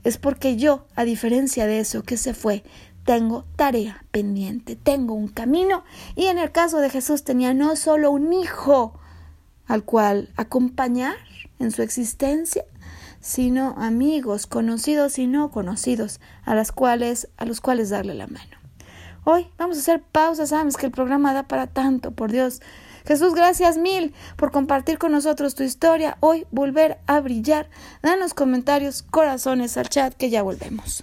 es 0.03 0.19
porque 0.19 0.57
yo, 0.57 0.87
a 0.97 1.05
diferencia 1.05 1.67
de 1.67 1.79
eso 1.79 2.03
que 2.03 2.17
se 2.17 2.35
fue, 2.35 2.65
tengo 3.05 3.45
tarea 3.55 4.05
pendiente, 4.11 4.75
tengo 4.75 5.15
un 5.15 5.29
camino. 5.29 5.85
Y 6.17 6.27
en 6.27 6.39
el 6.39 6.51
caso 6.51 6.79
de 6.81 6.91
Jesús 6.91 7.23
tenía 7.23 7.55
no 7.55 7.77
solo 7.77 8.11
un 8.11 8.33
hijo 8.33 8.99
al 9.67 9.85
cual 9.85 10.31
acompañar 10.37 11.17
en 11.59 11.71
su 11.71 11.83
existencia, 11.83 12.65
sino 13.27 13.75
amigos, 13.77 14.47
conocidos 14.47 15.19
y 15.19 15.27
no 15.27 15.51
conocidos, 15.51 16.21
a 16.45 16.55
las 16.55 16.71
cuales, 16.71 17.29
a 17.37 17.45
los 17.45 17.61
cuales 17.61 17.91
darle 17.91 18.15
la 18.15 18.29
mano. 18.29 18.57
Hoy 19.25 19.49
vamos 19.59 19.77
a 19.79 19.81
hacer 19.81 20.01
pausas, 20.01 20.51
sabes 20.51 20.77
que 20.77 20.87
el 20.87 20.93
programa 20.93 21.35
da 21.35 21.43
para 21.43 21.67
tanto, 21.67 22.13
por 22.13 22.31
Dios. 22.31 22.61
Jesús, 23.05 23.35
gracias 23.35 23.79
mil 23.79 24.15
por 24.37 24.53
compartir 24.53 24.99
con 24.99 25.11
nosotros 25.11 25.57
tu 25.57 25.65
historia. 25.65 26.17
Hoy 26.21 26.47
volver 26.53 26.99
a 27.09 27.19
brillar. 27.19 27.69
Danos 28.01 28.33
comentarios, 28.33 29.03
corazones 29.03 29.77
al 29.77 29.89
chat 29.89 30.15
que 30.15 30.31
ya 30.31 30.45
volvemos. 30.45 31.03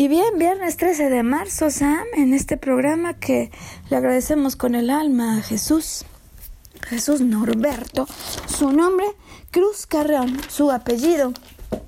Y 0.00 0.06
bien, 0.06 0.38
viernes 0.38 0.76
13 0.76 1.10
de 1.10 1.24
marzo, 1.24 1.72
Sam, 1.72 2.04
en 2.16 2.32
este 2.32 2.56
programa 2.56 3.14
que 3.14 3.50
le 3.90 3.96
agradecemos 3.96 4.54
con 4.54 4.76
el 4.76 4.90
alma 4.90 5.38
a 5.38 5.42
Jesús. 5.42 6.04
Jesús 6.86 7.20
Norberto, 7.20 8.06
su 8.46 8.70
nombre, 8.70 9.06
Cruz 9.50 9.86
Carreón, 9.86 10.38
su 10.48 10.70
apellido, 10.70 11.32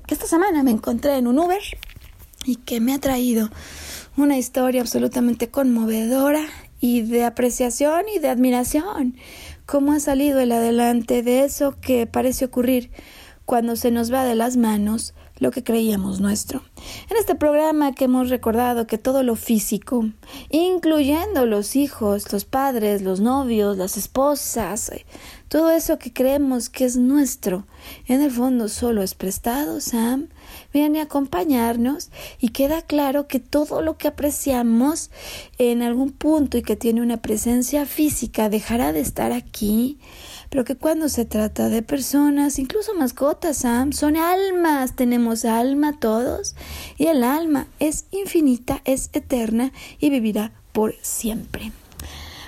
esta 0.08 0.26
semana 0.26 0.64
me 0.64 0.72
encontré 0.72 1.18
en 1.18 1.28
un 1.28 1.38
Uber 1.38 1.62
y 2.44 2.56
que 2.56 2.80
me 2.80 2.94
ha 2.94 2.98
traído 2.98 3.48
una 4.16 4.36
historia 4.36 4.80
absolutamente 4.80 5.48
conmovedora 5.48 6.44
y 6.80 7.02
de 7.02 7.24
apreciación 7.24 8.06
y 8.12 8.18
de 8.18 8.28
admiración. 8.28 9.14
Cómo 9.66 9.92
ha 9.92 10.00
salido 10.00 10.40
el 10.40 10.50
adelante 10.50 11.22
de 11.22 11.44
eso 11.44 11.76
que 11.80 12.08
parece 12.08 12.46
ocurrir 12.46 12.90
cuando 13.44 13.76
se 13.76 13.92
nos 13.92 14.12
va 14.12 14.24
de 14.24 14.34
las 14.34 14.56
manos 14.56 15.14
lo 15.40 15.50
que 15.50 15.64
creíamos 15.64 16.20
nuestro. 16.20 16.62
En 17.08 17.16
este 17.16 17.34
programa 17.34 17.92
que 17.92 18.04
hemos 18.04 18.28
recordado 18.28 18.86
que 18.86 18.98
todo 18.98 19.22
lo 19.22 19.34
físico, 19.34 20.04
incluyendo 20.50 21.46
los 21.46 21.74
hijos, 21.74 22.30
los 22.32 22.44
padres, 22.44 23.02
los 23.02 23.20
novios, 23.20 23.76
las 23.76 23.96
esposas, 23.96 24.90
eh, 24.90 25.06
todo 25.48 25.70
eso 25.72 25.98
que 25.98 26.12
creemos 26.12 26.68
que 26.68 26.84
es 26.84 26.96
nuestro, 26.96 27.66
en 28.06 28.20
el 28.20 28.30
fondo 28.30 28.68
solo 28.68 29.02
es 29.02 29.14
prestado, 29.14 29.80
Sam, 29.80 30.28
viene 30.72 31.00
a 31.00 31.04
acompañarnos 31.04 32.10
y 32.38 32.50
queda 32.50 32.82
claro 32.82 33.26
que 33.26 33.40
todo 33.40 33.82
lo 33.82 33.96
que 33.96 34.08
apreciamos 34.08 35.10
en 35.58 35.82
algún 35.82 36.12
punto 36.12 36.58
y 36.58 36.62
que 36.62 36.76
tiene 36.76 37.02
una 37.02 37.16
presencia 37.16 37.86
física 37.86 38.48
dejará 38.48 38.92
de 38.92 39.00
estar 39.00 39.32
aquí 39.32 39.98
pero 40.50 40.64
que 40.64 40.76
cuando 40.76 41.08
se 41.08 41.24
trata 41.24 41.68
de 41.68 41.82
personas, 41.82 42.58
incluso 42.58 42.92
mascotas, 42.94 43.58
Sam, 43.58 43.92
son 43.92 44.16
almas, 44.16 44.96
tenemos 44.96 45.44
alma 45.44 45.98
todos, 45.98 46.56
y 46.98 47.06
el 47.06 47.22
alma 47.22 47.68
es 47.78 48.06
infinita, 48.10 48.82
es 48.84 49.10
eterna 49.12 49.72
y 50.00 50.10
vivirá 50.10 50.52
por 50.72 50.94
siempre. 51.02 51.72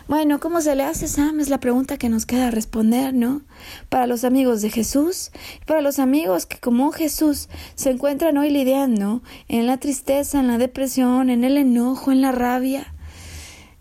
Bueno, 0.09 0.40
¿cómo 0.40 0.61
se 0.61 0.74
le 0.74 0.82
hace, 0.82 1.07
Sam? 1.07 1.38
Es 1.38 1.48
la 1.48 1.61
pregunta 1.61 1.96
que 1.96 2.09
nos 2.09 2.26
queda 2.26 2.50
responder, 2.50 3.14
¿no? 3.14 3.40
Para 3.88 4.09
los 4.09 4.24
amigos 4.24 4.61
de 4.61 4.68
Jesús, 4.68 5.30
para 5.64 5.80
los 5.80 6.00
amigos 6.00 6.44
que 6.44 6.59
como 6.59 6.90
Jesús 6.90 7.48
se 7.76 7.90
encuentran 7.90 8.36
hoy 8.36 8.50
lidiando 8.50 9.22
en 9.46 9.66
la 9.68 9.78
tristeza, 9.78 10.40
en 10.40 10.48
la 10.48 10.59
depresión, 10.59 11.30
en 11.30 11.44
el 11.44 11.57
enojo, 11.57 12.11
en 12.11 12.20
la 12.20 12.32
rabia, 12.32 12.92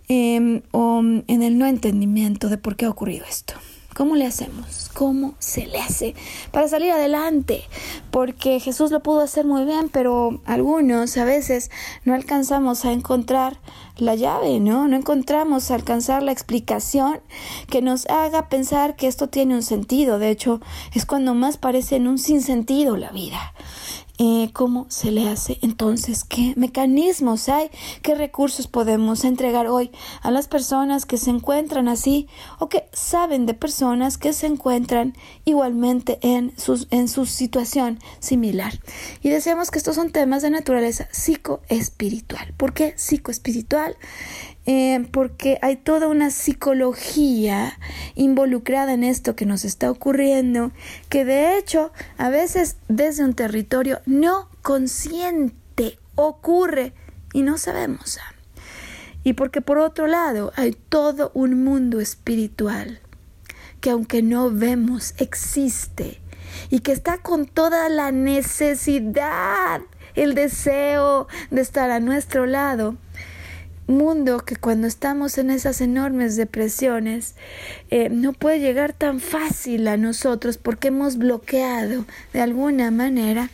em, 0.08 0.62
o 0.72 1.00
en 1.00 1.42
el 1.42 1.58
no 1.58 1.66
entendimiento 1.66 2.50
de 2.50 2.60
por 2.60 2.76
qué 2.76 2.86
ha 2.86 2.90
ocurrido 2.90 3.26
esto. 3.28 3.56
¿Cómo 3.96 4.16
le 4.16 4.26
hacemos? 4.26 4.90
¿Cómo 4.94 5.36
se 5.40 5.68
le 5.68 5.80
hace 5.80 6.16
para 6.52 6.68
salir 6.70 6.92
adelante? 6.92 7.64
Porque 8.10 8.60
Jesús 8.62 8.90
lo 8.90 9.04
pudo 9.04 9.20
hacer 9.20 9.46
muy 9.46 9.66
bien, 9.66 9.90
pero 9.90 10.40
algunos 10.46 11.18
a 11.18 11.26
veces 11.26 11.72
no 12.06 12.14
alcanzamos 12.14 12.86
a 12.86 12.94
encontrar 12.94 13.60
la 13.98 14.16
llave, 14.16 14.60
¿no? 14.60 14.88
No 14.88 14.96
encontramos 14.96 15.72
a 15.72 15.76
alcanzar 15.76 16.24
la 16.24 16.32
explicación 16.32 17.20
que 17.70 17.82
nos 17.82 18.10
haga 18.10 18.48
pensar 18.48 18.96
que 18.96 19.08
esto 19.08 19.28
tiene 19.28 19.56
un 19.56 19.64
sentido. 19.64 20.20
De 20.20 20.30
hecho, 20.30 20.62
es 20.94 21.06
cuando 21.06 21.34
más 21.34 21.58
parece 21.58 21.98
en 21.98 22.08
un 22.08 22.18
sinsentido 22.18 22.96
la 22.96 23.12
vida. 23.12 23.54
Eh, 24.24 24.52
cómo 24.54 24.86
se 24.88 25.10
le 25.10 25.28
hace. 25.28 25.58
Entonces, 25.64 26.24
¿qué 26.24 26.54
mecanismos 26.56 27.50
hay? 27.50 27.72
¿Qué 28.04 28.14
recursos 28.14 28.68
podemos 28.68 29.24
entregar 29.24 29.66
hoy 29.66 29.90
a 30.22 30.30
las 30.30 30.48
personas 30.48 31.08
que 31.08 31.18
se 31.18 31.32
encuentran 31.32 31.88
así 31.88 32.28
o 32.60 32.70
que 32.70 32.88
saben 32.94 33.48
de 33.48 33.56
personas 33.56 34.20
que 34.20 34.34
se 34.34 34.46
encuentran 34.46 35.16
igualmente 35.44 36.20
en, 36.22 36.56
sus, 36.56 36.88
en 36.92 37.08
su 37.08 37.26
situación 37.26 37.98
similar? 38.20 38.80
Y 39.24 39.30
decíamos 39.30 39.72
que 39.72 39.80
estos 39.80 39.96
son 39.96 40.12
temas 40.12 40.44
de 40.44 40.52
naturaleza 40.52 41.08
psicoespiritual. 41.12 42.54
¿Por 42.58 42.74
qué 42.74 42.94
psicoespiritual? 42.98 43.98
Eh, 44.68 45.08
porque 45.12 45.58
hay 45.64 45.76
toda 45.76 46.08
una 46.08 46.30
psicología 46.30 47.80
involucrada 48.14 48.94
en 48.94 49.04
esto 49.04 49.36
que 49.36 49.48
nos 49.48 49.66
está 49.66 49.90
ocurriendo, 49.90 50.72
que 51.10 51.26
de 51.26 51.58
hecho 51.58 51.92
a 52.18 52.30
veces 52.30 52.78
desde 52.88 53.24
un 53.24 53.34
territorio 53.34 54.02
no 54.06 54.50
consciente 54.62 55.98
ocurre 56.14 56.94
y 57.34 57.42
no 57.42 57.58
sabemos. 57.58 58.20
Y 59.24 59.34
porque 59.34 59.62
por 59.62 59.80
otro 59.80 60.06
lado 60.06 60.54
hay 60.56 60.74
todo 60.74 61.32
un 61.34 61.64
mundo 61.64 62.00
espiritual 62.00 63.00
que 63.80 63.90
aunque 63.90 64.22
no 64.22 64.52
vemos 64.52 65.16
existe 65.18 66.22
y 66.70 66.80
que 66.80 66.92
está 66.92 67.18
con 67.18 67.48
toda 67.48 67.90
la 67.90 68.12
necesidad, 68.12 69.82
el 70.14 70.36
deseo 70.36 71.28
de 71.50 71.62
estar 71.62 71.90
a 71.90 72.00
nuestro 72.00 72.46
lado 72.46 72.96
mundo 73.88 74.40
que 74.40 74.56
cuando 74.56 74.88
estamos 74.88 75.38
en 75.38 75.50
esas 75.52 75.82
enormes 75.82 76.36
depresiones 76.36 77.36
eh, 77.90 78.10
no 78.10 78.34
puede 78.34 78.60
llegar 78.60 78.94
tan 78.94 79.20
fácil 79.20 79.88
a 79.88 79.98
nosotros 79.98 80.58
porque 80.58 80.90
hemos 80.90 81.18
bloqueado 81.18 82.06
de 82.34 82.42
alguna 82.42 82.92
manera 82.92 83.50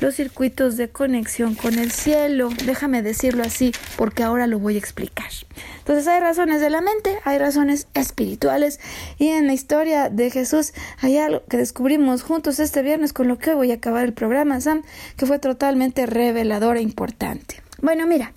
los 0.00 0.16
circuitos 0.16 0.76
de 0.76 0.88
conexión 0.88 1.54
con 1.54 1.78
el 1.78 1.90
cielo. 1.90 2.50
Déjame 2.66 3.02
decirlo 3.02 3.42
así 3.44 3.72
porque 3.96 4.22
ahora 4.22 4.46
lo 4.46 4.58
voy 4.58 4.74
a 4.74 4.78
explicar. 4.78 5.30
Entonces 5.78 6.06
hay 6.08 6.20
razones 6.20 6.60
de 6.60 6.70
la 6.70 6.80
mente, 6.80 7.18
hay 7.24 7.38
razones 7.38 7.88
espirituales 7.94 8.80
y 9.18 9.28
en 9.28 9.46
la 9.46 9.52
historia 9.52 10.08
de 10.10 10.30
Jesús 10.30 10.72
hay 11.00 11.18
algo 11.18 11.42
que 11.48 11.56
descubrimos 11.56 12.22
juntos 12.22 12.58
este 12.58 12.82
viernes 12.82 13.12
con 13.12 13.28
lo 13.28 13.38
que 13.38 13.54
voy 13.54 13.70
a 13.70 13.76
acabar 13.76 14.04
el 14.04 14.12
programa, 14.12 14.60
Sam, 14.60 14.82
que 15.16 15.26
fue 15.26 15.38
totalmente 15.38 16.06
revelador 16.06 16.76
e 16.76 16.82
importante. 16.82 17.63
Bueno, 17.82 18.06
mira, 18.06 18.32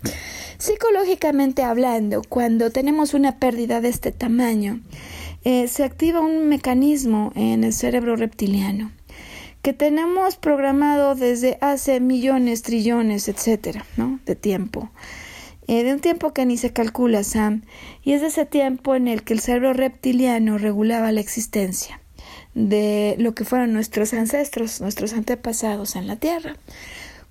psicológicamente 0.58 1.64
hablando, 1.64 2.22
cuando 2.28 2.72
tenemos 2.72 3.14
una 3.14 3.40
pérdida 3.40 3.82
de 3.82 3.90
este 3.90 4.12
tamaño, 4.12 4.82
eh, 5.44 5.68
se 5.68 5.84
activa 5.84 6.20
un 6.20 6.48
mecanismo 6.50 7.32
en 7.36 7.64
el 7.64 7.74
cerebro 7.74 8.16
reptiliano 8.16 8.92
que 9.62 9.74
tenemos 9.74 10.38
programado 10.38 11.16
desde 11.16 11.58
hace 11.60 12.00
millones, 12.00 12.62
trillones, 12.62 13.28
etcétera, 13.28 13.86
¿no? 13.98 14.20
De 14.26 14.36
tiempo. 14.36 14.90
Eh, 15.68 15.84
de 15.84 15.94
un 15.94 16.00
tiempo 16.00 16.34
que 16.34 16.46
ni 16.46 16.56
se 16.56 16.72
calcula, 16.72 17.24
Sam, 17.24 17.64
y 18.02 18.14
es 18.14 18.22
de 18.22 18.28
ese 18.28 18.46
tiempo 18.46 18.96
en 18.96 19.10
el 19.10 19.24
que 19.24 19.34
el 19.34 19.42
cerebro 19.42 19.74
reptiliano 19.74 20.58
regulaba 20.58 21.12
la 21.12 21.20
existencia 21.20 22.00
de 22.56 23.16
lo 23.20 23.36
que 23.36 23.44
fueron 23.44 23.74
nuestros 23.74 24.14
ancestros, 24.14 24.80
nuestros 24.80 25.12
antepasados 25.12 25.98
en 25.98 26.08
la 26.08 26.16
Tierra. 26.16 26.56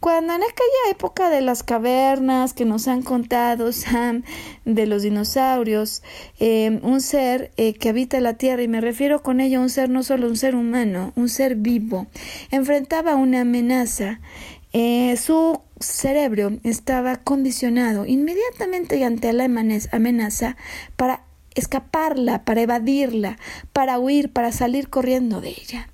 Cuando 0.07 0.35
en 0.35 0.43
aquella 0.45 0.93
época 0.93 1.31
de 1.31 1.41
las 1.41 1.65
cavernas 1.65 2.53
que 2.53 2.65
nos 2.65 2.87
han 2.87 3.03
contado 3.03 3.73
Sam 3.73 4.23
de 4.65 4.87
los 4.87 5.03
dinosaurios, 5.03 6.05
eh, 6.39 6.79
un 6.85 7.01
ser 7.01 7.51
eh, 7.57 7.75
que 7.75 7.89
habita 7.89 8.21
la 8.21 8.35
tierra, 8.35 8.63
y 8.63 8.69
me 8.69 8.81
refiero 8.81 9.25
con 9.25 9.41
ello 9.41 9.59
a 9.59 9.63
un 9.63 9.69
ser 9.69 9.89
no 9.91 10.05
solo 10.05 10.29
un 10.29 10.37
ser 10.37 10.55
humano, 10.55 11.13
un 11.17 11.29
ser 11.29 11.57
vivo, 11.57 12.07
enfrentaba 12.53 13.17
una 13.17 13.41
amenaza, 13.41 14.21
eh, 14.73 15.17
su 15.17 15.61
cerebro 15.81 16.53
estaba 16.63 17.17
condicionado 17.17 18.07
inmediatamente 18.07 19.05
ante 19.05 19.33
la 19.33 19.47
amenaza 19.47 20.57
para 20.95 21.25
escaparla, 21.57 22.45
para 22.45 22.61
evadirla, 22.61 23.39
para 23.73 23.99
huir, 23.99 24.33
para 24.33 24.53
salir 24.53 24.89
corriendo 24.89 25.41
de 25.41 25.49
ella. 25.49 25.89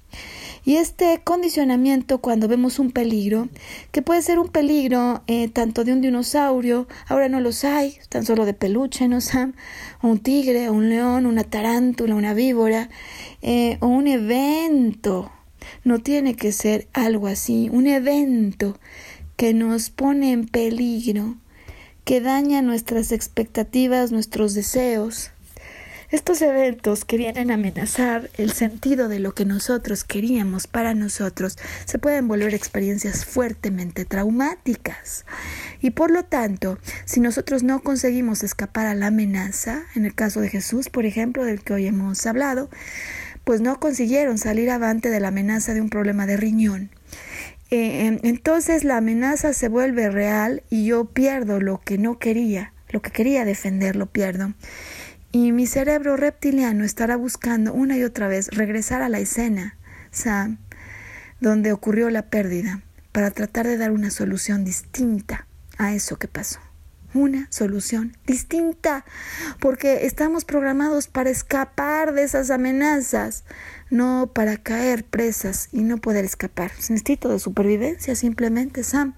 Y 0.65 0.77
este 0.77 1.21
condicionamiento 1.25 2.19
cuando 2.19 2.47
vemos 2.47 2.79
un 2.79 2.93
peligro, 2.93 3.49
que 3.91 4.01
puede 4.01 4.23
ser 4.23 4.39
un 4.39 4.49
peligro 4.49 5.23
eh, 5.27 5.49
tanto 5.49 5.83
de 5.83 5.93
un 5.93 6.01
dinosaurio, 6.01 6.87
ahora 7.09 7.29
no 7.29 7.41
los 7.41 7.65
hay, 7.65 7.97
tan 8.09 8.25
solo 8.25 8.45
de 8.45 8.55
peluche, 8.55 9.09
¿no? 9.09 9.21
Sam? 9.21 9.55
O 10.03 10.09
un 10.09 10.21
tigre, 10.21 10.69
o 10.69 10.73
un 10.73 10.89
león, 10.89 11.27
una 11.27 11.43
tarántula, 11.43 12.15
una 12.15 12.33
víbora, 12.33 12.91
eh, 13.43 13.77
o 13.81 13.89
un 13.89 14.07
evento. 14.07 15.33
No 15.83 15.99
tiene 15.99 16.35
que 16.35 16.53
ser 16.53 16.87
algo 16.93 17.27
así, 17.27 17.69
un 17.73 17.89
evento 17.89 18.79
que 19.37 19.55
nos 19.55 19.91
pone 19.91 20.31
en 20.31 20.47
peligro, 20.47 21.35
que 22.05 22.21
daña 22.21 22.63
nuestras 22.63 23.11
expectativas, 23.11 24.13
nuestros 24.13 24.55
deseos, 24.55 25.32
estos 26.13 26.43
eventos 26.43 27.07
que 27.07 27.17
vienen 27.17 27.51
a 27.51 27.55
amenazar 27.55 28.29
el 28.37 28.53
sentido 28.53 29.09
de 29.09 29.19
lo 29.19 29.33
que 29.33 29.47
nosotros 29.47 30.05
queríamos 30.05 30.67
para 30.67 30.93
nosotros 30.93 31.57
se 31.87 31.99
pueden 31.99 32.29
volver 32.29 32.53
experiencias 32.53 33.25
fuertemente 33.25 34.05
traumáticas. 34.05 35.25
Y 35.81 35.93
por 35.93 36.11
lo 36.11 36.23
tanto, 36.23 36.79
si 37.07 37.21
nosotros 37.21 37.63
no 37.63 37.81
conseguimos 37.81 38.43
escapar 38.43 38.87
a 38.87 38.95
la 38.95 39.07
amenaza, 39.07 39.85
en 39.95 40.05
el 40.05 40.15
caso 40.15 40.43
de 40.43 40.51
Jesús, 40.51 40.91
por 40.91 41.07
ejemplo, 41.07 41.45
del 41.45 41.63
que 41.63 41.73
hoy 41.73 41.87
hemos 41.87 42.27
hablado, 42.27 42.69
pues 43.45 43.63
no 43.63 43.81
consiguieron 43.81 44.37
salir 44.37 44.71
avante 44.71 45.09
de 45.09 45.19
la 45.19 45.29
amenaza 45.29 45.73
de 45.73 45.81
un 45.81 45.89
problema 45.89 46.27
de 46.27 46.37
riñón. 46.37 46.91
Eh, 47.71 48.19
entonces 48.23 48.85
la 48.85 48.99
amenaza 48.99 49.55
se 49.55 49.69
vuelve 49.69 50.11
real 50.11 50.63
y 50.69 50.85
yo 50.85 51.07
pierdo 51.07 51.59
lo 51.59 51.81
que 51.81 51.97
no 51.97 52.19
quería, 52.19 52.75
lo 52.91 53.01
que 53.01 53.11
quería 53.11 53.47
defender, 53.47 53.97
lo 53.97 54.05
pierdo 54.05 54.53
y 55.33 55.51
mi 55.53 55.67
cerebro 55.67 56.17
reptiliano 56.17 56.85
estará 56.85 57.17
buscando 57.17 57.73
una 57.73 57.97
y 57.97 58.05
otra 58.05 58.29
vez 58.29 58.49
regresar 58.49 59.01
a 59.01 59.09
la 59.09 59.19
escena, 59.19 59.79
Sam, 60.11 60.59
donde 61.41 61.73
ocurrió 61.73 62.11
la 62.11 62.27
pérdida, 62.27 62.83
para 63.13 63.31
tratar 63.31 63.67
de 63.67 63.79
dar 63.79 63.91
una 63.91 64.11
solución 64.11 64.65
distinta 64.65 65.47
a 65.79 65.95
eso 65.95 66.19
que 66.19 66.29
pasó. 66.29 66.61
Una 67.15 67.47
solución 67.51 68.17
distinta, 68.27 69.05
porque 69.59 70.07
estamos 70.07 70.45
programados 70.45 71.09
para 71.09 71.29
escapar 71.29 72.15
de 72.15 72.23
esas 72.23 72.51
amenazas, 72.51 73.45
no 73.91 74.31
para 74.35 74.57
caer 74.57 75.05
presas 75.05 75.69
y 75.73 75.83
no 75.83 75.99
poder 75.99 76.25
escapar. 76.25 76.73
Es 76.79 76.89
instinto 76.89 77.29
de 77.29 77.39
supervivencia 77.39 78.15
simplemente, 78.15 78.83
Sam. 78.83 79.15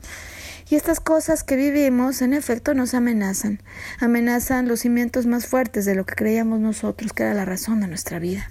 Y 0.69 0.77
estas 0.77 1.01
cosas 1.01 1.45
que 1.45 1.57
vivimos, 1.57 2.23
en 2.23 2.33
efecto, 2.33 2.75
nos 2.75 2.95
amenazan. 2.95 3.61
Amenazan 4.01 4.67
los 4.67 4.81
cimientos 4.81 5.27
más 5.27 5.47
fuertes 5.47 5.85
de 5.85 5.95
lo 5.95 6.07
que 6.07 6.15
creíamos 6.15 6.61
nosotros 6.61 7.12
que 7.12 7.25
era 7.25 7.35
la 7.35 7.45
razón 7.45 7.81
de 7.81 7.89
nuestra 7.89 8.19
vida. 8.19 8.51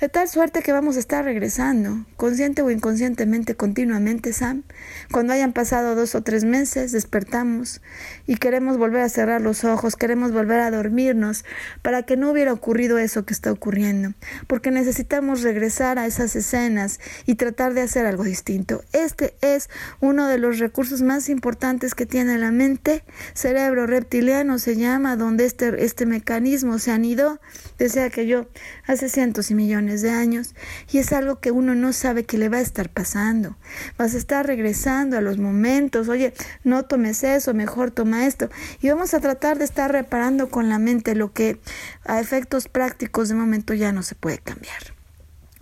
De 0.00 0.08
tal 0.08 0.28
suerte 0.28 0.62
que 0.62 0.70
vamos 0.70 0.94
a 0.96 1.00
estar 1.00 1.24
regresando, 1.24 2.06
consciente 2.14 2.62
o 2.62 2.70
inconscientemente, 2.70 3.56
continuamente, 3.56 4.32
Sam. 4.32 4.62
Cuando 5.10 5.32
hayan 5.32 5.52
pasado 5.52 5.96
dos 5.96 6.14
o 6.14 6.22
tres 6.22 6.44
meses, 6.44 6.92
despertamos 6.92 7.82
y 8.24 8.36
queremos 8.36 8.76
volver 8.76 9.00
a 9.00 9.08
cerrar 9.08 9.40
los 9.40 9.64
ojos, 9.64 9.96
queremos 9.96 10.30
volver 10.30 10.60
a 10.60 10.70
dormirnos 10.70 11.44
para 11.82 12.04
que 12.04 12.16
no 12.16 12.30
hubiera 12.30 12.52
ocurrido 12.52 12.96
eso 12.98 13.24
que 13.26 13.34
está 13.34 13.50
ocurriendo, 13.50 14.14
porque 14.46 14.70
necesitamos 14.70 15.42
regresar 15.42 15.98
a 15.98 16.06
esas 16.06 16.36
escenas 16.36 17.00
y 17.26 17.34
tratar 17.34 17.74
de 17.74 17.80
hacer 17.80 18.06
algo 18.06 18.22
distinto. 18.22 18.84
Este 18.92 19.34
es 19.40 19.68
uno 19.98 20.28
de 20.28 20.38
los 20.38 20.60
recursos 20.60 21.02
más 21.02 21.28
importantes 21.28 21.96
que 21.96 22.06
tiene 22.06 22.38
la 22.38 22.52
mente, 22.52 23.02
cerebro 23.34 23.88
reptiliano 23.88 24.60
se 24.60 24.76
llama, 24.76 25.16
donde 25.16 25.44
este, 25.44 25.84
este 25.84 26.06
mecanismo 26.06 26.78
se 26.78 26.92
anidó, 26.92 27.40
desea 27.78 28.10
que 28.10 28.28
yo, 28.28 28.46
hace 28.86 29.08
cientos 29.08 29.50
y 29.50 29.56
millones 29.56 29.87
de 29.96 30.10
años 30.10 30.54
y 30.90 30.98
es 30.98 31.12
algo 31.12 31.40
que 31.40 31.50
uno 31.50 31.74
no 31.74 31.92
sabe 31.92 32.24
que 32.24 32.38
le 32.38 32.48
va 32.48 32.58
a 32.58 32.62
estar 32.62 32.88
pasando. 32.88 33.56
Vas 33.96 34.14
a 34.14 34.18
estar 34.18 34.46
regresando 34.46 35.16
a 35.16 35.20
los 35.20 35.38
momentos, 35.38 36.08
oye, 36.08 36.32
no 36.64 36.84
tomes 36.84 37.24
eso, 37.24 37.54
mejor 37.54 37.90
toma 37.90 38.26
esto. 38.26 38.48
Y 38.80 38.88
vamos 38.88 39.14
a 39.14 39.20
tratar 39.20 39.58
de 39.58 39.64
estar 39.64 39.90
reparando 39.90 40.48
con 40.48 40.68
la 40.68 40.78
mente 40.78 41.14
lo 41.14 41.32
que 41.32 41.60
a 42.04 42.20
efectos 42.20 42.68
prácticos 42.68 43.28
de 43.28 43.34
momento 43.34 43.74
ya 43.74 43.92
no 43.92 44.02
se 44.02 44.14
puede 44.14 44.38
cambiar. 44.38 44.94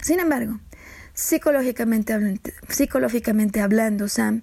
Sin 0.03 0.20
embargo, 0.20 0.61
psicológicamente, 1.14 2.14
psicológicamente 2.68 3.61
hablando, 3.61 4.09
Sam, 4.09 4.43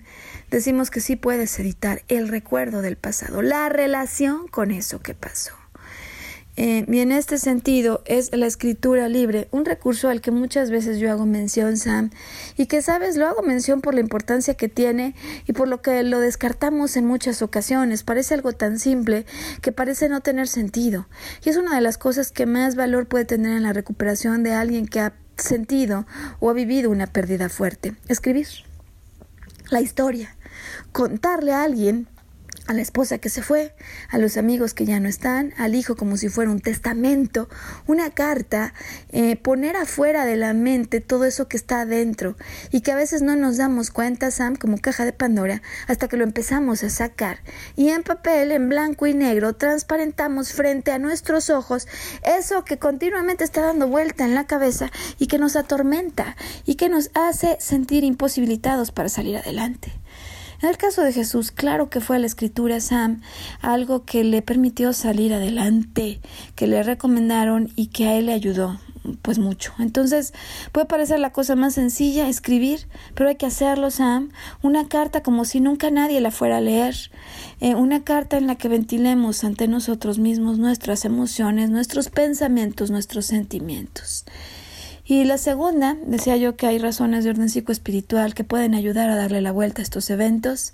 decimos 0.49 0.89
que 0.89 0.99
sí 0.99 1.15
puedes 1.15 1.57
editar 1.59 2.03
el 2.07 2.27
recuerdo 2.27 2.81
del 2.81 2.97
pasado, 2.97 3.41
la 3.41 3.69
relación 3.69 4.47
con 4.47 4.71
eso 4.71 4.99
que 4.99 5.13
pasó. 5.13 5.62
Eh, 6.55 6.85
y 6.87 6.99
en 6.99 7.11
este 7.11 7.39
sentido 7.39 8.03
es 8.05 8.31
la 8.35 8.45
escritura 8.45 9.09
libre, 9.09 9.47
un 9.51 9.65
recurso 9.65 10.09
al 10.09 10.21
que 10.21 10.29
muchas 10.29 10.69
veces 10.69 10.99
yo 10.99 11.09
hago 11.09 11.25
mención, 11.25 11.77
Sam, 11.77 12.11
y 12.57 12.67
que 12.67 12.83
sabes, 12.83 13.17
lo 13.17 13.27
hago 13.27 13.41
mención 13.41 13.81
por 13.81 13.95
la 13.95 14.01
importancia 14.01 14.53
que 14.53 14.69
tiene 14.69 15.15
y 15.47 15.53
por 15.53 15.67
lo 15.67 15.81
que 15.81 16.03
lo 16.03 16.19
descartamos 16.19 16.95
en 16.95 17.05
muchas 17.05 17.41
ocasiones. 17.41 18.03
Parece 18.03 18.35
algo 18.35 18.53
tan 18.53 18.77
simple 18.77 19.25
que 19.61 19.71
parece 19.71 20.09
no 20.09 20.21
tener 20.21 20.47
sentido. 20.47 21.07
Y 21.43 21.49
es 21.49 21.57
una 21.57 21.75
de 21.75 21.81
las 21.81 21.97
cosas 21.97 22.31
que 22.31 22.45
más 22.45 22.75
valor 22.75 23.07
puede 23.07 23.25
tener 23.25 23.57
en 23.57 23.63
la 23.63 23.73
recuperación 23.73 24.43
de 24.43 24.53
alguien 24.53 24.87
que 24.87 24.99
ha 24.99 25.13
sentido 25.37 26.05
o 26.39 26.51
ha 26.51 26.53
vivido 26.53 26.91
una 26.91 27.07
pérdida 27.07 27.49
fuerte. 27.49 27.95
Escribir 28.07 28.47
la 29.69 29.81
historia, 29.81 30.35
contarle 30.91 31.51
a 31.51 31.63
alguien 31.63 32.07
a 32.67 32.73
la 32.73 32.81
esposa 32.81 33.17
que 33.17 33.29
se 33.29 33.41
fue, 33.41 33.75
a 34.09 34.17
los 34.17 34.37
amigos 34.37 34.73
que 34.73 34.85
ya 34.85 34.99
no 34.99 35.09
están, 35.09 35.53
al 35.57 35.75
hijo 35.75 35.95
como 35.95 36.17
si 36.17 36.29
fuera 36.29 36.51
un 36.51 36.61
testamento, 36.61 37.49
una 37.87 38.09
carta, 38.11 38.73
eh, 39.09 39.35
poner 39.35 39.75
afuera 39.75 40.25
de 40.25 40.35
la 40.35 40.53
mente 40.53 41.01
todo 41.01 41.25
eso 41.25 41.47
que 41.47 41.57
está 41.57 41.81
adentro 41.81 42.35
y 42.71 42.81
que 42.81 42.91
a 42.91 42.95
veces 42.95 43.21
no 43.21 43.35
nos 43.35 43.57
damos 43.57 43.91
cuenta, 43.91 44.31
Sam, 44.31 44.55
como 44.55 44.77
caja 44.77 45.05
de 45.05 45.13
Pandora, 45.13 45.61
hasta 45.87 46.07
que 46.07 46.17
lo 46.17 46.23
empezamos 46.23 46.83
a 46.83 46.89
sacar. 46.89 47.39
Y 47.75 47.89
en 47.89 48.03
papel, 48.03 48.51
en 48.51 48.69
blanco 48.69 49.07
y 49.07 49.13
negro, 49.13 49.53
transparentamos 49.53 50.53
frente 50.53 50.91
a 50.91 50.99
nuestros 50.99 51.49
ojos 51.49 51.87
eso 52.25 52.63
que 52.63 52.77
continuamente 52.77 53.43
está 53.43 53.61
dando 53.61 53.87
vuelta 53.87 54.23
en 54.25 54.35
la 54.35 54.47
cabeza 54.47 54.91
y 55.19 55.27
que 55.27 55.39
nos 55.39 55.55
atormenta 55.55 56.35
y 56.65 56.75
que 56.75 56.89
nos 56.89 57.11
hace 57.13 57.57
sentir 57.59 58.03
imposibilitados 58.03 58.91
para 58.91 59.09
salir 59.09 59.37
adelante. 59.37 60.02
En 60.63 60.69
el 60.69 60.77
caso 60.77 61.03
de 61.03 61.11
Jesús, 61.11 61.51
claro 61.51 61.89
que 61.89 61.99
fue 61.99 62.19
la 62.19 62.25
escritura 62.25 62.79
Sam 62.79 63.19
algo 63.61 64.05
que 64.05 64.23
le 64.23 64.41
permitió 64.41 64.93
salir 64.93 65.33
adelante, 65.33 66.21
que 66.55 66.67
le 66.67 66.81
recomendaron 66.83 67.69
y 67.75 67.87
que 67.87 68.07
a 68.07 68.15
él 68.15 68.27
le 68.27 68.33
ayudó 68.33 68.79
pues 69.21 69.39
mucho. 69.39 69.73
Entonces 69.79 70.33
puede 70.71 70.85
parecer 70.85 71.19
la 71.19 71.33
cosa 71.33 71.57
más 71.57 71.73
sencilla 71.73 72.29
escribir, 72.29 72.87
pero 73.13 73.27
hay 73.27 73.35
que 73.35 73.45
hacerlo, 73.45 73.91
Sam. 73.91 74.31
Una 74.61 74.87
carta 74.87 75.21
como 75.21 75.43
si 75.43 75.59
nunca 75.59 75.91
nadie 75.91 76.21
la 76.21 76.31
fuera 76.31 76.59
a 76.59 76.61
leer. 76.61 76.95
Eh, 77.59 77.75
una 77.75 78.05
carta 78.05 78.37
en 78.37 78.47
la 78.47 78.55
que 78.55 78.69
ventilemos 78.69 79.43
ante 79.43 79.67
nosotros 79.67 80.17
mismos 80.17 80.59
nuestras 80.59 81.03
emociones, 81.03 81.71
nuestros 81.71 82.07
pensamientos, 82.07 82.89
nuestros 82.89 83.25
sentimientos. 83.25 84.23
Y 85.05 85.25
la 85.25 85.37
segunda, 85.37 85.97
decía 86.05 86.37
yo 86.37 86.55
que 86.55 86.65
hay 86.65 86.77
razones 86.79 87.25
de 87.25 87.31
orden 87.31 87.49
psicoespiritual 87.49 88.33
que 88.33 88.45
pueden 88.45 88.73
ayudar 88.73 89.09
a 89.09 89.17
darle 89.17 89.41
la 89.41 89.51
vuelta 89.51 89.81
a 89.81 89.83
estos 89.83 90.09
eventos. 90.09 90.73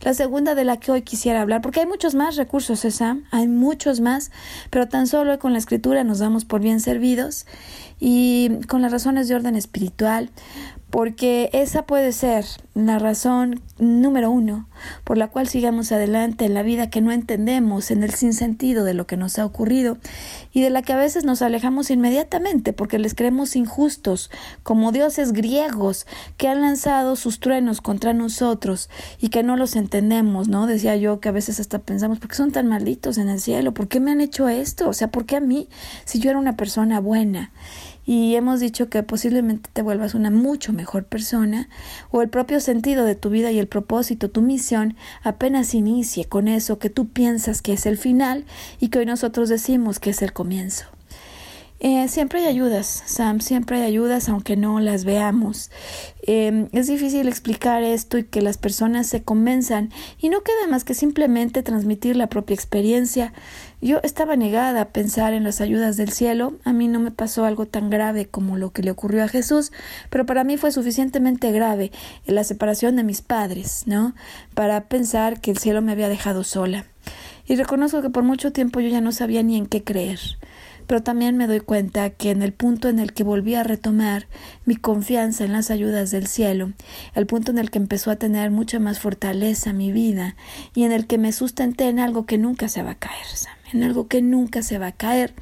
La 0.00 0.14
segunda 0.14 0.54
de 0.54 0.64
la 0.64 0.78
que 0.78 0.92
hoy 0.92 1.02
quisiera 1.02 1.42
hablar, 1.42 1.60
porque 1.60 1.80
hay 1.80 1.86
muchos 1.86 2.14
más 2.14 2.36
recursos, 2.36 2.80
Sam, 2.80 3.24
hay 3.30 3.48
muchos 3.48 4.00
más, 4.00 4.30
pero 4.70 4.88
tan 4.88 5.06
solo 5.06 5.38
con 5.38 5.52
la 5.52 5.58
escritura 5.58 6.04
nos 6.04 6.20
damos 6.20 6.46
por 6.46 6.62
bien 6.62 6.80
servidos 6.80 7.44
y 7.98 8.60
con 8.68 8.82
las 8.82 8.92
razones 8.92 9.28
de 9.28 9.34
orden 9.34 9.56
espiritual, 9.56 10.30
porque 10.90 11.50
esa 11.52 11.84
puede 11.84 12.12
ser 12.12 12.44
la 12.74 12.98
razón 12.98 13.60
número 13.78 14.30
uno 14.30 14.68
por 15.04 15.18
la 15.18 15.28
cual 15.28 15.48
sigamos 15.48 15.90
adelante 15.90 16.44
en 16.44 16.54
la 16.54 16.62
vida 16.62 16.90
que 16.90 17.00
no 17.00 17.10
entendemos, 17.10 17.90
en 17.90 18.02
el 18.02 18.14
sinsentido 18.14 18.84
de 18.84 18.94
lo 18.94 19.06
que 19.06 19.16
nos 19.16 19.38
ha 19.38 19.44
ocurrido 19.44 19.98
y 20.52 20.62
de 20.62 20.70
la 20.70 20.82
que 20.82 20.92
a 20.92 20.96
veces 20.96 21.24
nos 21.24 21.42
alejamos 21.42 21.90
inmediatamente 21.90 22.72
porque 22.72 22.98
les 22.98 23.14
creemos 23.14 23.56
injustos, 23.56 24.30
como 24.62 24.92
dioses 24.92 25.32
griegos 25.32 26.06
que 26.36 26.48
han 26.48 26.60
lanzado 26.60 27.16
sus 27.16 27.40
truenos 27.40 27.80
contra 27.80 28.12
nosotros 28.12 28.88
y 29.20 29.30
que 29.30 29.42
no 29.42 29.56
los 29.56 29.74
entendemos, 29.76 30.48
¿no? 30.48 30.66
Decía 30.66 30.96
yo 30.96 31.20
que 31.20 31.28
a 31.28 31.32
veces 31.32 31.58
hasta 31.58 31.80
pensamos, 31.80 32.20
¿por 32.20 32.28
qué 32.28 32.36
son 32.36 32.52
tan 32.52 32.68
malditos 32.68 33.18
en 33.18 33.28
el 33.28 33.40
cielo? 33.40 33.74
¿Por 33.74 33.88
qué 33.88 34.00
me 34.00 34.12
han 34.12 34.20
hecho 34.20 34.48
esto? 34.48 34.88
O 34.88 34.92
sea, 34.92 35.08
¿por 35.08 35.26
qué 35.26 35.36
a 35.36 35.40
mí 35.40 35.68
si 36.04 36.20
yo 36.20 36.30
era 36.30 36.38
una 36.38 36.56
persona 36.56 37.00
buena? 37.00 37.50
Y 38.06 38.36
hemos 38.36 38.60
dicho 38.60 38.88
que 38.88 39.02
posiblemente 39.02 39.68
te 39.72 39.82
vuelvas 39.82 40.14
una 40.14 40.30
mucho 40.30 40.72
mejor 40.72 41.04
persona 41.04 41.68
o 42.10 42.22
el 42.22 42.28
propio 42.28 42.60
sentido 42.60 43.04
de 43.04 43.16
tu 43.16 43.28
vida 43.28 43.50
y 43.50 43.58
el 43.58 43.66
propósito, 43.66 44.30
tu 44.30 44.40
misión 44.40 44.96
apenas 45.22 45.74
inicie 45.74 46.24
con 46.24 46.46
eso 46.46 46.78
que 46.78 46.88
tú 46.88 47.08
piensas 47.08 47.60
que 47.60 47.72
es 47.72 47.84
el 47.84 47.98
final 47.98 48.44
y 48.80 48.88
que 48.88 49.00
hoy 49.00 49.06
nosotros 49.06 49.48
decimos 49.48 49.98
que 49.98 50.10
es 50.10 50.22
el 50.22 50.32
comienzo. 50.32 50.86
Eh, 51.78 52.08
siempre 52.08 52.40
hay 52.40 52.46
ayudas, 52.46 53.02
Sam, 53.04 53.40
siempre 53.40 53.76
hay 53.76 53.82
ayudas 53.82 54.30
aunque 54.30 54.56
no 54.56 54.80
las 54.80 55.04
veamos. 55.04 55.70
Em, 56.22 56.68
es 56.72 56.86
difícil 56.86 57.28
explicar 57.28 57.82
esto 57.82 58.16
y 58.16 58.24
que 58.24 58.40
las 58.40 58.56
personas 58.56 59.06
se 59.06 59.22
convenzan 59.22 59.90
y 60.18 60.30
no 60.30 60.42
queda 60.42 60.68
más 60.70 60.84
que 60.84 60.94
simplemente 60.94 61.62
transmitir 61.62 62.16
la 62.16 62.28
propia 62.28 62.54
experiencia. 62.54 63.34
Yo 63.82 64.00
estaba 64.02 64.36
negada 64.36 64.80
a 64.80 64.88
pensar 64.88 65.34
en 65.34 65.44
las 65.44 65.60
ayudas 65.60 65.96
del 65.96 66.10
cielo, 66.10 66.54
a 66.64 66.72
mí 66.72 66.88
no 66.88 66.98
me 66.98 67.10
pasó 67.10 67.44
algo 67.44 67.66
tan 67.66 67.90
grave 67.90 68.26
como 68.26 68.56
lo 68.56 68.72
que 68.72 68.82
le 68.82 68.90
ocurrió 68.90 69.22
a 69.22 69.28
Jesús, 69.28 69.70
pero 70.08 70.24
para 70.24 70.44
mí 70.44 70.56
fue 70.56 70.72
suficientemente 70.72 71.52
grave 71.52 71.92
la 72.24 72.42
separación 72.42 72.96
de 72.96 73.04
mis 73.04 73.20
padres, 73.20 73.82
¿no? 73.86 74.14
Para 74.54 74.88
pensar 74.88 75.40
que 75.40 75.50
el 75.50 75.58
cielo 75.58 75.82
me 75.82 75.92
había 75.92 76.08
dejado 76.08 76.42
sola. 76.42 76.86
Y 77.46 77.54
reconozco 77.56 78.02
que 78.02 78.10
por 78.10 78.24
mucho 78.24 78.50
tiempo 78.50 78.80
yo 78.80 78.88
ya 78.88 79.00
no 79.00 79.12
sabía 79.12 79.42
ni 79.42 79.56
en 79.56 79.66
qué 79.66 79.84
creer 79.84 80.20
pero 80.86 81.02
también 81.02 81.36
me 81.36 81.46
doy 81.46 81.60
cuenta 81.60 82.10
que 82.10 82.30
en 82.30 82.42
el 82.42 82.52
punto 82.52 82.88
en 82.88 82.98
el 82.98 83.12
que 83.12 83.24
volví 83.24 83.54
a 83.54 83.64
retomar 83.64 84.26
mi 84.64 84.76
confianza 84.76 85.44
en 85.44 85.52
las 85.52 85.70
ayudas 85.70 86.10
del 86.10 86.26
cielo, 86.26 86.72
el 87.14 87.26
punto 87.26 87.50
en 87.50 87.58
el 87.58 87.70
que 87.70 87.78
empezó 87.78 88.10
a 88.10 88.16
tener 88.16 88.50
mucha 88.50 88.78
más 88.78 89.00
fortaleza 89.00 89.72
mi 89.72 89.92
vida 89.92 90.36
y 90.74 90.84
en 90.84 90.92
el 90.92 91.06
que 91.06 91.18
me 91.18 91.32
sustenté 91.32 91.88
en 91.88 91.98
algo 91.98 92.26
que 92.26 92.38
nunca 92.38 92.68
se 92.68 92.82
va 92.82 92.92
a 92.92 92.98
caer, 92.98 93.26
en 93.72 93.82
algo 93.82 94.08
que 94.08 94.22
nunca 94.22 94.62
se 94.62 94.78
va 94.78 94.88
a 94.88 94.92
caer. 94.92 95.34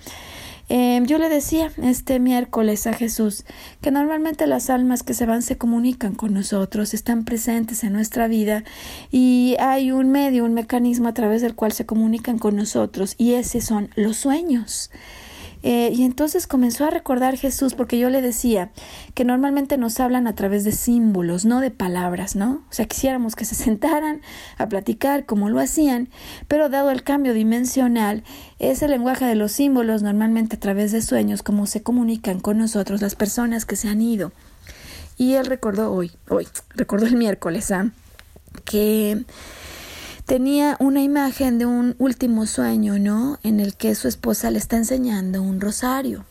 Eh, 0.70 1.02
yo 1.04 1.18
le 1.18 1.28
decía 1.28 1.70
este 1.82 2.18
miércoles 2.18 2.86
a 2.86 2.94
Jesús 2.94 3.44
que 3.82 3.90
normalmente 3.90 4.46
las 4.46 4.70
almas 4.70 5.02
que 5.02 5.12
se 5.12 5.26
van 5.26 5.42
se 5.42 5.58
comunican 5.58 6.14
con 6.14 6.32
nosotros, 6.32 6.94
están 6.94 7.26
presentes 7.26 7.84
en 7.84 7.92
nuestra 7.92 8.28
vida 8.28 8.64
y 9.10 9.56
hay 9.60 9.92
un 9.92 10.10
medio, 10.10 10.44
un 10.44 10.54
mecanismo 10.54 11.08
a 11.08 11.14
través 11.14 11.42
del 11.42 11.54
cual 11.54 11.72
se 11.72 11.84
comunican 11.84 12.38
con 12.38 12.56
nosotros 12.56 13.14
y 13.18 13.34
ese 13.34 13.60
son 13.60 13.90
los 13.94 14.16
sueños. 14.16 14.90
Eh, 15.66 15.92
y 15.94 16.04
entonces 16.04 16.46
comenzó 16.46 16.84
a 16.84 16.90
recordar 16.90 17.38
Jesús, 17.38 17.72
porque 17.72 17.98
yo 17.98 18.10
le 18.10 18.20
decía 18.20 18.70
que 19.14 19.24
normalmente 19.24 19.78
nos 19.78 19.98
hablan 19.98 20.26
a 20.26 20.34
través 20.34 20.62
de 20.62 20.72
símbolos, 20.72 21.46
no 21.46 21.60
de 21.60 21.70
palabras, 21.70 22.36
¿no? 22.36 22.62
O 22.68 22.72
sea, 22.72 22.84
quisiéramos 22.84 23.34
que 23.34 23.46
se 23.46 23.54
sentaran 23.54 24.20
a 24.58 24.68
platicar 24.68 25.24
como 25.24 25.48
lo 25.48 25.58
hacían, 25.58 26.10
pero 26.48 26.68
dado 26.68 26.90
el 26.90 27.02
cambio 27.02 27.32
dimensional, 27.32 28.24
es 28.58 28.82
el 28.82 28.90
lenguaje 28.90 29.24
de 29.24 29.36
los 29.36 29.52
símbolos, 29.52 30.02
normalmente 30.02 30.56
a 30.56 30.60
través 30.60 30.92
de 30.92 31.00
sueños, 31.00 31.42
como 31.42 31.66
se 31.66 31.82
comunican 31.82 32.40
con 32.40 32.58
nosotros 32.58 33.00
las 33.00 33.14
personas 33.14 33.64
que 33.64 33.76
se 33.76 33.88
han 33.88 34.02
ido. 34.02 34.32
Y 35.16 35.34
él 35.34 35.46
recordó 35.46 35.94
hoy, 35.94 36.12
hoy, 36.28 36.46
recordó 36.76 37.06
el 37.06 37.16
miércoles, 37.16 37.70
¿ah? 37.70 37.90
que 38.66 39.24
tenía 40.26 40.76
una 40.80 41.02
imagen 41.02 41.58
de 41.58 41.66
un 41.66 41.94
último 41.98 42.46
sueño, 42.46 42.98
¿no? 42.98 43.38
En 43.42 43.60
el 43.60 43.76
que 43.76 43.94
su 43.94 44.08
esposa 44.08 44.50
le 44.50 44.58
está 44.58 44.76
enseñando 44.76 45.42
un 45.42 45.60
rosario. 45.60 46.24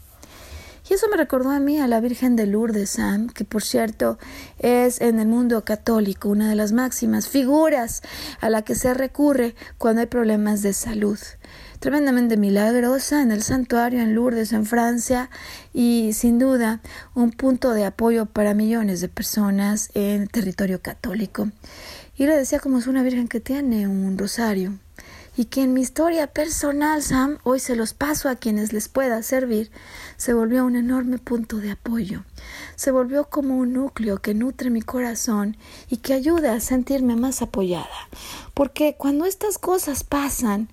Y 0.89 0.95
eso 0.95 1.07
me 1.09 1.15
recordó 1.15 1.51
a 1.51 1.59
mí 1.59 1.79
a 1.79 1.87
la 1.87 2.01
Virgen 2.01 2.35
de 2.35 2.45
Lourdes, 2.45 2.89
Sam, 2.89 3.29
que 3.29 3.45
por 3.45 3.63
cierto 3.63 4.17
es 4.59 4.99
en 4.99 5.17
el 5.19 5.27
mundo 5.27 5.63
católico 5.63 6.27
una 6.27 6.49
de 6.49 6.55
las 6.55 6.73
máximas 6.73 7.29
figuras 7.29 8.01
a 8.41 8.49
la 8.49 8.63
que 8.63 8.75
se 8.75 8.93
recurre 8.93 9.55
cuando 9.77 10.01
hay 10.01 10.07
problemas 10.07 10.61
de 10.61 10.73
salud. 10.73 11.17
Tremendamente 11.79 12.35
milagrosa 12.35 13.21
en 13.21 13.31
el 13.31 13.43
santuario 13.43 14.01
en 14.01 14.13
Lourdes, 14.13 14.51
en 14.51 14.65
Francia, 14.65 15.29
y 15.73 16.11
sin 16.13 16.37
duda 16.37 16.81
un 17.13 17.31
punto 17.31 17.71
de 17.73 17.85
apoyo 17.85 18.25
para 18.25 18.53
millones 18.53 18.99
de 18.99 19.07
personas 19.07 19.89
en 19.93 20.27
territorio 20.27 20.81
católico. 20.81 21.49
Y 22.16 22.28
le 22.28 22.36
decía 22.36 22.59
como 22.59 22.78
es 22.78 22.88
una 22.88 23.03
virgen 23.03 23.28
que 23.28 23.39
tiene 23.39 23.88
un 23.88 24.18
rosario 24.18 24.78
y 25.36 25.45
que 25.45 25.64
en 25.64 25.74
mi 25.74 25.82
historia 25.82 26.28
personal, 26.28 27.01
Sam, 27.01 27.39
hoy 27.43 27.59
se 27.59 27.76
los 27.76 27.93
paso 27.93 28.30
a 28.30 28.36
quienes 28.36 28.72
les 28.72 28.88
pueda 28.88 29.24
servir, 29.24 29.72
se 30.16 30.34
volvió 30.34 30.64
un 30.64 30.76
enorme 30.76 31.18
punto 31.18 31.57
de 31.57 31.72
apoyo. 31.72 32.24
Se 32.76 32.91
volvió 32.91 33.26
como 33.30 33.57
un 33.57 33.74
núcleo 33.74 34.20
que 34.20 34.36
nutre 34.36 34.70
mi 34.70 34.84
corazón 34.84 35.57
y 35.89 35.97
que 35.97 36.14
ayuda 36.14 36.53
a 36.53 36.59
sentirme 36.59 37.16
más 37.16 37.41
apoyada. 37.41 37.88
Porque 38.53 38.95
cuando 38.95 39.26
estas 39.26 39.57
cosas 39.57 40.03
pasan, 40.03 40.70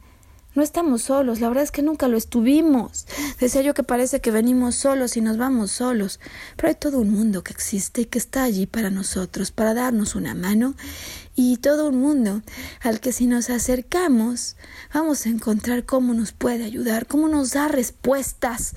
No 0.52 0.64
estamos 0.64 1.02
solos, 1.02 1.38
la 1.38 1.46
verdad 1.46 1.62
es 1.62 1.70
que 1.70 1.80
nunca 1.82 2.08
lo 2.08 2.16
estuvimos. 2.16 3.06
Decía 3.38 3.62
yo 3.62 3.72
que 3.72 3.84
parece 3.84 4.20
que 4.20 4.32
venimos 4.32 4.74
solos 4.74 5.16
y 5.16 5.20
nos 5.20 5.38
vamos 5.38 5.70
solos, 5.70 6.18
pero 6.56 6.68
hay 6.68 6.74
todo 6.74 6.98
un 6.98 7.10
mundo 7.10 7.44
que 7.44 7.52
existe 7.52 8.00
y 8.00 8.06
que 8.06 8.18
está 8.18 8.42
allí 8.42 8.66
para 8.66 8.90
nosotros, 8.90 9.52
para 9.52 9.74
darnos 9.74 10.16
una 10.16 10.34
mano 10.34 10.74
y 11.40 11.56
todo 11.56 11.88
un 11.88 11.98
mundo 11.98 12.42
al 12.82 13.00
que 13.00 13.14
si 13.14 13.26
nos 13.26 13.48
acercamos 13.48 14.56
vamos 14.92 15.24
a 15.24 15.30
encontrar 15.30 15.86
cómo 15.86 16.12
nos 16.12 16.32
puede 16.32 16.64
ayudar, 16.64 17.06
cómo 17.06 17.28
nos 17.28 17.52
da 17.52 17.66
respuestas, 17.66 18.74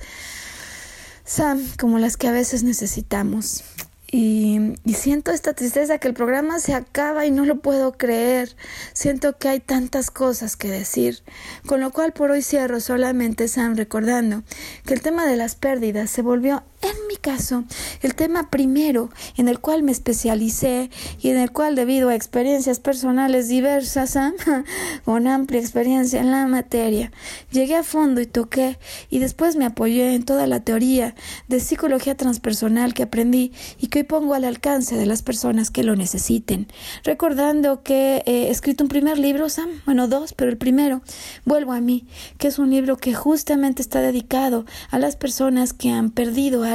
Sam, 1.26 1.62
como 1.78 1.98
las 1.98 2.16
que 2.16 2.26
a 2.26 2.32
veces 2.32 2.62
necesitamos. 2.62 3.64
Y, 4.10 4.76
siento 4.94 5.32
esta 5.32 5.54
tristeza 5.54 5.98
que 5.98 6.08
el 6.08 6.14
programa 6.14 6.60
se 6.60 6.72
acaba 6.72 7.26
y 7.26 7.30
no 7.30 7.44
lo 7.44 7.56
puedo 7.60 7.92
creer. 7.98 8.54
Siento 8.92 9.36
que 9.36 9.48
hay 9.48 9.60
tantas 9.60 10.10
cosas 10.10 10.56
que 10.56 10.68
decir. 10.68 11.22
Con 11.66 11.80
lo 11.80 11.90
cual 11.90 12.12
por 12.12 12.30
hoy 12.30 12.40
cierro 12.40 12.80
solamente, 12.80 13.48
Sam, 13.48 13.74
recordando 13.74 14.44
que 14.86 14.94
el 14.94 15.02
tema 15.02 15.26
de 15.26 15.36
las 15.36 15.56
pérdidas 15.56 16.10
se 16.10 16.22
volvió 16.22 16.62
en 16.84 17.06
mi 17.08 17.16
caso, 17.16 17.64
el 18.02 18.14
tema 18.14 18.50
primero 18.50 19.10
en 19.36 19.48
el 19.48 19.60
cual 19.60 19.82
me 19.82 19.92
especialicé 19.92 20.90
y 21.20 21.30
en 21.30 21.38
el 21.38 21.50
cual 21.50 21.74
debido 21.74 22.08
a 22.08 22.14
experiencias 22.14 22.80
personales 22.80 23.48
diversas, 23.48 24.18
con 25.04 25.26
amplia 25.26 25.60
experiencia 25.60 26.20
en 26.20 26.30
la 26.30 26.46
materia, 26.46 27.10
llegué 27.50 27.76
a 27.76 27.82
fondo 27.82 28.20
y 28.20 28.26
toqué 28.26 28.78
y 29.10 29.18
después 29.18 29.56
me 29.56 29.64
apoyé 29.64 30.14
en 30.14 30.24
toda 30.24 30.46
la 30.46 30.60
teoría 30.60 31.14
de 31.48 31.60
psicología 31.60 32.16
transpersonal 32.16 32.94
que 32.94 33.02
aprendí 33.02 33.52
y 33.78 33.88
que 33.88 34.00
hoy 34.00 34.04
pongo 34.04 34.34
al 34.34 34.44
alcance 34.44 34.96
de 34.96 35.06
las 35.06 35.22
personas 35.22 35.70
que 35.70 35.82
lo 35.82 35.96
necesiten. 35.96 36.68
Recordando 37.02 37.82
que 37.82 38.22
he 38.26 38.50
escrito 38.50 38.84
un 38.84 38.88
primer 38.88 39.18
libro, 39.18 39.48
Sam, 39.48 39.70
bueno, 39.86 40.08
dos, 40.08 40.34
pero 40.34 40.50
el 40.50 40.58
primero, 40.58 41.02
Vuelvo 41.44 41.72
a 41.72 41.80
mí, 41.80 42.06
que 42.38 42.48
es 42.48 42.58
un 42.58 42.70
libro 42.70 42.96
que 42.96 43.14
justamente 43.14 43.82
está 43.82 44.00
dedicado 44.00 44.64
a 44.90 44.98
las 44.98 45.16
personas 45.16 45.72
que 45.72 45.90
han 45.90 46.10
perdido 46.10 46.64
a 46.64 46.73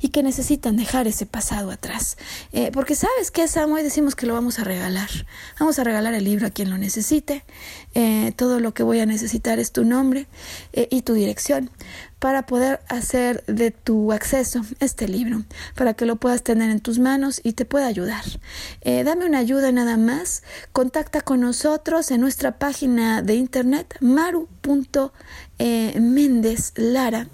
y 0.00 0.08
que 0.10 0.22
necesitan 0.22 0.76
dejar 0.76 1.06
ese 1.06 1.26
pasado 1.26 1.70
atrás. 1.70 2.16
Eh, 2.52 2.70
porque 2.72 2.94
sabes 2.94 3.30
que 3.30 3.46
Sam, 3.48 3.72
hoy 3.72 3.82
decimos 3.82 4.14
que 4.14 4.26
lo 4.26 4.34
vamos 4.34 4.58
a 4.58 4.64
regalar. 4.64 5.08
Vamos 5.58 5.78
a 5.78 5.84
regalar 5.84 6.14
el 6.14 6.24
libro 6.24 6.46
a 6.46 6.50
quien 6.50 6.70
lo 6.70 6.78
necesite. 6.78 7.44
Eh, 7.94 8.32
todo 8.36 8.60
lo 8.60 8.74
que 8.74 8.82
voy 8.82 9.00
a 9.00 9.06
necesitar 9.06 9.58
es 9.58 9.72
tu 9.72 9.84
nombre 9.84 10.26
eh, 10.72 10.88
y 10.90 11.02
tu 11.02 11.14
dirección 11.14 11.70
para 12.18 12.44
poder 12.44 12.80
hacer 12.88 13.42
de 13.46 13.70
tu 13.70 14.12
acceso 14.12 14.60
este 14.78 15.08
libro, 15.08 15.42
para 15.74 15.94
que 15.94 16.04
lo 16.04 16.16
puedas 16.16 16.42
tener 16.42 16.68
en 16.68 16.80
tus 16.80 16.98
manos 16.98 17.40
y 17.42 17.54
te 17.54 17.64
pueda 17.64 17.86
ayudar. 17.86 18.24
dame 18.84 19.24
una 19.24 19.38
ayuda 19.38 19.72
nada 19.72 19.96
más. 19.96 20.42
Contacta 20.72 21.22
con 21.22 21.40
nosotros 21.40 22.10
en 22.10 22.20
nuestra 22.20 22.58
página 22.58 23.22
de 23.22 23.36
internet 23.36 23.96
maru.mendeslara 25.60 27.28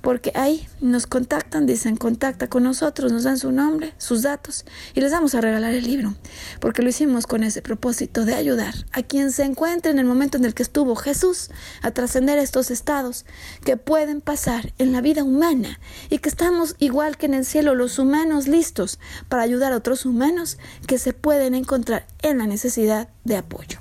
porque 0.00 0.32
ahí 0.34 0.68
nos 0.80 1.06
contactan, 1.06 1.66
dicen 1.66 1.96
contacta 1.96 2.48
con 2.48 2.62
nosotros, 2.62 3.12
nos 3.12 3.24
dan 3.24 3.38
su 3.38 3.52
nombre, 3.52 3.94
sus 3.98 4.22
datos 4.22 4.64
y 4.94 5.00
les 5.00 5.12
vamos 5.12 5.34
a 5.34 5.40
regalar 5.40 5.74
el 5.74 5.84
libro, 5.84 6.14
porque 6.60 6.82
lo 6.82 6.88
hicimos 6.88 7.26
con 7.26 7.42
ese 7.42 7.62
propósito 7.62 8.24
de 8.24 8.34
ayudar 8.34 8.74
a 8.92 9.02
quien 9.02 9.32
se 9.32 9.44
encuentre 9.44 9.90
en 9.90 9.98
el 9.98 10.06
momento 10.06 10.36
en 10.36 10.44
el 10.44 10.54
que 10.54 10.62
estuvo 10.62 10.96
Jesús 10.96 11.50
a 11.82 11.90
trascender 11.90 12.38
estos 12.38 12.70
estados 12.70 13.24
que 13.64 13.76
pueden 13.76 14.20
pasar 14.20 14.72
en 14.78 14.92
la 14.92 15.00
vida 15.00 15.24
humana 15.24 15.78
y 16.10 16.18
que 16.18 16.28
estamos 16.28 16.76
igual 16.78 17.16
que 17.16 17.26
en 17.26 17.34
el 17.34 17.44
cielo 17.44 17.74
los 17.74 17.98
humanos 17.98 18.48
listos 18.48 18.98
para 19.28 19.42
ayudar 19.42 19.72
a 19.72 19.76
otros 19.76 20.06
humanos 20.06 20.58
que 20.86 20.98
se 20.98 21.12
pueden 21.12 21.54
encontrar 21.54 22.06
en 22.22 22.38
la 22.38 22.46
necesidad 22.46 23.08
de 23.24 23.36
apoyo. 23.36 23.78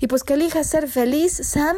Y 0.00 0.06
pues 0.06 0.24
que 0.24 0.34
elijas 0.34 0.66
ser 0.66 0.88
feliz, 0.88 1.32
Sam, 1.42 1.76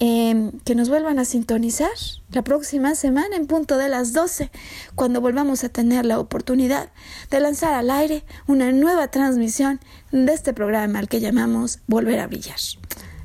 Em, 0.00 0.52
que 0.60 0.76
nos 0.76 0.88
vuelvan 0.88 1.18
a 1.18 1.24
sintonizar 1.24 1.90
la 2.30 2.42
próxima 2.42 2.94
semana 2.94 3.34
en 3.34 3.48
punto 3.48 3.76
de 3.76 3.88
las 3.88 4.12
12, 4.12 4.48
cuando 4.94 5.20
volvamos 5.20 5.64
a 5.64 5.70
tener 5.70 6.06
la 6.06 6.20
oportunidad 6.20 6.90
de 7.30 7.40
lanzar 7.40 7.74
al 7.74 7.90
aire 7.90 8.24
una 8.46 8.70
nueva 8.70 9.08
transmisión 9.08 9.80
de 10.12 10.32
este 10.32 10.52
programa 10.52 11.00
al 11.00 11.08
que 11.08 11.18
llamamos 11.18 11.80
Volver 11.88 12.20
a 12.20 12.28
Brillar. 12.28 12.60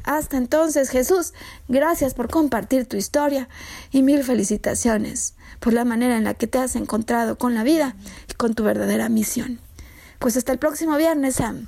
Hasta 0.03 0.37
entonces, 0.37 0.89
Jesús, 0.89 1.33
gracias 1.67 2.15
por 2.15 2.27
compartir 2.29 2.87
tu 2.87 2.97
historia 2.97 3.47
y 3.91 4.01
mil 4.01 4.23
felicitaciones 4.23 5.35
por 5.59 5.73
la 5.73 5.85
manera 5.85 6.17
en 6.17 6.23
la 6.23 6.33
que 6.33 6.47
te 6.47 6.57
has 6.57 6.75
encontrado 6.75 7.37
con 7.37 7.53
la 7.53 7.63
vida 7.63 7.95
y 8.29 8.33
con 8.33 8.55
tu 8.55 8.63
verdadera 8.63 9.09
misión. 9.09 9.59
Pues 10.17 10.37
hasta 10.37 10.51
el 10.51 10.57
próximo 10.57 10.97
viernes, 10.97 11.35
Sam. 11.35 11.67